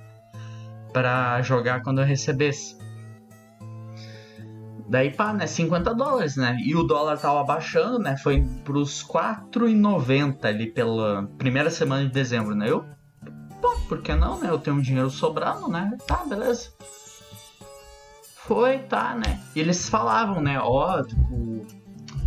pra 0.94 1.42
jogar 1.42 1.84
quando 1.84 2.00
eu 2.00 2.06
recebesse. 2.06 2.78
Daí, 4.88 5.12
pá, 5.12 5.34
né? 5.34 5.48
50 5.48 5.94
dólares, 5.94 6.36
né? 6.36 6.58
E 6.64 6.76
o 6.76 6.84
dólar 6.84 7.18
tava 7.18 7.44
baixando, 7.44 8.00
né? 8.00 8.16
Foi 8.16 8.42
pros 8.64 9.04
4,90 9.04 10.46
ali 10.46 10.68
pela 10.72 11.28
primeira 11.38 11.70
semana 11.70 12.06
de 12.06 12.12
dezembro, 12.12 12.56
né? 12.56 12.70
Eu, 12.70 12.86
pô, 13.62 13.76
por 13.90 14.02
que 14.02 14.16
não, 14.16 14.40
né? 14.40 14.50
Eu 14.50 14.60
tenho 14.60 14.78
um 14.78 14.82
dinheiro 14.82 15.10
sobrando, 15.10 15.68
né? 15.68 15.98
Tá, 16.08 16.24
beleza. 16.26 16.70
Foi, 18.46 18.80
tá, 18.80 19.16
né? 19.16 19.40
E 19.56 19.60
eles 19.60 19.88
falavam, 19.88 20.42
né? 20.42 20.60
Ó, 20.60 21.02
tipo, 21.02 21.66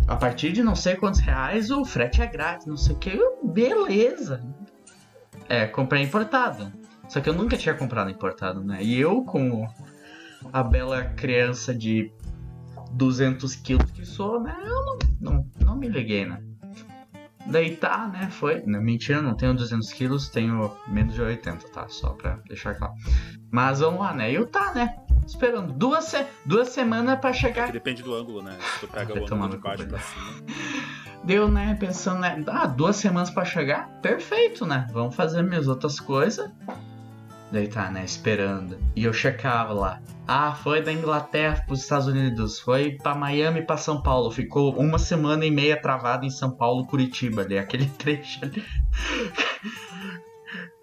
a 0.07 0.15
partir 0.15 0.51
de 0.51 0.63
não 0.63 0.75
sei 0.75 0.95
quantos 0.95 1.19
reais 1.19 1.69
o 1.69 1.85
frete 1.85 2.21
é 2.21 2.27
grátis, 2.27 2.65
não 2.65 2.77
sei 2.77 2.95
o 2.95 2.97
que. 2.97 3.19
Beleza. 3.43 4.43
É, 5.47 5.67
comprei 5.67 6.03
importado. 6.03 6.71
Só 7.07 7.21
que 7.21 7.29
eu 7.29 7.33
nunca 7.33 7.55
tinha 7.55 7.75
comprado 7.75 8.09
importado, 8.09 8.63
né? 8.63 8.83
E 8.83 8.99
eu, 8.99 9.23
com 9.23 9.67
a 10.51 10.63
bela 10.63 11.03
criança 11.03 11.73
de 11.73 12.11
200 12.93 13.55
quilos 13.57 13.91
que 13.91 14.03
sou, 14.03 14.41
né? 14.41 14.55
Eu 14.59 14.85
não, 14.85 14.97
não, 15.21 15.47
não 15.59 15.75
me 15.77 15.87
liguei, 15.87 16.25
né? 16.25 16.41
Daí 17.45 17.75
tá, 17.75 18.07
né? 18.07 18.29
Foi. 18.31 18.63
Não, 18.65 18.81
mentira, 18.81 19.21
não 19.21 19.35
tenho 19.35 19.53
200 19.53 19.93
quilos, 19.93 20.29
tenho 20.29 20.75
menos 20.87 21.13
de 21.13 21.21
80, 21.21 21.69
tá? 21.69 21.87
Só 21.87 22.09
pra 22.09 22.39
deixar 22.47 22.75
claro. 22.75 22.93
Mas 23.51 23.79
vamos 23.79 23.99
lá, 23.99 24.13
né? 24.13 24.31
Eu 24.31 24.47
tá, 24.47 24.73
né? 24.73 24.97
Esperando 25.27 25.73
duas, 25.73 26.05
se... 26.05 26.25
duas 26.45 26.69
semanas 26.69 27.19
pra 27.19 27.33
chegar 27.33 27.67
Que 27.67 27.73
depende 27.73 28.01
do 28.01 28.15
ângulo, 28.15 28.41
né? 28.41 28.57
Se 28.73 28.79
tu 28.79 28.87
pega 28.87 29.13
o 29.13 29.17
ângulo 29.17 29.49
de 29.49 29.57
baixo 29.57 29.85
pra 29.85 29.99
cima. 29.99 30.25
Deu, 31.23 31.49
né? 31.49 31.75
Pensando, 31.77 32.21
né? 32.21 32.41
Ah, 32.47 32.65
duas 32.65 32.95
semanas 32.95 33.29
pra 33.29 33.43
chegar? 33.43 33.89
Perfeito, 34.01 34.65
né? 34.65 34.87
Vamos 34.93 35.13
fazer 35.13 35.43
minhas 35.43 35.67
outras 35.67 35.99
coisas. 35.99 36.49
Daí 37.51 37.67
tá, 37.67 37.91
né? 37.91 38.05
Esperando. 38.05 38.77
E 38.95 39.03
eu 39.03 39.11
checava 39.11 39.73
lá. 39.73 40.01
Ah, 40.25 40.53
foi 40.53 40.81
da 40.81 40.91
Inglaterra 40.91 41.63
pros 41.65 41.81
Estados 41.81 42.07
Unidos. 42.07 42.59
Foi 42.59 42.97
pra 43.01 43.13
Miami 43.13 43.61
pra 43.61 43.75
São 43.75 44.01
Paulo. 44.01 44.31
Ficou 44.31 44.73
uma 44.77 44.97
semana 44.97 45.45
e 45.45 45.51
meia 45.51 45.81
travado 45.81 46.25
em 46.25 46.29
São 46.29 46.51
Paulo, 46.51 46.85
Curitiba 46.85 47.41
ali. 47.41 47.57
Aquele 47.57 47.87
trecho 47.99 48.39
ali. 48.43 48.63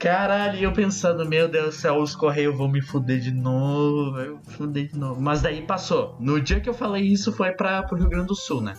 Caralho, 0.05 0.59
eu 0.59 0.71
pensando, 0.71 1.27
meu 1.27 1.49
Deus 1.49 1.77
do 1.77 1.81
céu, 1.81 1.97
os 1.97 2.15
Correios 2.15 2.55
vão 2.55 2.69
me 2.69 2.83
fuder 2.83 3.19
de 3.19 3.33
novo. 3.33 4.19
Eu 4.21 4.39
fuder 4.45 4.89
de 4.89 4.99
novo. 4.99 5.19
Mas 5.19 5.41
daí 5.41 5.63
passou. 5.63 6.15
No 6.21 6.39
dia 6.39 6.61
que 6.61 6.69
eu 6.69 6.75
falei 6.75 7.05
isso 7.05 7.33
foi 7.33 7.53
pra, 7.53 7.83
pro 7.83 7.97
Rio 7.97 8.11
Grande 8.11 8.27
do 8.27 8.35
Sul, 8.35 8.61
né? 8.61 8.75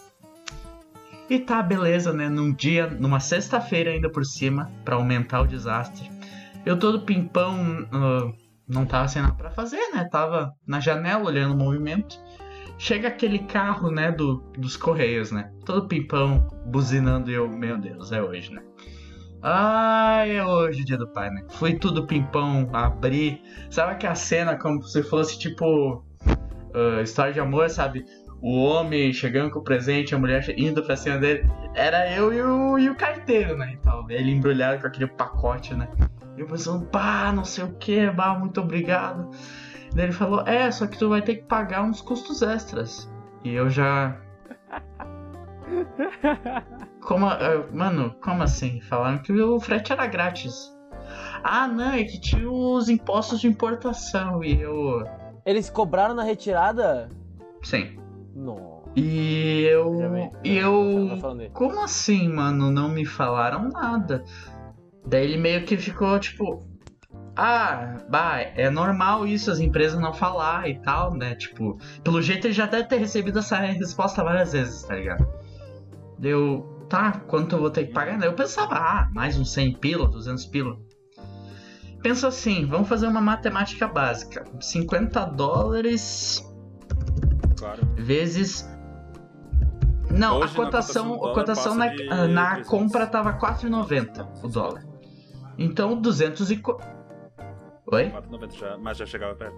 E 1.28 1.40
tá, 1.40 1.64
beleza, 1.64 2.14
né? 2.14 2.30
Num 2.30 2.54
dia, 2.54 2.86
numa 2.86 3.20
sexta-feira 3.20 3.90
ainda 3.90 4.08
por 4.08 4.24
cima, 4.24 4.72
pra 4.84 4.98
aumentar 4.98 5.42
o 5.42 5.48
desastre. 5.48 6.12
Eu 6.64 6.78
todo 6.78 7.02
pimpão, 7.02 7.88
ah, 7.92 8.32
não 8.68 8.86
tava 8.86 9.08
sem 9.08 9.24
nada 9.24 9.34
pra 9.34 9.50
fazer, 9.50 9.82
né? 9.96 10.08
Tava 10.12 10.54
na 10.68 10.80
janela 10.80 11.24
olhando 11.24 11.56
o 11.56 11.58
movimento. 11.58 12.20
Chega 12.78 13.08
aquele 13.08 13.40
carro, 13.40 13.90
né, 13.90 14.12
do, 14.12 14.44
dos 14.60 14.78
Correios, 14.78 15.32
né? 15.32 15.52
Todo 15.66 15.88
pimpão, 15.88 16.48
buzinando 16.68 17.32
e 17.32 17.34
eu, 17.34 17.50
meu 17.50 17.80
Deus, 17.80 18.12
é 18.12 18.22
hoje, 18.22 18.54
né? 18.54 18.62
Ai, 19.48 20.38
é 20.38 20.44
hoje 20.44 20.82
o 20.82 20.86
dia 20.86 20.98
do 20.98 21.08
pai, 21.08 21.30
né? 21.30 21.44
Fui 21.52 21.76
tudo 21.76 22.08
pimpão, 22.08 22.68
abri. 22.74 23.44
Sabe 23.70 23.92
aquela 23.92 24.16
cena 24.16 24.58
como 24.58 24.82
se 24.82 25.04
fosse 25.04 25.38
tipo. 25.38 26.04
ah, 26.74 27.02
história 27.04 27.32
de 27.32 27.40
amor, 27.40 27.70
sabe? 27.70 28.04
o 28.42 28.64
homem 28.64 29.12
chegando 29.12 29.50
com 29.50 29.58
o 29.60 29.64
presente, 29.64 30.14
a 30.14 30.20
mulher 30.20 30.44
indo 30.56 30.84
pra 30.84 30.96
cima 30.96 31.18
dele. 31.18 31.50
Era 31.74 32.12
eu 32.12 32.34
e 32.34 32.42
o, 32.42 32.78
e 32.78 32.90
o 32.90 32.96
carteiro, 32.96 33.58
né? 33.58 33.76
Então, 33.80 34.06
ele 34.10 34.32
embrulhado 34.32 34.82
com 34.82 34.88
aquele 34.88 35.08
pacote, 35.08 35.74
né? 35.74 35.88
E 36.38 36.42
eu 36.42 36.48
pensando, 36.48 36.86
pá, 36.86 37.32
não 37.32 37.44
sei 37.44 37.64
o 37.64 37.74
que, 37.74 38.08
bah, 38.12 38.38
muito 38.38 38.62
obrigado. 38.62 39.32
Daí 39.94 40.06
ele 40.06 40.12
falou, 40.12 40.42
é, 40.42 40.70
só 40.70 40.86
que 40.86 40.98
tu 40.98 41.10
vai 41.10 41.22
ter 41.24 41.38
que 41.38 41.46
pagar 41.46 41.84
uns 41.84 42.02
custos 42.02 42.42
extras. 42.42 43.12
E 43.44 43.54
eu 43.54 43.70
já. 43.70 44.16
Como, 47.02 47.30
eh, 47.30 47.68
mano, 47.72 48.16
como 48.24 48.44
assim? 48.44 48.82
Falaram 48.82 49.20
que 49.20 49.32
o 49.32 49.60
frete 49.60 49.92
era 49.92 50.08
grátis. 50.08 50.76
Ah, 51.44 51.68
não, 51.68 51.92
é 51.92 52.04
que 52.04 52.20
tinha 52.20 52.50
os 52.50 52.90
impostos 52.90 53.40
de 53.40 53.48
importação 53.48 54.44
e 54.44 54.60
eu. 54.62 55.04
Eles 55.46 55.70
cobraram 55.70 56.16
na 56.16 56.24
retirada? 56.24 57.10
Sim. 57.62 58.00
Não. 58.36 58.84
E 58.96 59.68
eu. 59.70 59.94
E 60.44 60.58
eu. 60.58 61.18
falando 61.20 61.42
aí. 61.42 61.50
Como 61.50 61.84
assim, 61.84 62.28
mano? 62.30 62.72
Não 62.72 62.90
me 62.90 63.06
falaram 63.06 63.70
nada. 63.70 64.24
Daí 65.06 65.24
ele 65.26 65.38
meio 65.38 65.66
que 65.66 65.78
ficou 65.78 66.20
tipo. 66.20 66.66
Ah, 67.38 67.98
bah, 68.10 68.40
é 68.40 68.70
normal 68.70 69.28
isso, 69.28 69.52
as 69.52 69.60
empresas 69.60 70.00
não 70.00 70.14
falar 70.14 70.70
e 70.70 70.80
tal, 70.80 71.14
né? 71.14 71.36
Tipo, 71.36 71.78
pelo 72.02 72.22
jeito 72.22 72.48
ele 72.48 72.54
já 72.54 72.66
deve 72.66 72.88
ter 72.88 72.98
recebido 72.98 73.40
essa 73.40 73.58
resposta 73.58 74.24
várias 74.24 74.54
vezes, 74.54 74.84
tá 74.84 74.96
ligado? 74.96 75.28
Deu, 76.18 76.86
tá, 76.90 77.12
quanto 77.28 77.56
eu 77.56 77.60
vou 77.60 77.70
ter 77.70 77.88
que 77.88 77.94
pagar? 77.94 78.18
Daí 78.18 78.30
eu 78.30 78.34
pensava, 78.34 78.76
ah, 78.76 79.10
mais 79.14 79.38
uns 79.38 79.52
100 79.52 79.74
pila, 79.76 80.08
200 80.08 80.46
pila. 80.46 80.78
Pensa 82.02 82.28
assim, 82.28 82.66
vamos 82.66 82.88
fazer 82.88 83.08
uma 83.08 83.22
matemática 83.22 83.88
básica. 83.88 84.46
50 84.62 85.26
dólares 85.26 86.44
Claro. 87.58 87.82
vezes. 87.96 88.70
Não, 90.12 90.38
Hoje, 90.40 90.54
a 90.54 90.56
cotação, 90.56 91.10
na 91.12 91.18
cotação 91.18 91.34
cotação 91.34 91.76
na, 91.76 91.88
de 91.88 92.06
na 92.32 92.46
300. 92.52 92.70
compra 92.70 93.08
tava 93.08 93.34
4,90 93.34 94.26
o 94.44 94.48
dólar. 94.48 94.86
Então 95.58 96.00
200 96.00 96.52
e. 96.52 96.58
co- 96.58 96.80
Oi? 97.92 98.10
4,90 98.12 98.52
já, 98.58 98.78
mas 98.78 98.98
já 98.98 99.06
chegava 99.06 99.36
perto. 99.36 99.58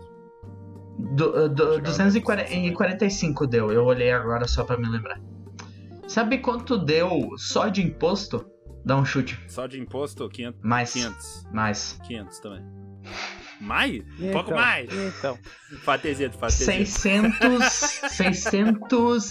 Do, 0.98 1.50
do, 1.50 1.64
Chegava 1.76 1.82
245 1.82 3.46
deu, 3.46 3.72
eu 3.72 3.84
olhei 3.86 4.12
agora 4.12 4.48
só 4.48 4.64
pra 4.64 4.78
me 4.78 4.88
lembrar. 4.88 5.20
Sabe 6.08 6.38
quanto 6.40 6.78
deu 6.78 7.30
só 7.38 7.68
de 7.68 7.82
imposto? 7.84 8.46
Dá 8.86 8.96
um 8.96 9.04
chute. 9.06 9.38
Só 9.48 9.68
de 9.68 9.80
imposto, 9.80 10.28
500. 10.30 10.62
Mais. 10.64 10.94
500. 10.94 11.48
Mais. 11.52 12.00
500 12.08 12.40
também. 12.40 12.64
Mais? 13.60 14.04
E 14.20 14.30
Um 14.30 14.32
pouco 14.32 14.52
então? 14.52 14.58
mais. 14.64 14.90
E 14.92 14.96
Então, 15.18 15.38
Fatezinha, 15.84 16.32
fatezinha. 16.32 16.86
600. 16.86 17.64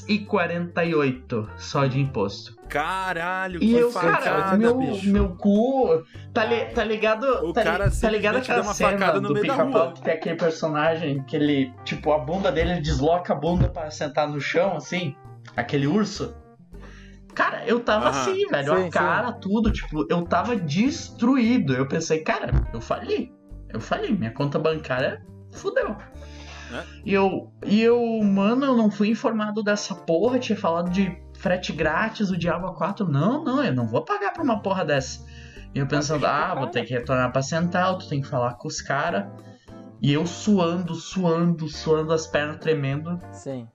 648 0.06 1.48
só 1.56 1.86
de 1.86 2.00
imposto. 2.00 2.56
Caralho, 2.68 3.56
E 3.62 3.66
que 3.68 3.72
eu, 3.74 3.90
facada, 3.92 4.24
cara, 4.24 4.56
meu, 4.56 4.76
bicho. 4.78 5.08
meu 5.10 5.28
cu. 5.36 6.02
Tá, 6.34 6.44
li- 6.44 6.66
tá 6.74 6.82
ligado? 6.84 7.24
O 7.44 7.52
tá, 7.52 7.62
li- 7.62 7.66
cara 7.70 7.90
tá 7.90 8.10
ligado 8.10 8.36
aquela 8.38 8.62
uma 8.62 8.74
cena 8.74 9.20
do 9.20 9.32
pica-pau 9.34 9.92
que 9.92 10.02
tem 10.02 10.14
aquele 10.14 10.34
personagem 10.36 11.22
que 11.24 11.36
ele, 11.36 11.72
tipo, 11.84 12.12
a 12.12 12.18
bunda 12.18 12.50
dele 12.50 12.72
ele 12.72 12.80
desloca 12.80 13.32
a 13.32 13.36
bunda 13.36 13.68
pra 13.68 13.90
sentar 13.90 14.28
no 14.28 14.40
chão, 14.40 14.76
assim? 14.76 15.14
Aquele 15.56 15.86
urso? 15.86 16.34
Cara, 17.36 17.66
eu 17.66 17.80
tava 17.80 18.08
assim, 18.08 18.46
velho. 18.48 18.74
Sim, 18.74 18.86
a 18.86 18.90
cara, 18.90 19.32
tudo, 19.32 19.70
tipo, 19.70 20.06
eu 20.08 20.24
tava 20.24 20.56
destruído. 20.56 21.74
Eu 21.74 21.86
pensei, 21.86 22.20
cara, 22.20 22.50
eu 22.72 22.80
falei. 22.80 23.30
Eu 23.68 23.78
falei, 23.78 24.10
minha 24.10 24.32
conta 24.32 24.58
bancária 24.58 25.22
fudeu. 25.52 25.94
É? 26.72 26.82
E 27.04 27.12
eu, 27.12 27.52
e 27.66 27.82
eu, 27.82 28.00
mano, 28.24 28.64
eu 28.64 28.76
não 28.76 28.90
fui 28.90 29.10
informado 29.10 29.62
dessa 29.62 29.94
porra, 29.94 30.38
tinha 30.38 30.58
falado 30.58 30.90
de 30.90 31.14
frete 31.38 31.72
grátis, 31.74 32.30
o 32.30 32.38
Diabo 32.38 32.72
4. 32.72 33.06
Não, 33.06 33.44
não, 33.44 33.62
eu 33.62 33.74
não 33.74 33.86
vou 33.86 34.02
pagar 34.02 34.32
pra 34.32 34.42
uma 34.42 34.62
porra 34.62 34.82
dessa. 34.82 35.24
E 35.74 35.78
eu 35.78 35.86
pensando, 35.86 36.26
ah, 36.26 36.54
vou 36.54 36.68
ter 36.68 36.86
que 36.86 36.94
retornar 36.94 37.30
pra 37.30 37.42
Central, 37.42 37.98
tu 37.98 38.08
tem 38.08 38.22
que 38.22 38.26
falar 38.26 38.54
com 38.54 38.66
os 38.66 38.80
caras. 38.80 39.26
E 40.00 40.10
eu 40.10 40.26
suando, 40.26 40.94
suando, 40.94 41.68
suando, 41.68 42.14
as 42.14 42.26
pernas 42.26 42.56
tremendo. 42.56 43.20
Sim. 43.30 43.68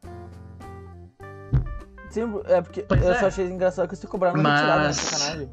Sim, 2.11 2.41
é 2.45 2.61
porque 2.61 2.81
Pois 2.83 3.01
eu 3.01 3.11
é. 3.13 3.19
só 3.19 3.27
achei 3.27 3.47
engraçado 3.49 3.87
que 3.87 3.95
você 3.95 4.05
cobraram 4.05 4.37
na 4.37 4.43
Mas- 4.43 5.37
né? 5.37 5.47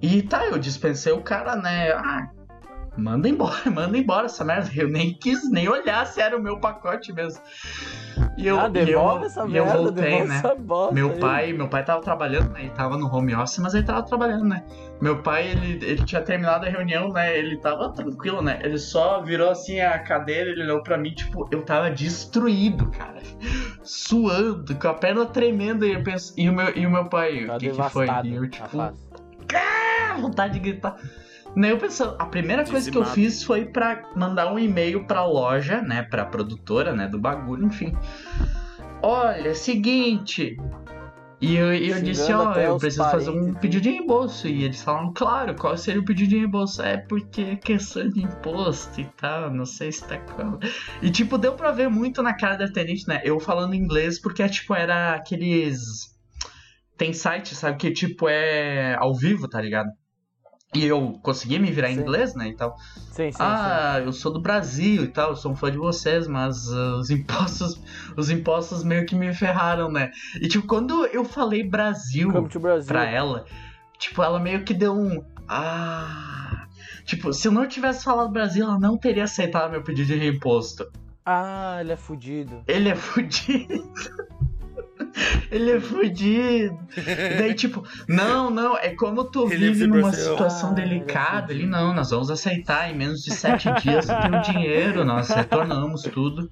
E 0.00 0.22
tá, 0.22 0.44
eu 0.46 0.58
dispensei 0.58 1.12
o 1.12 1.22
cara, 1.22 1.56
né? 1.56 1.90
Ah, 1.92 2.28
manda 2.96 3.28
embora, 3.28 3.58
manda 3.70 3.96
embora 3.98 4.26
essa 4.26 4.44
merda. 4.44 4.70
Eu 4.74 4.88
nem 4.88 5.14
quis 5.14 5.50
nem 5.50 5.68
olhar 5.68 6.06
se 6.06 6.20
era 6.20 6.36
o 6.36 6.40
meu 6.42 6.60
pacote 6.60 7.12
mesmo. 7.12 7.42
E 8.36 8.46
eu, 8.46 8.58
ah, 8.58 8.64
e 8.64 8.66
eu, 8.66 8.70
devolve 8.70 9.26
essa 9.26 9.40
e 9.40 9.56
eu 9.56 9.64
merda, 9.64 9.78
voltei, 9.82 10.04
devolve 10.04 10.28
né? 10.28 10.42
Meu 10.92 11.10
aí. 11.10 11.18
pai, 11.20 11.52
meu 11.52 11.68
pai 11.68 11.84
tava 11.84 12.00
trabalhando, 12.02 12.50
né? 12.50 12.60
Ele 12.62 12.70
tava 12.70 12.96
no 12.96 13.12
home 13.12 13.34
office, 13.34 13.58
mas 13.58 13.74
ele 13.74 13.84
tava 13.84 14.02
trabalhando, 14.02 14.44
né? 14.44 14.64
Meu 15.00 15.22
pai, 15.22 15.48
ele, 15.52 15.84
ele 15.84 16.04
tinha 16.04 16.20
terminado 16.20 16.66
a 16.66 16.68
reunião, 16.68 17.10
né? 17.10 17.38
Ele 17.38 17.56
tava 17.58 17.92
tranquilo, 17.92 18.42
né? 18.42 18.58
Ele 18.62 18.78
só 18.78 19.22
virou 19.22 19.50
assim 19.50 19.80
a 19.80 19.98
cadeira, 19.98 20.50
ele 20.50 20.62
olhou 20.62 20.82
pra 20.82 20.98
mim, 20.98 21.12
tipo, 21.14 21.48
eu 21.52 21.62
tava 21.62 21.90
destruído, 21.90 22.90
cara. 22.90 23.20
Suando, 23.82 24.74
com 24.74 24.88
a 24.88 24.94
perna 24.94 25.24
tremendo, 25.26 25.86
e 25.86 25.92
eu 25.92 26.02
penso, 26.02 26.34
e 26.36 26.48
o 26.48 26.52
meu, 26.52 26.76
e 26.76 26.86
o 26.86 26.90
meu 26.90 27.08
pai, 27.08 27.46
Tá 27.46 27.56
o 27.56 27.58
que, 27.58 27.70
que 27.70 27.90
foi? 27.90 28.06
E 28.24 28.34
eu, 28.34 28.48
tipo, 28.50 28.80
ah, 28.80 28.92
vontade 30.20 30.54
de 30.54 30.58
gritar. 30.60 30.96
Daí 31.56 31.70
eu 31.70 31.78
pensando, 31.78 32.16
a 32.18 32.26
primeira 32.26 32.64
coisa 32.64 32.90
que 32.90 32.96
eu 32.96 33.02
Dizimado. 33.02 33.14
fiz 33.14 33.42
foi 33.42 33.64
pra 33.64 34.02
mandar 34.14 34.52
um 34.52 34.58
e-mail 34.58 35.04
pra 35.04 35.24
loja, 35.24 35.80
né, 35.80 36.02
pra 36.02 36.24
produtora, 36.24 36.92
né, 36.92 37.08
do 37.08 37.18
bagulho, 37.18 37.66
enfim. 37.66 37.96
Olha, 39.02 39.54
seguinte. 39.54 40.56
E 41.40 41.54
eu, 41.54 41.72
eu 41.72 42.02
disse, 42.02 42.32
ó, 42.32 42.48
até 42.48 42.66
eu 42.66 42.76
preciso 42.76 43.04
fazer 43.04 43.30
um 43.30 43.54
pedido 43.54 43.82
de 43.82 43.90
reembolso. 43.90 44.48
E 44.48 44.64
eles 44.64 44.82
falaram, 44.82 45.12
claro, 45.12 45.54
qual 45.54 45.76
seria 45.76 46.00
o 46.00 46.04
pedido 46.04 46.30
de 46.30 46.38
reembolso? 46.38 46.82
É 46.82 46.96
porque 46.96 47.42
é 47.42 47.56
questão 47.56 48.08
de 48.08 48.22
imposto 48.22 49.00
e 49.00 49.04
tal, 49.16 49.52
não 49.52 49.64
sei 49.64 49.92
se 49.92 50.04
tá 50.04 50.18
como. 50.18 50.58
E 51.00 51.10
tipo, 51.10 51.38
deu 51.38 51.54
pra 51.54 51.70
ver 51.70 51.88
muito 51.88 52.22
na 52.22 52.34
cara 52.34 52.56
da 52.56 52.64
atendente, 52.64 53.06
né? 53.06 53.20
Eu 53.24 53.38
falando 53.38 53.74
inglês, 53.74 54.20
porque 54.20 54.48
tipo, 54.48 54.74
era 54.74 55.14
aqueles. 55.14 56.16
Tem 56.96 57.12
site, 57.12 57.54
sabe, 57.54 57.78
que 57.78 57.92
tipo 57.92 58.28
é 58.28 58.96
ao 58.96 59.14
vivo, 59.14 59.48
tá 59.48 59.60
ligado? 59.60 59.88
E 60.74 60.84
eu 60.84 61.18
consegui 61.22 61.58
me 61.58 61.70
virar 61.70 61.90
em 61.90 61.94
Sim. 61.94 62.00
inglês, 62.02 62.34
né? 62.34 62.46
Então, 62.46 62.74
Sim, 63.10 63.32
sim, 63.32 63.38
ah, 63.40 64.00
eu 64.04 64.12
sou 64.12 64.32
do 64.32 64.40
Brasil 64.40 65.04
e 65.04 65.08
tal, 65.08 65.30
eu 65.30 65.36
sou 65.36 65.52
um 65.52 65.56
fã 65.56 65.70
de 65.70 65.78
vocês, 65.78 66.28
mas 66.28 66.70
ah, 66.70 66.96
os 66.96 67.10
impostos, 67.10 67.80
os 68.16 68.30
impostos 68.30 68.84
meio 68.84 69.06
que 69.06 69.14
me 69.14 69.32
ferraram, 69.32 69.90
né? 69.90 70.10
E 70.40 70.46
tipo, 70.46 70.66
quando 70.66 71.06
eu 71.06 71.24
falei 71.24 71.62
sim. 71.62 71.68
Brasil 71.68 72.30
Brasil. 72.30 72.86
pra 72.86 73.04
ela, 73.06 73.46
tipo, 73.98 74.22
ela 74.22 74.38
meio 74.38 74.62
que 74.62 74.74
deu 74.74 74.92
um 74.94 75.24
ah, 75.48 76.66
tipo, 77.06 77.32
se 77.32 77.48
eu 77.48 77.52
não 77.52 77.66
tivesse 77.66 78.04
falado 78.04 78.30
Brasil, 78.30 78.64
ela 78.66 78.78
não 78.78 78.98
teria 78.98 79.24
aceitado 79.24 79.70
meu 79.70 79.82
pedido 79.82 80.08
de 80.08 80.16
reimposto. 80.16 80.86
Ah, 81.24 81.78
ele 81.80 81.92
é 81.92 81.96
fudido. 81.96 82.62
Ele 82.66 82.88
é 82.90 82.94
fudido. 82.96 83.90
Ele 85.50 85.72
é 85.72 85.80
fudido. 85.80 86.78
Daí, 87.38 87.54
tipo, 87.54 87.84
não, 88.08 88.50
não, 88.50 88.76
é 88.76 88.94
como 88.94 89.24
tu 89.24 89.50
Ele 89.50 89.70
vive 89.70 89.84
é 89.84 89.86
numa 89.86 90.02
Brasil. 90.10 90.32
situação 90.32 90.70
Ah, 90.70 90.72
é 90.72 90.74
delicada. 90.74 91.52
Ele, 91.52 91.66
não, 91.66 91.94
nós 91.94 92.10
vamos 92.10 92.30
aceitar. 92.30 92.90
Em 92.90 92.96
menos 92.96 93.20
de 93.22 93.32
sete 93.32 93.70
dias 93.80 94.06
tu 94.06 94.14
tem 94.20 94.38
o 94.38 94.42
dinheiro, 94.42 95.04
nós 95.04 95.28
retornamos 95.28 96.02
tudo. 96.02 96.50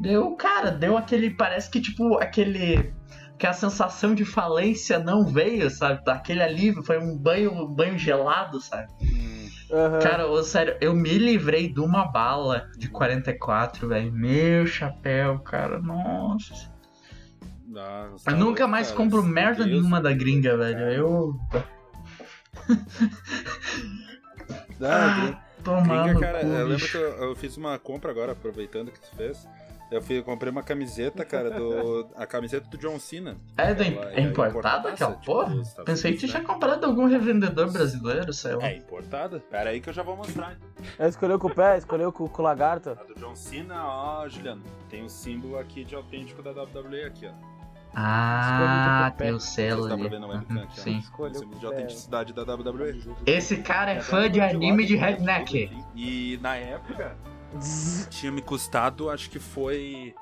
Deu, 0.00 0.34
cara, 0.36 0.70
deu 0.70 0.96
aquele. 0.96 1.30
Parece 1.30 1.70
que, 1.70 1.80
tipo, 1.80 2.16
aquele. 2.18 2.92
Que 3.38 3.46
a 3.46 3.52
sensação 3.52 4.14
de 4.14 4.24
falência 4.24 4.98
não 4.98 5.24
veio, 5.24 5.68
sabe? 5.70 6.00
Aquele 6.08 6.42
alívio 6.42 6.82
foi 6.84 6.98
um 6.98 7.16
banho, 7.16 7.52
um 7.52 7.66
banho 7.66 7.98
gelado, 7.98 8.60
sabe? 8.60 8.88
Hum, 9.02 9.48
Aham. 9.72 9.98
Cara, 10.00 10.26
ô, 10.28 10.42
sério, 10.42 10.76
eu 10.80 10.94
me 10.94 11.16
livrei 11.18 11.72
de 11.72 11.80
uma 11.80 12.04
bala 12.06 12.68
de 12.76 12.88
44, 12.88 13.88
velho. 13.88 14.12
Meu 14.12 14.66
chapéu, 14.66 15.38
cara, 15.40 15.80
nossa. 15.80 16.70
Nossa, 17.72 18.30
Eu 18.30 18.36
nunca 18.36 18.66
mais 18.66 18.88
cara, 18.88 18.96
compro 18.98 19.22
merda 19.22 19.64
Deus. 19.64 19.76
nenhuma 19.76 20.00
da 20.00 20.12
gringa, 20.12 20.56
velho. 20.56 20.78
Eu. 20.92 21.36
Ah, 24.84 25.32
Ah, 25.38 25.62
tomar 25.62 26.02
Gringa, 26.04 26.14
no 26.14 26.20
cara, 26.20 26.40
cu, 26.40 26.46
eu 26.46 26.66
lembro 26.66 26.88
que 26.88 26.96
eu, 26.96 27.02
eu 27.02 27.36
fiz 27.36 27.56
uma 27.56 27.78
compra 27.78 28.10
agora, 28.10 28.32
aproveitando 28.32 28.90
que 28.90 29.00
tu 29.00 29.14
fez. 29.16 29.48
Eu 29.92 30.00
fui, 30.00 30.18
eu 30.18 30.24
comprei 30.24 30.50
uma 30.50 30.62
camiseta, 30.62 31.22
cara, 31.24 31.50
do. 31.50 32.08
A 32.16 32.26
camiseta 32.26 32.66
do 32.66 32.78
John 32.78 32.98
Cena. 32.98 33.36
É, 33.58 33.74
da, 33.74 33.84
Ela 33.84 34.12
é 34.12 34.20
importada 34.22 34.88
aquela 34.88 35.12
tipo, 35.12 35.26
porra? 35.26 35.54
Pensei 35.84 36.12
que 36.12 36.18
tu 36.20 36.26
tinha 36.28 36.40
né? 36.40 36.46
comprado 36.48 36.80
de 36.80 36.86
algum 36.86 37.06
revendedor 37.06 37.70
brasileiro, 37.70 38.32
sei 38.32 38.54
lá. 38.54 38.68
É 38.68 38.76
importada? 38.76 39.38
Pera 39.50 39.68
aí 39.70 39.80
que 39.82 39.90
eu 39.90 39.92
já 39.92 40.02
vou 40.02 40.16
mostrar. 40.16 40.56
Ela 40.98 41.08
escolheu 41.10 41.38
com 41.38 41.48
o 41.48 41.54
pé, 41.54 41.76
escolheu 41.76 42.10
com, 42.10 42.26
com 42.26 42.42
o 42.42 42.44
lagarto. 42.44 42.90
A 42.90 43.04
do 43.04 43.14
John 43.14 43.36
Cena, 43.36 43.86
ó, 43.86 44.26
Juliano. 44.28 44.62
Tem 44.88 45.04
o 45.04 45.10
símbolo 45.10 45.58
aqui 45.58 45.84
de 45.84 45.94
autêntico 45.94 46.42
da 46.42 46.50
WWE 46.52 47.04
aqui, 47.04 47.26
ó. 47.26 47.32
Ah, 47.94 49.10
com 49.12 49.18
tem 49.18 49.32
o 49.32 49.40
selo 49.40 49.88
tá 49.88 49.94
ali. 49.94 50.04
Uhum. 50.04 50.70
Sim. 50.70 51.02
Símbolo 51.02 51.58
de 51.58 51.66
autenticidade 51.66 52.32
da 52.32 52.42
WWE. 52.42 53.14
Esse 53.26 53.58
cara 53.58 53.92
é 53.92 54.00
fã 54.00 54.30
de 54.30 54.40
anime 54.40 54.86
de 54.86 54.96
redneck. 54.96 55.70
E 55.94 56.38
na 56.40 56.56
época 56.56 57.16
tinha 58.08 58.32
me 58.32 58.40
custado, 58.40 59.10
acho 59.10 59.28
que 59.28 59.38
foi. 59.38 60.14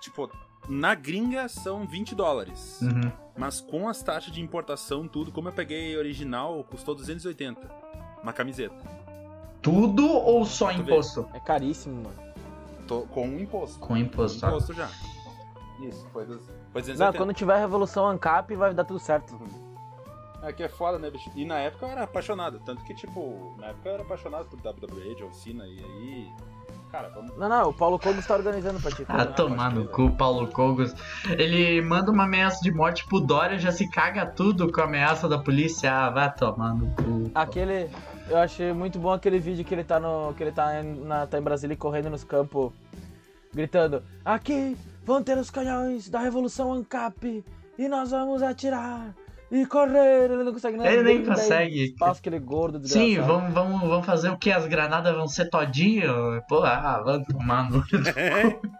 Tipo, 0.00 0.30
na 0.68 0.94
gringa 0.94 1.48
são 1.48 1.86
20 1.86 2.14
dólares. 2.14 2.80
Uhum. 2.82 3.12
Mas 3.36 3.60
com 3.60 3.88
as 3.88 4.02
taxas 4.02 4.32
de 4.32 4.40
importação, 4.40 5.06
tudo, 5.06 5.30
como 5.30 5.48
eu 5.48 5.52
peguei 5.52 5.96
original, 5.96 6.64
custou 6.64 6.94
280. 6.94 7.70
Uma 8.22 8.32
camiseta. 8.32 8.74
Tudo 9.62 10.08
ou 10.08 10.44
só 10.44 10.72
imposto? 10.72 11.28
É 11.34 11.40
caríssimo, 11.40 12.02
mano. 12.02 12.26
Tô 12.86 13.02
com 13.02 13.26
imposto. 13.38 13.78
Com 13.78 13.96
imposto, 13.96 14.40
tá? 14.40 14.48
Imposto 14.48 14.72
já. 14.72 14.88
Isso, 15.80 16.06
foi, 16.12 16.24
dos, 16.24 16.44
foi 16.72 16.82
Não, 16.82 17.12
280. 17.12 17.18
quando 17.18 17.34
tiver 17.34 17.54
a 17.54 17.58
Revolução 17.58 18.06
ANCAP 18.08 18.54
vai 18.54 18.72
dar 18.72 18.84
tudo 18.84 18.98
certo. 18.98 19.38
É 20.42 20.52
que 20.52 20.62
é 20.62 20.68
foda, 20.68 20.98
né, 20.98 21.10
bicho? 21.10 21.30
E 21.34 21.44
na 21.44 21.58
época 21.58 21.86
eu 21.86 21.90
era 21.90 22.04
apaixonado. 22.04 22.60
Tanto 22.64 22.84
que, 22.84 22.94
tipo, 22.94 23.54
na 23.58 23.68
época 23.68 23.88
eu 23.88 23.94
era 23.94 24.02
apaixonado 24.02 24.46
por 24.46 24.58
WWE, 24.60 25.14
John 25.16 25.32
Cena, 25.32 25.66
e 25.66 25.78
aí. 25.78 26.32
Cara, 26.90 27.08
vamos. 27.08 27.36
Não, 27.36 27.48
não, 27.48 27.70
o 27.70 27.74
Paulo 27.74 27.98
Cogos 27.98 28.24
tá 28.24 28.34
organizando 28.34 28.80
pra 28.80 28.92
ti. 28.92 29.04
Ah, 29.08 29.26
tomar 29.26 29.74
no 29.74 29.88
cu, 29.88 30.10
Paulo 30.12 30.46
Cogos. 30.46 30.94
Ele 31.36 31.82
manda 31.82 32.12
uma 32.12 32.24
ameaça 32.24 32.62
de 32.62 32.70
morte 32.70 33.04
pro 33.06 33.20
Dória, 33.20 33.58
já 33.58 33.72
se 33.72 33.90
caga 33.90 34.24
tudo 34.24 34.70
com 34.70 34.80
a 34.80 34.84
ameaça 34.84 35.28
da 35.28 35.38
polícia. 35.38 35.92
Ah, 35.92 36.10
vai 36.10 36.32
tomar 36.32 36.74
no 36.74 36.86
cu. 36.94 37.30
Aquele. 37.34 37.90
Eu 38.28 38.38
achei 38.38 38.72
muito 38.72 39.00
bom 39.00 39.12
aquele 39.12 39.40
vídeo 39.40 39.64
que 39.64 39.74
ele 39.74 39.84
tá 39.84 39.98
no. 39.98 40.32
que 40.34 40.44
ele 40.44 40.52
tá 40.52 40.80
em, 40.80 41.00
na, 41.00 41.26
tá 41.26 41.38
em 41.38 41.42
Brasília 41.42 41.76
correndo 41.76 42.08
nos 42.08 42.22
campos, 42.22 42.72
gritando, 43.52 44.02
aqui 44.24 44.76
vão 45.06 45.22
ter 45.22 45.38
os 45.38 45.50
canhões 45.50 46.10
da 46.10 46.18
Revolução 46.18 46.72
ANCAP 46.72 47.44
e 47.78 47.88
nós 47.88 48.10
vamos 48.10 48.42
atirar 48.42 49.14
e 49.50 49.64
correr. 49.64 50.24
Ele 50.24 50.42
não 50.42 50.52
consegue 50.52 50.76
nem 50.76 50.86
Ele 50.86 51.02
nem 51.02 51.24
consegue. 51.24 51.84
Espaço 51.84 52.18
aquele 52.18 52.40
gordo 52.40 52.84
Sim, 52.86 53.10
desgraçado. 53.10 53.32
vamos, 53.32 53.54
vamos, 53.54 53.80
vamos 53.88 54.04
fazer 54.04 54.30
o 54.30 54.36
que? 54.36 54.50
As 54.50 54.66
granadas 54.66 55.14
vão 55.14 55.28
ser 55.28 55.48
todinho? 55.48 56.42
Pô, 56.48 56.64
ah, 56.64 57.00
vamos 57.04 57.28
tomar 57.28 57.70
no 57.70 57.82
cu. 57.82 57.88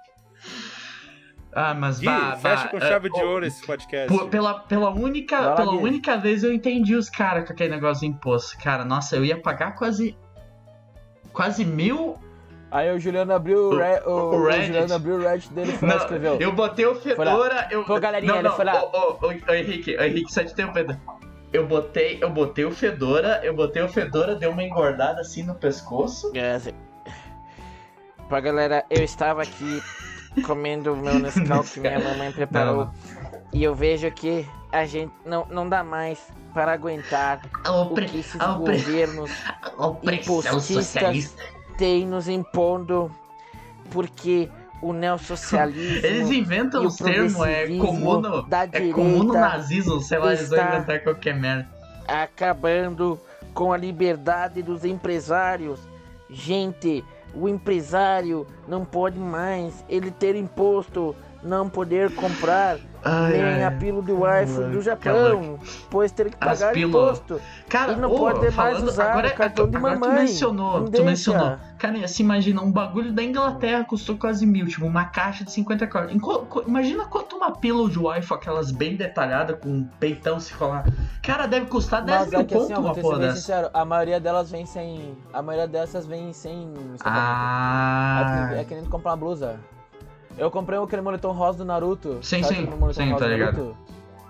Ah, 1.59 1.73
mas 1.73 2.01
Gui, 2.01 2.05
vá, 2.05 2.37
fecha 2.37 2.69
com 2.69 2.79
chave 2.79 3.09
de 3.09 3.19
oh, 3.19 3.29
ouro 3.29 3.47
esse 3.47 3.67
podcast. 3.67 4.29
Pela, 4.29 4.61
pela, 4.61 4.91
única, 4.91 5.41
lá, 5.41 5.55
pela 5.55 5.73
Gui. 5.73 5.85
única 5.85 6.19
vez 6.19 6.45
eu 6.45 6.53
entendi 6.53 6.95
os 6.95 7.09
caras 7.09 7.47
com 7.47 7.55
aquele 7.55 7.71
negócio 7.71 8.03
de 8.03 8.15
imposto. 8.15 8.59
Cara, 8.63 8.85
nossa, 8.85 9.17
eu 9.17 9.25
ia 9.25 9.41
pagar 9.41 9.75
quase. 9.75 10.15
Quase 11.33 11.65
mil. 11.65 12.19
Aí 12.77 12.95
o 12.95 12.99
Juliano 12.99 13.33
abriu 13.33 13.59
o, 13.59 13.75
O- 13.75 13.79
re- 13.79 14.03
o, 14.05 14.11
o 14.11 14.37
o. 14.43 14.51
Juliano 14.53 14.95
abriu 14.95 15.15
o 15.17 15.21
Reddit 15.23 15.53
dele 15.53 15.79
e 15.81 15.85
Não, 15.85 15.97
escreveu. 15.97 16.37
eu 16.39 16.53
botei 16.53 16.85
o 16.85 16.95
Fedora. 16.95 17.69
Eu... 17.71 17.85
Pô, 17.85 17.99
galerinha, 17.99 18.33
não, 18.33 18.41
ele 18.41 18.49
não, 18.49 18.57
foi 18.57 18.65
lá. 18.67 18.83
Ô, 18.83 19.19
ô, 19.23 19.29
ô, 19.29 19.53
Henrique, 19.55 19.97
ô, 19.97 20.03
Henrique, 20.03 20.33
só 20.33 20.45
te 20.45 20.53
interrompendo. 20.53 21.01
Eu 21.53 21.67
botei, 21.67 22.19
eu 22.21 22.29
botei 22.29 22.65
o 22.67 22.71
Fedora, 22.71 23.41
eu 23.43 23.55
botei 23.55 23.83
o 23.83 23.89
Fedora, 23.89 24.35
deu 24.35 24.51
uma 24.51 24.63
engordada 24.63 25.21
assim 25.23 25.43
no 25.43 25.55
pescoço. 25.55 26.31
É, 26.35 26.53
assim. 26.57 26.71
Pra 28.29 28.41
galera, 28.41 28.85
eu 28.91 29.03
estava 29.03 29.43
aqui 29.43 29.83
comendo 30.45 30.93
o 30.93 30.97
meu 30.97 31.19
Nescau 31.19 31.63
que 31.63 31.81
minha 31.81 31.99
mamãe 31.99 32.33
preparou. 32.33 32.87
Não. 32.87 32.93
E 33.53 33.63
eu 33.63 33.75
vejo 33.75 34.11
que 34.11 34.47
a 34.73 34.85
gente 34.85 35.13
não, 35.25 35.47
não 35.49 35.69
dá 35.69 35.83
mais 35.85 36.19
para 36.53 36.73
aguentar 36.73 37.41
O, 37.67 37.83
o 37.83 37.95
pre... 37.95 38.07
que 38.07 38.19
esses 38.19 38.41
opre- 38.41 38.77
governos 38.77 39.31
a 39.79 39.87
opressão 39.87 40.61
socialista. 40.61 41.43
Têm 41.77 42.07
nos 42.07 42.29
impondo. 42.29 43.11
Porque 43.91 44.49
o 44.83 44.93
neossocialismo 44.95 46.05
Eles 46.07 46.31
inventam 46.31 46.83
o 46.83 46.87
os 46.87 46.97
termos, 46.97 47.41
é 47.47 47.67
comuno. 47.79 48.43
da 48.43 48.65
É 48.65 48.67
direita 48.67 48.95
comuno 48.95 49.33
nazismo, 49.33 50.01
sei 50.01 50.19
lá, 50.19 50.33
eles 50.33 50.49
vão 50.49 50.59
inventar 50.59 51.03
qualquer 51.03 51.35
merda. 51.35 51.69
acabando 52.07 53.19
com 53.55 53.73
a 53.73 53.77
liberdade 53.77 54.63
dos 54.63 54.85
empresários. 54.85 55.81
Gente, 56.29 57.05
o 57.35 57.49
empresário 57.49 58.47
não 58.69 58.85
pode 58.85 59.19
mais 59.19 59.85
ele 59.89 60.11
ter 60.11 60.35
imposto, 60.37 61.15
não 61.43 61.69
poder 61.69 62.13
comprar 62.15 62.79
Ai, 63.09 63.33
nem 63.33 63.43
ai. 63.43 63.65
a 63.65 63.71
pílula 63.71 64.43
iPhone 64.43 64.65
Ai, 64.67 64.71
do 64.73 64.83
Japão, 64.83 65.59
pois 65.91 66.11
ter 66.13 66.31
que 66.31 66.37
pagar 66.37 66.73
pílula- 66.73 67.05
imposto. 67.13 67.41
Cara, 67.69 67.93
E 67.93 67.97
não 67.97 68.11
ô, 68.13 68.19
pode 68.19 68.41
mais 68.41 68.55
falando, 68.55 68.89
usar 68.89 69.11
agora, 69.13 69.29
o 69.29 69.35
cartão 69.35 69.69
de 69.71 69.77
agora 69.77 69.95
tu 69.95 70.01
mamãe. 70.01 70.19
mencionou, 70.21 70.85
tu 70.89 71.05
mencionou. 71.05 71.57
Cara, 71.79 72.09
se 72.09 72.23
imagina, 72.23 72.63
um 72.63 72.73
bagulho 72.73 73.13
da 73.13 73.23
Inglaterra 73.23 73.85
custou 73.85 74.17
quase 74.17 74.47
mil, 74.47 74.67
tipo, 74.67 74.87
uma 74.87 75.05
caixa 75.05 75.45
de 75.45 75.53
50 75.53 75.87
cordas. 75.87 76.17
Imagina 76.67 77.05
quanto 77.05 77.37
uma 77.37 77.53
pílula 77.53 77.91
de 77.91 77.99
Wi-Fi, 77.99 78.35
aquelas 78.35 78.71
bem 78.71 78.97
detalhadas, 78.97 79.59
com 79.61 79.69
um 79.69 79.85
peitão 80.01 80.41
se 80.41 80.53
falar. 80.55 80.85
Cara, 81.23 81.47
deve 81.47 81.67
custar 81.67 82.03
10 82.03 82.21
Mas 82.23 82.31
mil 82.31 82.41
é 82.41 82.45
que 82.45 82.55
assim, 82.55 82.69
conto 82.75 82.81
uma 82.81 82.95
porra 82.95 83.19
dessa. 83.19 83.37
sincero, 83.37 83.69
a 83.75 83.85
maioria 83.85 84.19
delas 84.19 84.51
vem 84.51 84.65
sem. 84.65 85.17
A 85.33 85.43
maioria 85.43 85.69
dessas 85.69 86.07
vem 86.07 86.33
sem. 86.33 86.73
Ah. 87.05 88.49
É, 88.51 88.55
que, 88.55 88.61
é 88.61 88.65
que 88.65 88.75
nem 88.75 88.85
comprar 88.87 89.11
uma 89.13 89.17
blusa. 89.17 89.57
Eu 90.37 90.51
comprei 90.51 90.79
aquele 90.79 91.03
moletom 91.03 91.33
rosa 91.33 91.59
do 91.59 91.65
Naruto. 91.65 92.19
Sim, 92.23 92.43
sim, 92.43 92.55
sim, 92.55 92.67
rosa 92.67 93.03
tá 93.19 93.27
do 93.27 93.33
ligado. 93.33 93.57
Naruto? 93.57 93.77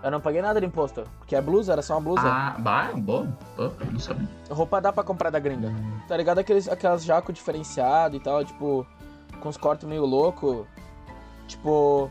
Eu 0.03 0.11
não 0.11 0.21
paguei 0.21 0.41
nada 0.41 0.61
de 0.61 0.67
imposto, 0.67 1.03
porque 1.19 1.35
é 1.35 1.41
blusa, 1.41 1.73
era 1.73 1.83
só 1.83 1.95
uma 1.95 2.01
blusa. 2.03 2.29
Ah, 2.29 2.55
bah, 2.59 2.91
bom, 2.95 3.27
bom, 3.57 3.73
não 3.91 3.99
sabia. 3.99 4.29
Roupa 4.49 4.81
dá 4.81 4.93
pra 4.93 5.03
comprar 5.03 5.31
da 5.31 5.39
gringa. 5.41 5.73
Tá 6.07 6.17
ligado? 6.17 6.39
Aqueles, 6.39 6.69
aquelas 6.69 7.05
jaco 7.05 7.33
diferenciado 7.33 8.15
e 8.15 8.21
tal, 8.21 8.45
tipo, 8.45 8.87
com 9.41 9.49
os 9.49 9.57
cortes 9.57 9.89
meio 9.89 10.05
louco. 10.05 10.65
Tipo, 11.49 12.09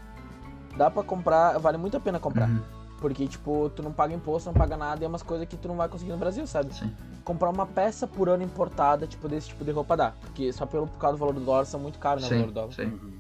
dá 0.76 0.90
pra 0.92 1.04
comprar, 1.04 1.58
vale 1.58 1.78
muito 1.78 1.96
a 1.96 2.00
pena 2.00 2.20
comprar. 2.20 2.50
Uhum, 2.50 2.62
Porque, 3.00 3.28
tipo, 3.28 3.70
tu 3.70 3.82
não 3.82 3.94
paga 3.94 4.14
imposto, 4.14 4.50
não 4.50 4.54
paga 4.54 4.76
nada 4.76 5.02
e 5.02 5.06
é 5.06 5.08
umas 5.08 5.24
coisas 5.24 5.48
que 5.48 5.56
tu 5.56 5.70
não 5.70 5.76
vai 5.78 5.88
conseguir 5.88 6.12
no 6.12 6.18
Brasil, 6.18 6.46
sabe? 6.48 6.74
sim. 6.74 6.94
Comprar 7.24 7.50
uma 7.50 7.66
peça 7.66 8.06
por 8.06 8.30
ano 8.30 8.44
importada, 8.44 9.08
tipo, 9.08 9.28
desse 9.28 9.48
tipo 9.50 9.64
de 9.64 9.72
roupa 9.72 9.96
dá. 9.98 10.12
Porque 10.22 10.52
só 10.54 10.66
pelo, 10.66 10.86
por 10.86 11.00
causa 11.00 11.18
do 11.18 11.20
valor 11.20 11.34
do 11.34 11.40
dólar 11.40 11.66
são 11.66 11.80
muito 11.80 11.98
caros, 11.98 12.22
né? 12.24 12.28
O 12.28 12.32
valor 12.32 12.46
do 12.46 12.74
Sim, 12.74 12.90
dólar. 12.90 13.00
sim. 13.02 13.15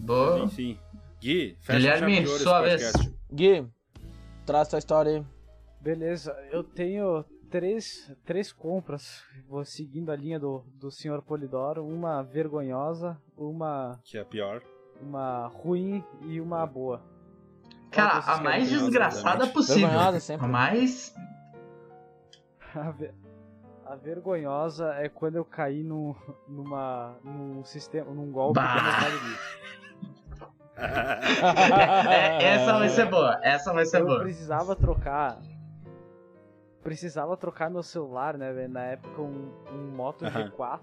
Boa. 0.00 0.40
Enfim. 0.40 0.78
Gui, 1.20 1.56
fecha 1.60 1.78
Guilherme, 1.78 2.26
sua 2.26 2.62
vez. 2.62 2.92
Gui, 3.32 3.66
traz 4.44 4.68
tua 4.68 4.78
história 4.78 5.12
aí. 5.18 5.24
Beleza, 5.80 6.32
eu 6.50 6.62
tenho 6.64 7.24
três, 7.50 8.10
três 8.24 8.52
compras, 8.52 9.22
vou 9.48 9.64
seguindo 9.64 10.10
a 10.10 10.16
linha 10.16 10.38
do, 10.40 10.64
do 10.74 10.90
Sr. 10.90 11.22
Polidoro, 11.22 11.84
uma 11.86 12.22
vergonhosa, 12.22 13.16
uma, 13.36 14.00
Que 14.04 14.18
é 14.18 14.24
pior. 14.24 14.62
uma 15.00 15.46
ruim 15.48 16.04
e 16.26 16.40
uma 16.40 16.66
boa. 16.66 17.02
Cara, 17.90 18.18
a 18.18 18.40
mais 18.40 18.70
desgraçada 18.70 19.46
possível. 19.48 19.88
Vergonhosa 19.88 20.20
sempre. 20.20 20.46
A 20.46 20.48
mais. 20.48 21.14
A, 23.84 23.90
ve- 23.90 23.92
a 23.92 23.94
vergonhosa 23.96 24.94
é 24.94 25.08
quando 25.08 25.36
eu 25.36 25.44
caí 25.44 25.82
no, 25.82 26.16
numa, 26.48 27.16
num 27.24 27.64
sistema, 27.64 28.10
num 28.12 28.30
golpe 28.30 28.54
Bah. 28.60 28.74
Mercado 28.82 29.12
Livre. 29.24 29.62
É, 32.10 32.44
essa 32.54 32.72
vai 32.78 32.88
ser 32.88 33.06
boa. 33.06 33.38
Essa 33.42 33.72
vai 33.72 33.84
ser 33.84 34.00
eu 34.00 34.06
boa. 34.06 34.20
precisava 34.20 34.74
trocar. 34.74 35.38
Precisava 36.82 37.36
trocar 37.36 37.70
meu 37.70 37.82
celular, 37.82 38.36
né, 38.36 38.52
velho? 38.52 38.72
Na 38.72 38.82
época, 38.84 39.22
um, 39.22 39.52
um 39.72 39.94
Moto 39.94 40.24
Aham. 40.24 40.50
G4, 40.50 40.80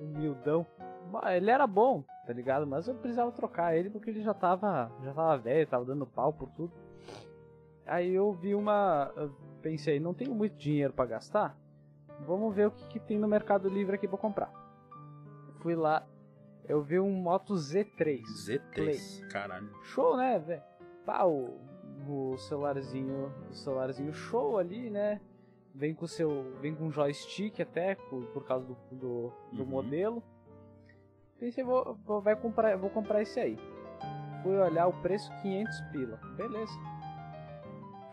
um 0.00 0.06
mildão. 0.06 0.64
Bah, 1.10 1.34
Ele 1.36 1.50
era 1.50 1.66
bom, 1.66 2.04
tá 2.26 2.32
ligado? 2.32 2.66
Mas 2.66 2.86
eu 2.86 2.94
precisava 2.94 3.32
trocar 3.32 3.76
ele 3.76 3.90
porque 3.90 4.10
ele 4.10 4.22
já 4.22 4.32
tava, 4.32 4.90
já 5.02 5.12
tava 5.12 5.36
velho, 5.38 5.66
tava 5.66 5.84
dando 5.84 6.06
pau 6.06 6.32
por 6.32 6.48
tudo. 6.50 6.72
Aí 7.86 8.14
eu 8.14 8.32
vi 8.32 8.54
uma. 8.54 9.10
eu 9.16 9.32
pensei, 9.60 9.98
não 9.98 10.14
tenho 10.14 10.32
muito 10.34 10.54
dinheiro 10.56 10.92
pra 10.92 11.04
gastar. 11.06 11.56
Vamos 12.26 12.54
ver 12.54 12.68
o 12.68 12.70
que, 12.70 12.86
que 12.88 13.00
tem 13.00 13.18
no 13.18 13.26
Mercado 13.28 13.68
Livre 13.68 13.94
aqui 13.96 14.06
pra 14.08 14.18
comprar. 14.18 14.50
Fui 15.60 15.74
lá, 15.74 16.06
eu 16.68 16.82
vi 16.82 16.98
um 16.98 17.10
Moto 17.12 17.54
Z3. 17.54 18.22
Z3. 18.46 19.28
Caralho. 19.28 19.68
Show, 19.84 20.16
né, 20.16 20.38
velho? 20.38 20.62
Pá, 21.04 21.24
o, 21.24 21.58
o 22.08 22.36
celularzinho, 22.38 23.32
o 23.50 23.54
celularzinho 23.54 24.12
show 24.12 24.58
ali, 24.58 24.88
né? 24.90 25.20
Vem 25.74 25.94
com 25.94 26.04
o 26.04 26.08
seu, 26.08 26.52
vem 26.60 26.74
com 26.74 26.90
joystick 26.90 27.58
até 27.60 27.94
por, 27.94 28.24
por 28.26 28.44
causa 28.44 28.66
do, 28.66 28.76
do, 28.90 29.32
do 29.52 29.62
Uhum. 29.62 29.68
modelo. 29.68 30.22
Pensei, 31.38 31.64
vou, 31.64 31.94
vou, 32.04 32.20
vai 32.20 32.36
comprar, 32.36 32.76
vou 32.76 32.90
comprar 32.90 33.22
esse 33.22 33.40
aí. 33.40 33.58
Fui 34.42 34.56
olhar 34.58 34.86
o 34.86 34.92
preço 35.00 35.30
500 35.40 35.80
pila, 35.92 36.16
beleza? 36.36 36.72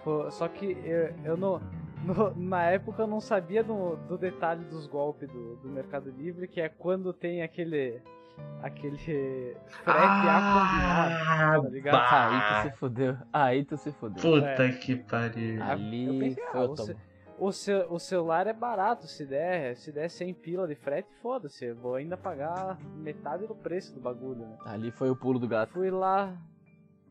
Fo- 0.03 0.31
só 0.31 0.47
que 0.47 0.65
eu, 0.83 1.13
eu 1.25 1.37
não, 1.37 1.59
no- 2.05 2.33
na 2.35 2.63
época 2.65 3.03
eu 3.03 3.07
não 3.07 3.19
sabia 3.19 3.63
do, 3.63 3.95
do 3.95 4.17
detalhe 4.17 4.63
dos 4.65 4.87
golpes 4.87 5.27
do, 5.29 5.55
do 5.57 5.69
Mercado 5.69 6.09
Livre, 6.11 6.47
que 6.47 6.59
é 6.61 6.69
quando 6.69 7.13
tem 7.13 7.41
aquele 7.41 8.01
aquele 8.61 8.97
frete 8.97 9.97
a 9.97 10.41
combinado. 10.53 11.63
tá 11.63 11.69
ligado? 11.69 12.33
Aí 12.33 12.41
tu 12.63 12.69
se 12.71 12.77
fudeu. 12.77 13.17
Aí 13.33 13.65
tu 13.65 13.77
se 13.77 13.91
fudeu. 13.93 14.21
Puta 14.21 14.69
que 14.79 14.95
pariu. 14.95 15.61
Ah, 15.61 15.71
Ali 15.73 16.19
pensei, 16.19 16.43
foi 16.45 16.61
ah, 16.61 16.63
o 16.63 16.75
tomo. 16.75 16.87
ce- 17.53 17.73
o, 17.87 17.93
o 17.95 17.99
celular 17.99 18.47
é 18.47 18.53
barato, 18.53 19.07
se 19.07 19.25
der, 19.25 19.75
se 19.77 19.91
der 19.93 20.09
100 20.09 20.33
pila 20.35 20.67
de 20.67 20.75
frete, 20.75 21.09
foda-se, 21.21 21.65
eu 21.65 21.75
vou 21.75 21.95
ainda 21.95 22.17
pagar 22.17 22.77
metade 22.97 23.45
do 23.47 23.55
preço 23.55 23.93
do 23.93 23.99
bagulho, 24.01 24.45
né? 24.45 24.57
Ali 24.65 24.91
foi 24.91 25.09
o 25.09 25.15
pulo 25.15 25.39
do 25.39 25.47
gato. 25.47 25.71
Fui 25.73 25.89
lá, 25.89 26.35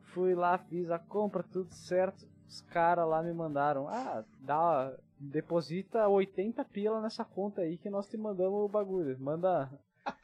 fui 0.05 0.35
lá, 0.35 0.57
fiz 0.59 0.91
a 0.91 0.99
compra, 0.99 1.43
tudo 1.43 1.73
certo. 1.75 2.27
Os 2.49 2.63
caras 2.63 3.07
lá 3.07 3.23
me 3.23 3.33
mandaram, 3.33 3.89
ah, 3.89 4.25
dá, 4.41 4.93
deposita 5.21 6.09
80 6.09 6.65
pila 6.65 7.01
nessa 7.01 7.25
conta 7.25 7.61
aí 7.61 7.77
que 7.77 7.91
nós 7.91 8.09
te 8.09 8.17
mandamos 8.17 8.65
o 8.65 8.69
bagulho. 8.69 9.19
Manda, 9.21 9.71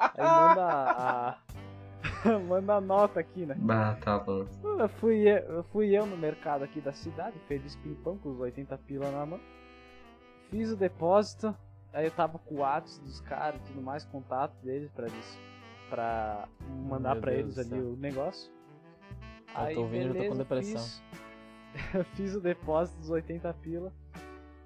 aí 0.01 0.23
manda 0.23 0.65
a, 0.65 1.39
Manda 2.49 2.81
nota 2.81 3.21
aqui, 3.21 3.47
né? 3.47 3.55
Bah, 3.59 3.97
tá 3.97 4.17
louco. 4.17 4.51
Eu 4.63 4.89
fui, 4.89 5.29
eu 5.29 5.63
fui 5.65 5.97
eu 5.97 6.07
no 6.07 6.17
mercado 6.17 6.65
aqui 6.65 6.81
da 6.81 6.93
cidade, 6.93 7.39
feliz 7.47 7.77
pimpão 7.77 8.19
com 8.19 8.31
os 8.31 8.41
80 8.41 8.77
pila 8.79 9.11
na 9.11 9.27
mão. 9.27 9.41
Fiz 10.51 10.71
o 10.71 10.77
depósito, 10.77 11.55
aí 11.93 12.07
eu 12.07 12.11
tava 12.11 12.39
com 12.39 12.57
o 12.57 12.59
WhatsApp 12.59 13.05
dos 13.05 13.21
caras 13.21 13.61
e 13.61 13.65
tudo 13.65 13.83
mais, 13.83 14.05
contato 14.05 14.55
deles 14.63 14.91
pra 14.93 15.07
eles. 15.07 15.39
Pra 15.91 16.49
mandar 16.89 17.15
Meu 17.15 17.21
pra 17.21 17.33
Deus 17.33 17.59
eles 17.59 17.73
ali 17.73 17.81
o 17.81 17.97
negócio. 17.97 18.51
Eu 19.69 19.75
tô 19.75 19.81
ouvindo, 19.83 20.17
eu 20.17 20.23
tô 20.25 20.31
com 20.31 20.39
depressão. 20.39 20.81
Fiz, 20.81 21.03
fiz 22.15 22.35
o 22.35 22.41
depósito 22.41 22.99
dos 23.01 23.11
80 23.11 23.53
pila. 23.55 23.93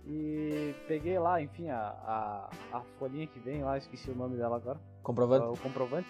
E 0.07 0.75
peguei 0.87 1.19
lá, 1.19 1.41
enfim, 1.43 1.69
a, 1.69 1.79
a, 2.05 2.51
a 2.79 2.81
folhinha 2.99 3.27
que 3.27 3.39
vem 3.39 3.63
lá, 3.63 3.77
esqueci 3.77 4.11
o 4.11 4.15
nome 4.15 4.37
dela 4.37 4.57
agora. 4.57 4.81
Comprovante? 5.03 5.47
O 5.47 5.63
comprovante. 5.63 6.09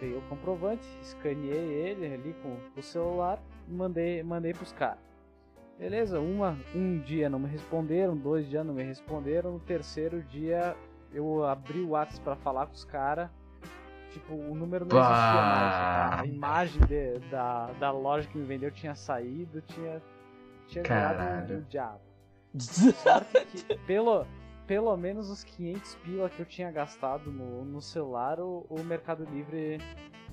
Peguei 0.00 0.16
o 0.16 0.22
comprovante, 0.22 0.86
escaneei 1.02 1.72
ele 1.72 2.12
ali 2.12 2.34
com 2.42 2.56
o 2.76 2.82
celular 2.82 3.38
e 3.68 3.72
mandei, 3.72 4.22
mandei 4.22 4.52
pros 4.52 4.72
caras. 4.72 4.98
Beleza, 5.78 6.20
uma, 6.20 6.56
um 6.74 6.98
dia 7.00 7.28
não 7.28 7.38
me 7.38 7.48
responderam, 7.48 8.16
dois 8.16 8.48
dias 8.48 8.64
não 8.64 8.72
me 8.72 8.82
responderam, 8.82 9.52
no 9.52 9.60
terceiro 9.60 10.22
dia 10.22 10.76
eu 11.12 11.44
abri 11.44 11.80
o 11.80 11.90
WhatsApp 11.90 12.24
pra 12.24 12.36
falar 12.36 12.66
com 12.66 12.74
os 12.74 12.84
caras. 12.84 13.28
Tipo, 14.14 14.32
o 14.34 14.54
número 14.54 14.86
não 14.86 14.96
existia 14.96 15.42
mais. 15.42 16.20
A 16.20 16.26
imagem 16.26 16.80
de- 16.86 17.18
da, 17.30 17.66
da 17.80 17.90
loja 17.90 18.28
que 18.28 18.38
me 18.38 18.44
vendeu 18.44 18.70
tinha 18.70 18.94
saído, 18.94 19.60
tinha, 19.62 20.00
tinha 20.68 20.84
Caralho. 20.84 21.58
um 21.58 21.62
diabo. 21.68 22.00
Que 23.50 23.76
pelo, 23.86 24.24
pelo 24.68 24.96
menos 24.96 25.28
os 25.30 25.42
500 25.42 25.94
pila 25.96 26.28
que 26.30 26.38
eu 26.40 26.46
tinha 26.46 26.70
gastado 26.70 27.30
no, 27.32 27.64
no 27.64 27.80
celular, 27.82 28.38
o, 28.38 28.64
o 28.70 28.82
Mercado 28.84 29.24
Livre 29.24 29.78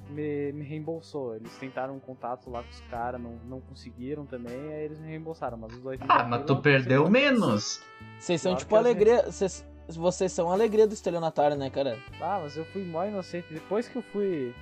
me, 0.09 0.51
me 0.51 0.63
reembolsou. 0.63 1.35
Eles 1.35 1.57
tentaram 1.57 1.95
um 1.95 1.99
contato 1.99 2.49
lá 2.51 2.61
com 2.61 2.69
os 2.69 2.81
caras, 2.81 3.19
não, 3.19 3.37
não 3.47 3.59
conseguiram 3.61 4.25
também, 4.27 4.55
aí 4.73 4.83
eles 4.83 4.99
me 4.99 5.07
reembolsaram. 5.07 5.57
Mas 5.57 5.73
os 5.73 5.83
80 5.83 6.13
Ah, 6.13 6.23
mas 6.23 6.29
pila 6.41 6.45
tu 6.45 6.53
eu 6.53 6.61
perdeu 6.61 7.09
menos. 7.09 7.81
Vocês 8.19 8.39
são 8.41 8.51
Claro 8.51 8.63
tipo 8.63 8.75
alegria. 8.75 9.23
Vocês, 9.31 9.65
vocês 9.89 10.31
são 10.31 10.49
a 10.49 10.53
alegria 10.53 10.87
do 10.87 10.93
estelionatário, 10.93 11.57
né, 11.57 11.69
cara? 11.69 11.97
Ah, 12.21 12.39
mas 12.43 12.55
eu 12.57 12.65
fui 12.65 12.83
mó 12.83 13.03
inocente. 13.05 13.47
Depois 13.53 13.87
que 13.87 13.95
eu 13.97 14.01
fui. 14.01 14.53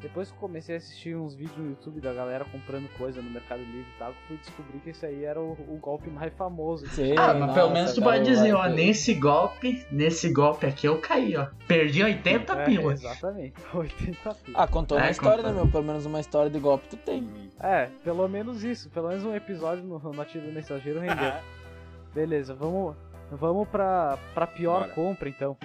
Depois 0.00 0.28
que 0.28 0.34
eu 0.36 0.38
comecei 0.38 0.76
a 0.76 0.78
assistir 0.78 1.16
uns 1.16 1.34
vídeos 1.34 1.56
no 1.58 1.70
YouTube 1.70 2.00
da 2.00 2.12
galera 2.12 2.44
comprando 2.44 2.88
coisa 2.96 3.20
no 3.20 3.28
Mercado 3.28 3.58
Livre 3.62 3.84
e 3.96 3.98
tal, 3.98 4.10
eu 4.10 4.14
fui 4.28 4.36
descobrir 4.36 4.78
que 4.78 4.90
esse 4.90 5.04
aí 5.04 5.24
era 5.24 5.40
o, 5.40 5.54
o 5.54 5.76
golpe 5.82 6.08
mais 6.08 6.32
famoso. 6.34 6.86
Sim, 6.90 7.14
Ah, 7.18 7.34
mas 7.34 7.52
pelo 7.52 7.70
menos 7.70 7.94
tu 7.94 8.00
pode 8.02 8.24
dizer, 8.24 8.52
ó, 8.54 8.68
nesse 8.68 9.12
golpe, 9.14 9.84
nesse 9.90 10.32
golpe 10.32 10.66
aqui 10.66 10.86
eu 10.86 11.00
caí, 11.00 11.36
ó. 11.36 11.48
Perdi 11.66 12.04
80 12.04 12.52
É, 12.52 12.64
pila. 12.64 12.92
Exatamente, 12.92 13.54
80 13.74 14.34
pila. 14.36 14.62
Ah, 14.62 14.68
contou 14.68 14.96
uma 14.98 15.08
É, 15.08 15.10
história, 15.10 15.38
contou. 15.42 15.50
né, 15.52 15.62
meu? 15.62 15.72
Pelo 15.72 15.82
menos 15.84 16.06
uma 16.06 16.20
história 16.20 16.48
de 16.48 16.60
golpe 16.60 16.86
tu 16.88 16.96
tem. 16.98 17.28
É, 17.58 17.88
pelo 18.04 18.28
menos 18.28 18.62
isso. 18.62 18.88
Pelo 18.90 19.08
menos 19.08 19.24
um 19.24 19.34
episódio 19.34 19.82
no, 19.82 19.98
no 19.98 20.22
Ativo 20.22 20.46
Mensageiro 20.52 21.00
rendeu. 21.00 21.32
Beleza, 22.14 22.54
vamos, 22.54 22.94
vamos 23.30 23.68
pra, 23.68 24.18
pra 24.34 24.46
pior 24.46 24.80
Bora. 24.82 24.94
compra 24.94 25.28
então. 25.28 25.56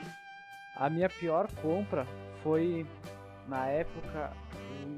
A 0.75 0.89
minha 0.89 1.09
pior 1.09 1.47
compra 1.61 2.05
foi 2.41 2.85
na 3.47 3.67
época. 3.67 4.31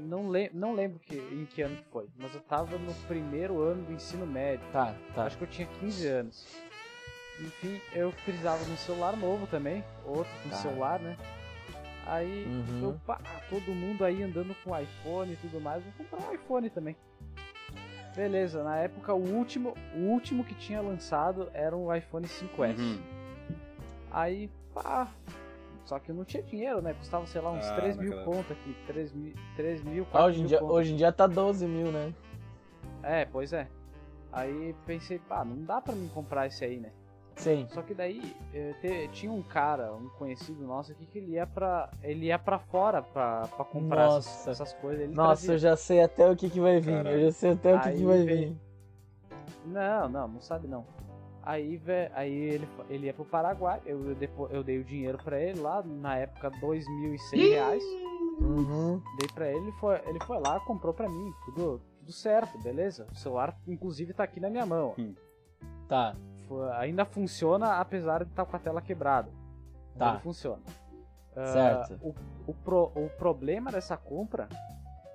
Não, 0.08 0.28
lem 0.28 0.50
não 0.52 0.74
lembro 0.74 0.98
que, 1.00 1.16
em 1.16 1.44
que 1.46 1.62
ano 1.62 1.76
que 1.76 1.84
foi, 1.90 2.06
mas 2.18 2.34
eu 2.34 2.40
tava 2.40 2.78
no 2.78 2.94
primeiro 3.06 3.60
ano 3.60 3.82
do 3.84 3.92
ensino 3.92 4.26
médio. 4.26 4.64
Tá, 4.72 4.94
tá. 5.14 5.24
Acho 5.24 5.36
que 5.36 5.44
eu 5.44 5.48
tinha 5.48 5.68
15 5.80 6.06
anos. 6.06 6.46
Enfim, 7.40 7.80
eu 7.92 8.12
precisava 8.24 8.64
de 8.64 8.70
um 8.70 8.76
celular 8.78 9.14
novo 9.16 9.46
também, 9.46 9.84
outro 10.06 10.32
com 10.42 10.48
Tá. 10.48 10.56
celular, 10.56 10.98
né? 11.00 11.16
Aí 12.06 12.44
Uhum. 12.46 12.80
eu, 12.82 13.00
pá, 13.04 13.18
todo 13.50 13.72
mundo 13.74 14.04
aí 14.04 14.22
andando 14.22 14.54
com 14.64 14.78
iPhone 14.78 15.32
e 15.32 15.36
tudo 15.36 15.60
mais, 15.60 15.82
vou 15.82 15.92
comprar 15.98 16.30
um 16.30 16.34
iPhone 16.34 16.70
também. 16.70 16.96
Beleza, 18.16 18.64
na 18.64 18.78
época 18.78 19.12
o 19.12 19.22
último, 19.22 19.74
o 19.94 19.98
último 19.98 20.42
que 20.42 20.54
tinha 20.54 20.80
lançado 20.80 21.50
era 21.52 21.76
um 21.76 21.94
iPhone 21.94 22.26
5S. 22.26 22.78
Uhum. 22.78 22.98
Aí, 24.10 24.50
pá, 24.74 25.12
só 25.84 25.98
que 25.98 26.10
eu 26.10 26.14
não 26.14 26.24
tinha 26.24 26.42
dinheiro, 26.42 26.80
né? 26.80 26.94
Custava, 26.94 27.26
sei 27.26 27.42
lá, 27.42 27.52
uns 27.52 27.66
Ah, 27.70 27.74
3 27.76 27.96
mil 27.98 28.10
naquela- 28.16 28.24
conto 28.24 28.52
aqui, 28.54 28.74
3 28.86 29.12
mil, 29.12 29.34
3 29.54 29.82
mil, 29.84 30.04
Ah, 30.04 30.06
4 30.12 30.26
hoje, 30.28 30.36
em 30.38 30.40
mil 30.40 30.48
dia, 30.48 30.58
conto. 30.60 30.72
hoje 30.72 30.92
em 30.94 30.96
dia 30.96 31.12
tá 31.12 31.26
12 31.26 31.66
mil, 31.66 31.92
né? 31.92 32.14
É, 33.02 33.26
pois 33.26 33.52
é. 33.52 33.68
Aí 34.32 34.74
pensei, 34.86 35.18
pá, 35.18 35.44
não 35.44 35.62
dá 35.64 35.80
pra 35.82 35.94
mim 35.94 36.08
comprar 36.08 36.46
esse 36.46 36.64
aí, 36.64 36.80
né? 36.80 36.90
Sim. 37.36 37.66
Só 37.68 37.82
que 37.82 37.92
daí 37.94 38.34
eh, 38.54 38.74
te- 38.80 39.08
tinha 39.08 39.30
um 39.30 39.42
cara, 39.42 39.92
um 39.94 40.08
conhecido 40.18 40.64
nosso 40.66 40.90
aqui, 40.92 41.04
que 41.06 41.18
ele 41.18 41.32
ia 41.32 41.46
pra, 41.46 41.90
ele 42.02 42.26
ia 42.26 42.38
pra 42.38 42.58
fora 42.58 43.02
pra, 43.02 43.42
pra 43.48 43.64
comprar 43.64 44.08
essas, 44.18 44.48
essas 44.48 44.72
coisas. 44.74 45.02
Ele 45.04 45.14
Nossa, 45.14 45.42
trazia- 45.46 45.54
eu 45.54 45.58
já 45.58 45.76
sei 45.76 46.00
até 46.02 46.30
o 46.30 46.34
que, 46.34 46.48
que 46.48 46.58
vai 46.60 46.80
vir. 46.80 46.94
Caralho. 46.96 47.16
Eu 47.20 47.26
já 47.26 47.32
sei 47.32 47.50
até 47.52 47.74
o 47.76 47.80
que, 47.80 47.88
Aí 47.88 47.96
que 47.98 48.04
vai 48.04 48.22
vir. 48.24 48.56
Não, 49.66 50.08
não, 50.08 50.28
não 50.28 50.40
sabe 50.40 50.66
não. 50.66 50.86
Aí, 51.42 51.76
vé- 51.76 52.10
aí 52.14 52.32
ele, 52.32 52.68
ele 52.88 53.06
ia 53.06 53.14
pro 53.14 53.24
Paraguai, 53.24 53.80
eu, 53.86 54.14
depo- 54.14 54.48
eu 54.50 54.64
dei 54.64 54.78
o 54.80 54.84
dinheiro 54.84 55.18
pra 55.22 55.40
ele 55.40 55.60
lá, 55.60 55.82
na 55.82 56.16
época, 56.16 56.50
2.100 56.60 57.50
reais. 57.50 57.82
Uhum. 58.40 59.00
Dei 59.18 59.28
pra 59.32 59.48
ele, 59.48 59.58
ele 59.60 59.72
foi, 59.72 60.00
ele 60.06 60.18
foi 60.24 60.38
lá, 60.40 60.58
comprou 60.60 60.92
pra 60.92 61.08
mim, 61.08 61.32
tudo, 61.44 61.80
tudo 62.00 62.12
certo, 62.12 62.58
beleza? 62.58 63.06
O 63.12 63.14
celular, 63.14 63.56
inclusive, 63.66 64.12
tá 64.12 64.24
aqui 64.24 64.40
na 64.40 64.50
minha 64.50 64.66
mão. 64.66 64.94
ó. 64.98 65.02
Tá. 65.88 66.16
Ainda 66.78 67.04
funciona, 67.04 67.78
apesar 67.80 68.24
de 68.24 68.30
estar 68.30 68.44
com 68.44 68.56
a 68.56 68.58
tela 68.58 68.80
quebrada. 68.80 69.28
Tá. 69.98 70.10
Ele 70.12 70.18
funciona. 70.20 70.62
Ah, 71.34 71.46
Certo. 71.46 71.98
o, 72.02 72.14
o, 72.46 72.54
pro- 72.54 72.92
o 72.94 73.08
problema 73.18 73.70
dessa 73.70 73.96
compra 73.96 74.48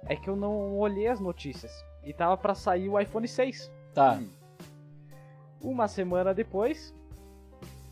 é 0.07 0.15
que 0.15 0.29
eu 0.29 0.35
não 0.35 0.77
olhei 0.77 1.07
as 1.07 1.19
notícias. 1.19 1.71
E 2.03 2.13
tava 2.13 2.35
pra 2.37 2.53
sair 2.55 2.89
o 2.89 2.99
iPhone 2.99 3.27
6. 3.27 3.71
Tá. 3.93 4.19
Uma 5.61 5.87
semana 5.87 6.33
depois, 6.33 6.93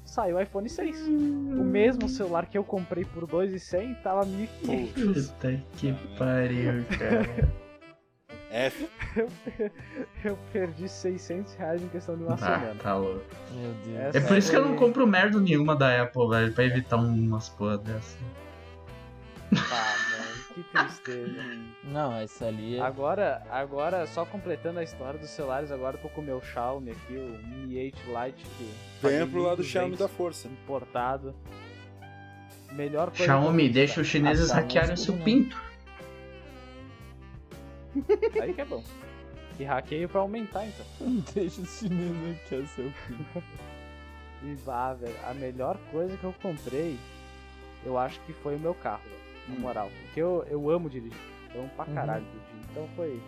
saiu 0.03 0.37
o 0.37 0.41
iPhone 0.41 0.67
6. 0.67 1.07
O 1.07 1.63
mesmo 1.63 2.09
celular 2.09 2.47
que 2.47 2.57
eu 2.57 2.63
comprei 2.63 3.05
por 3.05 3.27
2,100 3.27 3.95
tava 4.01 4.25
1.500. 4.25 5.31
Puta 5.31 5.63
que 5.77 5.93
pariu, 6.17 6.83
cara. 6.97 7.49
F. 8.51 8.87
Eu 10.23 10.37
perdi 10.51 10.87
600 10.89 11.53
reais 11.55 11.81
em 11.83 11.87
questão 11.89 12.17
de 12.17 12.23
uma 12.23 12.33
Ah, 12.33 12.37
semana. 12.37 12.75
tá 12.81 12.95
louco. 12.95 13.23
Meu 13.51 13.71
Deus. 13.85 13.99
Essa 14.07 14.17
É 14.17 14.21
por 14.21 14.37
isso 14.37 14.49
que 14.49 14.55
eu 14.57 14.61
não 14.61 14.69
foi- 14.69 14.77
compro 14.87 15.05
merda 15.07 15.39
nenhuma 15.39 15.75
da 15.75 16.01
Apple, 16.03 16.27
velho, 16.29 16.53
pra 16.53 16.63
evitar 16.65 16.97
umas 16.97 17.49
porra 17.49 17.77
dessa. 17.77 18.17
Ah, 19.51 19.95
mano, 20.11 20.43
que 20.53 20.63
tristeza. 20.63 21.41
Não, 21.83 22.15
essa 22.15 22.45
ali 22.45 22.77
é. 22.77 22.81
Agora, 22.81 23.41
agora, 23.49 24.05
só 24.07 24.23
completando 24.25 24.79
a 24.79 24.83
história 24.83 25.19
dos 25.19 25.29
celulares, 25.31 25.71
agora 25.71 25.97
eu 25.97 26.01
tô 26.01 26.09
com 26.09 26.21
o 26.21 26.23
meu 26.23 26.39
Xiaomi 26.41 26.91
aqui, 26.91 27.13
o 27.17 27.47
Mi 27.47 27.77
8 27.77 27.97
Lite, 28.07 28.45
que 28.57 28.71
Vem 29.07 29.27
pro 29.27 29.41
lado 29.43 29.57
do 29.57 29.63
1.200 29.63 29.65
Xiaomi 29.71 29.95
da 29.97 30.07
força. 30.07 30.47
importado. 30.47 31.33
Melhor 32.73 33.07
coisa 33.09 33.23
Xiaomi, 33.25 33.67
eu 33.67 33.73
deixa 33.73 34.01
os 34.01 34.07
chineses 34.07 34.49
tá, 34.49 34.55
hackearem 34.57 34.91
mas 34.91 35.01
seu 35.01 35.13
tudo 35.13 35.23
pinto. 35.25 35.68
Aí 38.41 38.53
que 38.53 38.61
é 38.61 38.65
bom. 38.65 38.83
E 39.59 39.63
hackeio 39.63 40.07
pra 40.07 40.21
aumentar, 40.21 40.65
então. 40.65 40.85
Deixa 41.33 41.61
os 41.61 41.79
chineses 41.79 42.37
aqui, 42.45 42.55
é 42.55 42.65
seu 42.65 42.91
filho. 42.91 43.25
E 44.43 44.55
vá, 44.55 44.93
velho, 44.93 45.15
a 45.25 45.33
melhor 45.33 45.77
coisa 45.91 46.15
que 46.15 46.23
eu 46.23 46.33
comprei, 46.41 46.97
eu 47.85 47.97
acho 47.97 48.19
que 48.21 48.31
foi 48.33 48.55
o 48.55 48.59
meu 48.59 48.73
carro, 48.73 49.01
na 49.47 49.55
Hum. 49.55 49.59
moral. 49.59 49.89
Porque 50.05 50.21
eu, 50.21 50.45
eu 50.49 50.69
amo 50.69 50.89
dirigir, 50.89 51.17
eu 51.53 51.61
amo 51.61 51.69
pra 51.75 51.85
Uhum. 51.85 51.93
caralho 51.93 52.25
dirigir. 52.25 52.69
Então 52.71 52.87
foi... 52.95 53.21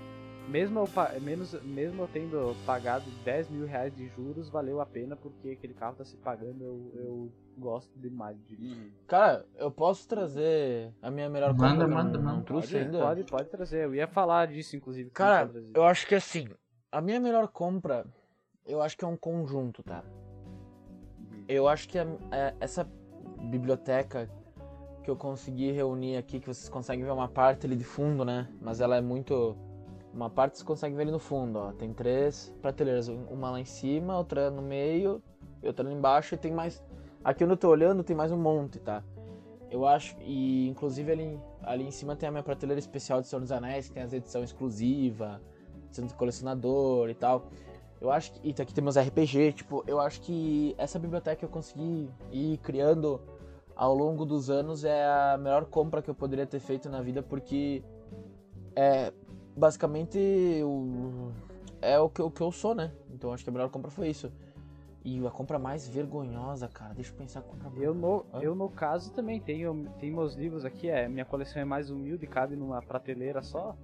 Mesmo 0.47 0.79
eu, 0.79 1.21
menos, 1.21 1.53
mesmo 1.63 2.01
eu 2.03 2.07
tendo 2.07 2.55
pagado 2.65 3.05
10 3.23 3.49
mil 3.49 3.65
reais 3.65 3.95
de 3.95 4.07
juros, 4.09 4.49
valeu 4.49 4.81
a 4.81 4.85
pena, 4.85 5.15
porque 5.15 5.49
aquele 5.49 5.73
carro 5.73 5.95
tá 5.95 6.03
se 6.03 6.17
pagando, 6.17 6.63
eu, 6.63 6.91
eu 6.95 7.31
gosto 7.57 7.91
demais 7.99 8.37
de. 8.45 8.55
Uhum. 8.55 8.91
Cara, 9.07 9.45
eu 9.55 9.69
posso 9.71 10.07
trazer 10.07 10.93
a 11.01 11.11
minha 11.11 11.29
melhor 11.29 11.53
Manda, 11.53 11.83
eu 11.83 11.89
manda, 11.89 12.19
manda. 12.19 12.43
trouxe 12.43 12.73
Pode, 12.73 12.85
ainda? 12.85 12.99
pode, 12.99 13.23
pode 13.25 13.49
trazer, 13.49 13.85
eu 13.85 13.95
ia 13.95 14.07
falar 14.07 14.47
disso, 14.47 14.75
inclusive. 14.75 15.09
Cara, 15.11 15.51
eu 15.73 15.83
acho 15.83 16.07
que 16.07 16.15
assim, 16.15 16.47
a 16.91 17.01
minha 17.01 17.19
melhor 17.19 17.47
compra, 17.47 18.05
eu 18.65 18.81
acho 18.81 18.97
que 18.97 19.03
é 19.03 19.07
um 19.07 19.17
conjunto, 19.17 19.83
tá? 19.83 20.03
Eu 21.47 21.67
acho 21.67 21.87
que 21.89 21.99
a- 21.99 22.07
é- 22.31 22.55
essa 22.59 22.87
biblioteca 23.49 24.29
que 25.03 25.09
eu 25.09 25.15
consegui 25.15 25.71
reunir 25.71 26.15
aqui, 26.17 26.39
que 26.39 26.45
vocês 26.47 26.69
conseguem 26.69 27.03
ver 27.03 27.11
uma 27.11 27.27
parte 27.27 27.65
ali 27.65 27.75
de 27.75 27.83
fundo, 27.83 28.23
né? 28.23 28.47
Mas 28.61 28.79
ela 28.79 28.95
é 28.95 29.01
muito. 29.01 29.57
Uma 30.13 30.29
parte 30.29 30.57
você 30.57 30.63
consegue 30.65 30.95
ver 30.95 31.03
ali 31.03 31.11
no 31.11 31.19
fundo, 31.19 31.57
ó. 31.57 31.71
Tem 31.71 31.93
três 31.93 32.53
prateleiras, 32.61 33.07
uma 33.07 33.49
lá 33.51 33.59
em 33.59 33.65
cima, 33.65 34.17
outra 34.17 34.51
no 34.51 34.61
meio 34.61 35.21
e 35.63 35.67
outra 35.67 35.87
lá 35.87 35.93
embaixo 35.93 36.35
e 36.35 36.37
tem 36.37 36.51
mais. 36.51 36.83
Aqui 37.23 37.43
onde 37.43 37.53
eu 37.53 37.57
tô 37.57 37.69
olhando 37.69 38.03
tem 38.03 38.15
mais 38.15 38.31
um 38.31 38.37
monte, 38.37 38.79
tá? 38.79 39.03
Eu 39.69 39.85
acho, 39.85 40.15
e 40.21 40.67
inclusive 40.67 41.11
ali, 41.11 41.39
ali 41.61 41.83
em 41.83 41.91
cima 41.91 42.15
tem 42.15 42.27
a 42.27 42.31
minha 42.31 42.43
prateleira 42.43 42.79
especial 42.79 43.21
de 43.21 43.27
Senhor 43.27 43.39
dos 43.39 43.51
Anéis, 43.51 43.87
que 43.87 43.93
tem 43.93 44.01
as 44.01 44.11
edições 44.11 44.45
exclusivas, 44.49 45.39
de 45.91 46.13
colecionador 46.15 47.09
e 47.09 47.13
tal. 47.13 47.47
Eu 48.01 48.09
acho 48.11 48.33
que. 48.33 48.49
E 48.49 48.61
aqui 48.61 48.73
tem 48.73 48.83
meus 48.83 48.97
RPG, 48.97 49.53
tipo, 49.53 49.83
eu 49.85 49.99
acho 49.99 50.19
que 50.21 50.73
essa 50.79 50.97
biblioteca 50.97 51.45
eu 51.45 51.49
consegui 51.49 52.09
ir 52.31 52.57
criando 52.57 53.21
ao 53.75 53.93
longo 53.93 54.25
dos 54.25 54.49
anos 54.49 54.83
é 54.83 55.05
a 55.05 55.37
melhor 55.37 55.65
compra 55.65 56.01
que 56.01 56.09
eu 56.09 56.15
poderia 56.15 56.47
ter 56.47 56.59
feito 56.59 56.89
na 56.89 57.01
vida, 57.01 57.21
porque 57.21 57.83
é 58.75 59.13
basicamente 59.55 60.17
o, 60.63 61.31
é 61.81 61.99
o 61.99 62.09
que, 62.09 62.21
o 62.21 62.31
que 62.31 62.41
eu 62.41 62.51
sou, 62.51 62.73
né? 62.73 62.91
Então 63.13 63.31
acho 63.31 63.43
que 63.43 63.49
a 63.51 63.53
melhor 63.53 63.69
compra 63.69 63.91
foi 63.91 64.09
isso. 64.09 64.31
E 65.03 65.25
a 65.25 65.31
compra 65.31 65.57
mais 65.57 65.87
vergonhosa, 65.87 66.67
cara, 66.67 66.93
deixa 66.93 67.11
eu 67.11 67.15
pensar 67.15 67.39
a 67.39 67.43
compra 67.43 67.71
Eu 67.77 67.93
no, 67.93 68.23
Hã? 68.33 68.41
eu 68.41 68.53
no 68.53 68.69
caso 68.69 69.11
também 69.11 69.39
tenho, 69.39 69.87
tenho 69.99 70.15
meus 70.15 70.35
livros 70.35 70.63
aqui, 70.63 70.89
é, 70.89 71.07
minha 71.07 71.25
coleção 71.25 71.59
é 71.59 71.65
mais 71.65 71.89
humilde, 71.89 72.27
cabe 72.27 72.55
numa 72.55 72.81
prateleira 72.83 73.41
só, 73.41 73.75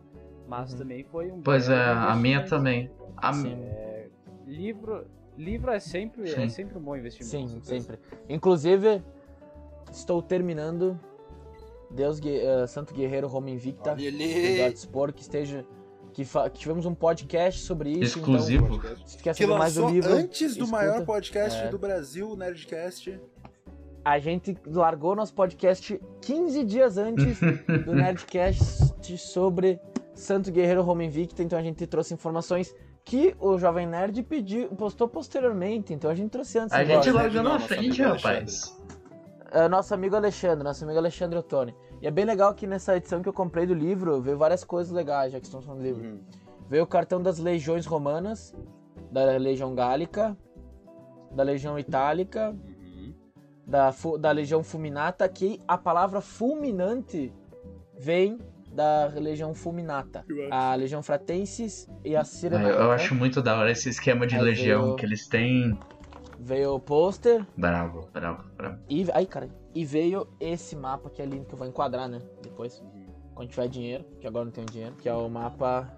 mas 0.47 0.72
Uhum. 0.74 0.78
também 0.80 1.03
foi 1.05 1.32
um 1.32 1.41
Pois 1.41 1.70
é, 1.70 1.76
a 1.76 2.15
minha 2.15 2.45
também. 2.45 2.91
A 3.18 3.34
Sim. 3.34 3.57
Livro, 4.45 5.05
livro 5.36 5.72
é 5.72 5.80
sempre, 5.80 6.28
Sim. 6.28 6.43
é 6.43 6.49
sempre 6.49 6.78
um 6.78 6.82
bom 6.82 6.95
investimento. 6.95 7.49
Sim, 7.49 7.61
sempre. 7.61 7.99
Inclusive, 8.30 9.03
estou 9.91 10.22
terminando 10.22 10.99
Deus 11.89 12.22
eh, 12.24 12.68
Santo 12.68 12.93
Guerreiro 12.93 13.28
Roma 13.28 13.49
Invicta. 13.49 13.91
Olha 13.91 14.11
do 14.11 14.18
ele. 14.24 14.47
Eduardo 14.47 14.78
Spor, 14.78 15.11
que 15.11 15.22
esteja. 15.22 15.65
Que, 16.18 16.26
que 16.26 16.57
tivemos 16.59 16.88
um 16.88 16.95
podcast 16.95 17.61
sobre 17.61 17.91
isso. 17.91 18.18
Exclusivo. 18.18 18.76
Então, 18.78 18.95
se 19.05 19.18
tu 19.18 19.24
quer 19.24 19.36
Que 19.36 19.43
saber 19.43 19.55
mais 19.59 19.76
do 19.76 19.88
livro. 19.88 20.11
antes 20.13 20.55
do 20.55 20.63
escuta. 20.63 20.72
maior 20.72 21.05
podcast 21.05 21.59
É. 21.61 21.68
do 21.70 21.78
Brasil, 21.78 22.28
o 22.32 22.36
Nerdcast. 22.36 23.20
A 24.03 24.18
gente 24.18 24.57
largou 24.65 25.15
nosso 25.15 25.36
podcast 25.36 26.01
15 26.24 26.63
dias 26.63 26.97
antes 26.97 27.38
do 27.86 27.93
Nerdcast 27.93 29.15
sobre 29.20 29.80
Santo 30.15 30.51
Guerreiro 30.51 30.82
Roma 30.82 31.03
Invicta. 31.03 31.43
Então 31.43 31.59
a 31.59 31.61
gente 31.61 31.86
trouxe 31.86 32.15
informações 32.15 32.74
que 33.05 33.36
o 33.39 33.59
Jovem 33.59 33.86
Nerd 33.86 34.24
pediu, 34.24 34.70
postou 34.70 35.07
posteriormente. 35.07 35.93
Então 35.93 36.09
a 36.09 36.15
gente 36.15 36.32
trouxe 36.32 36.57
antes. 36.57 36.74
A 36.74 36.84
gente 36.84 37.11
largou 37.11 37.43
na 37.43 37.59
frente, 37.59 38.01
rapaz. 38.01 38.76
É, 39.51 39.68
nosso 39.70 39.93
amigo 39.93 40.15
Alexandre, 40.15 40.63
nosso 40.63 40.84
amigo 40.84 40.97
Alexandre 40.97 41.38
Ottoni. 41.38 41.76
E 42.01 42.07
é 42.07 42.11
bem 42.11 42.25
legal 42.25 42.53
que 42.53 42.67
nessa 42.67 42.95
edição 42.95 43.21
que 43.21 43.29
eu 43.29 43.33
comprei 43.33 43.65
do 43.65 43.73
livro, 43.73 44.21
veio 44.21 44.37
várias 44.37 44.63
coisas 44.63 44.93
legais, 44.93 45.31
já 45.33 45.39
que 45.39 45.45
estamos 45.45 45.65
falando 45.65 45.81
do 45.81 45.85
livro. 45.87 46.03
Uhum. 46.03 46.19
Veio 46.69 46.83
o 46.83 46.87
cartão 46.87 47.21
das 47.21 47.39
legiões 47.39 47.85
romanas, 47.85 48.53
da 49.11 49.23
legião 49.37 49.73
gálica, 49.73 50.37
da 51.31 51.43
legião 51.43 51.77
itálica, 51.79 52.51
Uhum. 52.51 53.13
da, 53.65 53.91
fu- 53.91 54.17
da 54.17 54.31
legião 54.31 54.61
fulminata, 54.63 55.27
que 55.27 55.59
a 55.67 55.77
palavra 55.77 56.21
fulminante 56.21 57.33
vem 57.97 58.37
da 58.71 59.07
legião 59.07 59.55
fulminata. 59.55 60.23
A 60.51 60.75
legião 60.75 61.01
fratensis 61.01 61.89
e 62.05 62.15
a 62.15 62.21
Ah, 62.21 62.23
sirenata. 62.23 62.69
Eu, 62.69 62.75
eu 62.85 62.91
acho 62.91 63.15
muito 63.15 63.41
da 63.41 63.57
hora 63.57 63.71
esse 63.71 63.89
esquema 63.89 64.27
de 64.27 64.35
Aí 64.35 64.41
legião 64.41 64.83
veio- 64.83 64.95
que 64.97 65.05
eles 65.05 65.27
têm. 65.27 65.77
Veio 66.39 66.75
o 66.75 66.79
pôster 66.79 67.43
Bravo, 67.57 68.07
bravo, 68.13 68.43
bravo. 68.55 68.77
e... 68.87 69.03
Ai, 69.11 69.25
cara. 69.25 69.49
E 69.74 69.86
veio 69.86 70.28
esse 70.39 70.76
mapa 70.76 71.09
que 71.09 71.22
é 71.22 71.26
lindo, 71.26 71.45
que 71.45 71.53
eu 71.53 71.57
vou 71.57 71.68
enquadrar, 71.68 72.07
né? 72.07 72.20
Depois. 72.41 72.80
Uhum. 72.80 73.07
quando 73.36 73.49
tiver 73.49 73.68
dinheiro, 73.68 74.05
que 74.20 74.26
agora 74.26 74.45
não 74.45 74.51
tenho 74.51 74.65
dinheiro, 74.68 74.95
que 74.95 75.07
é 75.07 75.13
o 75.13 75.30
mapa 75.30 75.91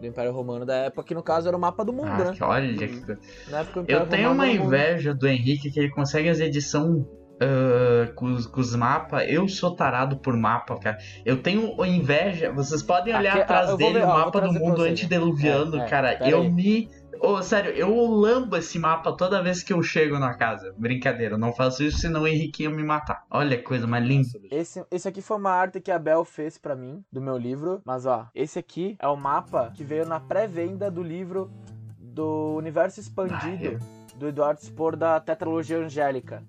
do 0.00 0.06
Império 0.06 0.30
Romano 0.30 0.64
da 0.64 0.74
época, 0.74 1.02
que 1.02 1.14
no 1.14 1.22
caso 1.22 1.48
era 1.48 1.56
o 1.56 1.60
mapa 1.60 1.84
do 1.84 1.92
mundo, 1.92 2.08
Ah, 2.08 2.24
né? 2.26 2.32
que 2.32 2.44
olha 2.44 2.76
que 2.76 3.18
Na 3.50 3.60
época 3.60 3.80
o 3.80 3.82
Império 3.82 4.02
Eu 4.02 4.06
tenho 4.08 4.28
Romano 4.28 4.52
uma 4.52 4.64
inveja 4.64 5.12
do 5.14 5.26
Henrique 5.26 5.70
que 5.70 5.80
ele 5.80 5.90
consegue 5.90 6.28
as 6.28 6.38
edições 6.38 7.04
ah, 7.40 8.10
com, 8.14 8.26
os, 8.26 8.46
com 8.46 8.60
os 8.60 8.74
mapas. 8.74 9.24
Eu 9.28 9.48
sou 9.48 9.74
tarado 9.74 10.16
por 10.16 10.36
mapa, 10.36 10.78
cara. 10.78 10.98
Eu 11.24 11.42
tenho 11.42 11.84
inveja. 11.84 12.50
Vocês 12.52 12.82
podem 12.82 13.14
olhar 13.14 13.32
Aqui, 13.32 13.42
atrás 13.42 13.76
dele 13.76 13.98
ver, 13.98 14.04
o 14.04 14.08
mapa 14.08 14.40
do 14.40 14.52
mundo 14.52 14.82
antediluviano, 14.82 15.76
É, 15.76 15.80
é, 15.80 15.88
cara. 15.88 16.28
Eu 16.28 16.42
aí. 16.42 16.50
me. 16.50 16.88
Ô, 17.20 17.42
sério, 17.42 17.70
eu 17.72 17.94
lambo 18.06 18.56
esse 18.56 18.78
mapa 18.78 19.12
toda 19.12 19.42
vez 19.42 19.62
que 19.62 19.72
eu 19.72 19.82
chego 19.82 20.18
na 20.18 20.34
casa. 20.34 20.74
Brincadeira, 20.76 21.34
eu 21.34 21.38
não 21.38 21.52
faço 21.52 21.82
isso, 21.82 21.98
senão 21.98 22.22
o 22.22 22.26
Henrique 22.28 22.62
ia 22.64 22.70
me 22.70 22.82
matar. 22.82 23.24
Olha 23.30 23.56
que 23.56 23.62
coisa 23.62 23.86
mais 23.86 24.04
linda. 24.04 24.28
Esse, 24.50 24.84
esse 24.90 25.08
aqui 25.08 25.20
foi 25.22 25.36
uma 25.36 25.50
arte 25.50 25.80
que 25.80 25.90
a 25.90 25.98
Bel 25.98 26.24
fez 26.24 26.58
pra 26.58 26.74
mim, 26.76 27.04
do 27.12 27.20
meu 27.20 27.36
livro. 27.36 27.80
Mas 27.84 28.06
ó, 28.06 28.26
esse 28.34 28.58
aqui 28.58 28.96
é 28.98 29.08
o 29.08 29.16
mapa 29.16 29.70
que 29.74 29.84
veio 29.84 30.06
na 30.06 30.20
pré-venda 30.20 30.90
do 30.90 31.02
livro 31.02 31.50
do 31.98 32.54
Universo 32.56 33.00
Expandido, 33.00 33.78
do 34.16 34.28
Eduardo 34.28 34.60
Spor 34.62 34.96
da 34.96 35.20
Tetralogia 35.20 35.78
Angélica. 35.78 36.42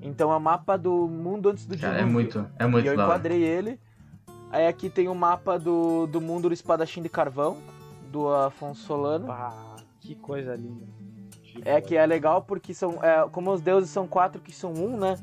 Então 0.00 0.32
é 0.32 0.36
o 0.36 0.40
mapa 0.40 0.76
do 0.76 1.06
mundo 1.08 1.48
antes 1.48 1.66
do 1.66 1.76
Cara, 1.78 1.94
é 1.94 1.98
dilúvio. 1.98 2.12
muito, 2.12 2.46
é 2.58 2.64
E 2.64 2.66
muito 2.66 2.86
eu 2.88 2.96
da 2.96 3.02
hora. 3.04 3.12
enquadrei 3.14 3.42
ele. 3.42 3.78
Aí 4.50 4.66
aqui 4.66 4.88
tem 4.88 5.08
o 5.08 5.14
mapa 5.14 5.58
do, 5.58 6.06
do 6.06 6.20
mundo 6.20 6.48
do 6.48 6.54
espadachim 6.54 7.02
de 7.02 7.08
carvão, 7.08 7.56
do 8.12 8.32
Afonso 8.32 8.82
Solano. 8.82 9.30
Ah, 9.30 9.73
que 10.04 10.14
coisa 10.14 10.54
linda. 10.54 10.84
É 11.64 11.80
que 11.80 11.96
é 11.96 12.04
legal 12.04 12.42
porque 12.42 12.74
são. 12.74 13.02
é, 13.02 13.26
como 13.30 13.50
os 13.52 13.60
deuses 13.62 13.88
são 13.90 14.06
quatro 14.06 14.40
que 14.40 14.52
são 14.52 14.72
um, 14.72 14.96
né? 14.98 15.16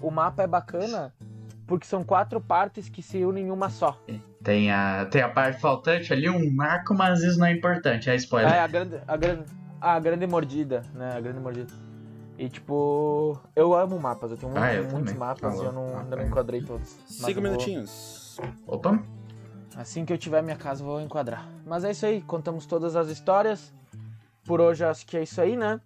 O 0.00 0.10
mapa 0.10 0.42
é 0.42 0.46
bacana 0.46 1.12
porque 1.66 1.86
são 1.86 2.02
quatro 2.02 2.40
partes 2.40 2.88
que 2.88 3.02
se 3.02 3.24
unem 3.24 3.46
em 3.46 3.50
uma 3.50 3.68
só. 3.68 3.98
Tem 4.42 4.70
a, 4.72 5.06
tem 5.06 5.22
a 5.22 5.28
parte 5.28 5.60
faltante 5.60 6.12
ali, 6.12 6.28
um 6.28 6.50
marco, 6.50 6.94
mas 6.94 7.22
isso 7.22 7.38
não 7.38 7.46
é 7.46 7.52
importante, 7.52 8.10
é 8.10 8.16
spoiler. 8.16 8.52
É 8.52 8.60
a 8.60 8.66
grande, 8.66 9.00
a 9.06 9.16
grande, 9.16 9.44
a 9.80 10.00
grande 10.00 10.26
mordida, 10.26 10.82
né? 10.94 11.12
A 11.16 11.20
grande 11.20 11.38
mordida. 11.40 11.72
E 12.38 12.48
tipo, 12.48 13.38
eu 13.54 13.74
amo 13.74 13.98
mapas, 14.00 14.30
eu 14.32 14.36
tenho 14.36 14.52
Ah, 14.56 14.74
eu 14.74 14.88
muitos 14.88 15.12
mapas 15.12 15.56
Tá 15.56 15.62
e 15.62 15.66
eu 15.66 15.72
não, 15.72 15.98
ainda 15.98 16.16
não 16.16 16.26
enquadrei 16.26 16.62
todos. 16.62 16.88
Cinco 17.06 17.34
vou- 17.34 17.42
minutinhos. 17.42 18.40
Opa, 18.66 18.98
Assim 19.76 20.04
que 20.04 20.12
eu 20.12 20.18
tiver 20.18 20.42
minha 20.42 20.56
casa, 20.56 20.82
eu 20.82 20.86
vou 20.86 21.00
enquadrar. 21.00 21.46
Mas 21.64 21.84
é 21.84 21.90
isso 21.92 22.04
aí, 22.04 22.20
contamos 22.22 22.66
todas 22.66 22.94
as 22.96 23.08
histórias. 23.08 23.72
Por 24.46 24.60
hoje 24.60 24.84
acho 24.84 25.06
que 25.06 25.16
é 25.16 25.22
isso 25.22 25.40
aí, 25.40 25.56
né? 25.56 25.80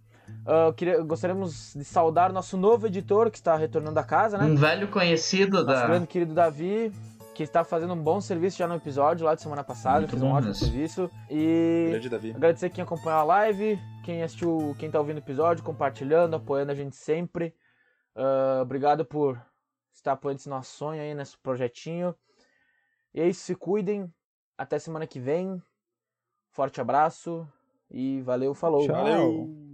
Eu 0.47 0.73
queria, 0.75 1.01
gostaríamos 1.03 1.73
de 1.75 1.85
saudar 1.85 2.33
nosso 2.33 2.57
novo 2.57 2.87
editor 2.87 3.31
que 3.31 3.39
está 3.39 3.57
retornando 3.57 3.99
à 4.01 4.03
casa, 4.05 4.37
né? 4.39 4.45
um 4.45 4.57
velho 4.57 4.89
conhecido 4.89 5.59
Nosso 5.65 5.67
da. 5.67 5.87
grande 5.87 6.07
querido 6.09 6.35
Davi, 6.35 6.93
que 7.35 7.45
está 7.45 7.63
fazendo 7.63 7.93
um 7.95 8.03
bom 8.03 8.21
serviço 8.21 8.57
já 8.59 8.67
no 8.67 8.75
episódio 8.75 9.25
lá 9.25 9.35
de 9.37 9.43
semana 9.43 9.63
passada, 9.63 10.01
Muito 10.01 10.11
fez 10.11 10.23
um 10.23 10.31
ótimo 10.31 10.49
mesmo. 10.49 10.67
serviço. 10.67 11.11
E 11.31 11.87
Grande 11.91 12.09
Davi. 12.09 12.31
agradecer 12.33 12.71
quem 12.71 12.83
acompanhou 12.83 13.21
a 13.21 13.25
live, 13.25 13.79
quem 14.05 14.23
assistiu, 14.23 14.75
quem 14.79 14.91
tá 14.91 14.99
ouvindo 14.99 15.17
o 15.17 15.21
episódio, 15.21 15.63
compartilhando, 15.63 16.35
apoiando 16.35 16.73
a 16.73 16.75
gente 16.75 16.97
sempre. 16.97 17.55
Ah, 18.15 18.61
obrigado 18.63 19.05
por 19.05 19.41
estar 19.93 20.13
apoiando 20.13 20.41
esse 20.41 20.49
nosso 20.49 20.75
sonho 20.77 21.01
aí, 21.03 21.15
nesse 21.15 21.37
projetinho. 21.39 22.15
E 23.15 23.21
é 23.21 23.29
isso, 23.29 23.41
se 23.43 23.55
cuidem. 23.55 24.13
Até 24.59 24.79
semana 24.79 25.07
que 25.07 25.21
vem. 25.21 25.63
Forte 26.51 26.81
abraço 26.81 27.47
e 27.91 28.21
valeu, 28.23 28.55
falou. 28.55 28.87
Tchau. 28.87 28.97
Valeu. 28.97 29.66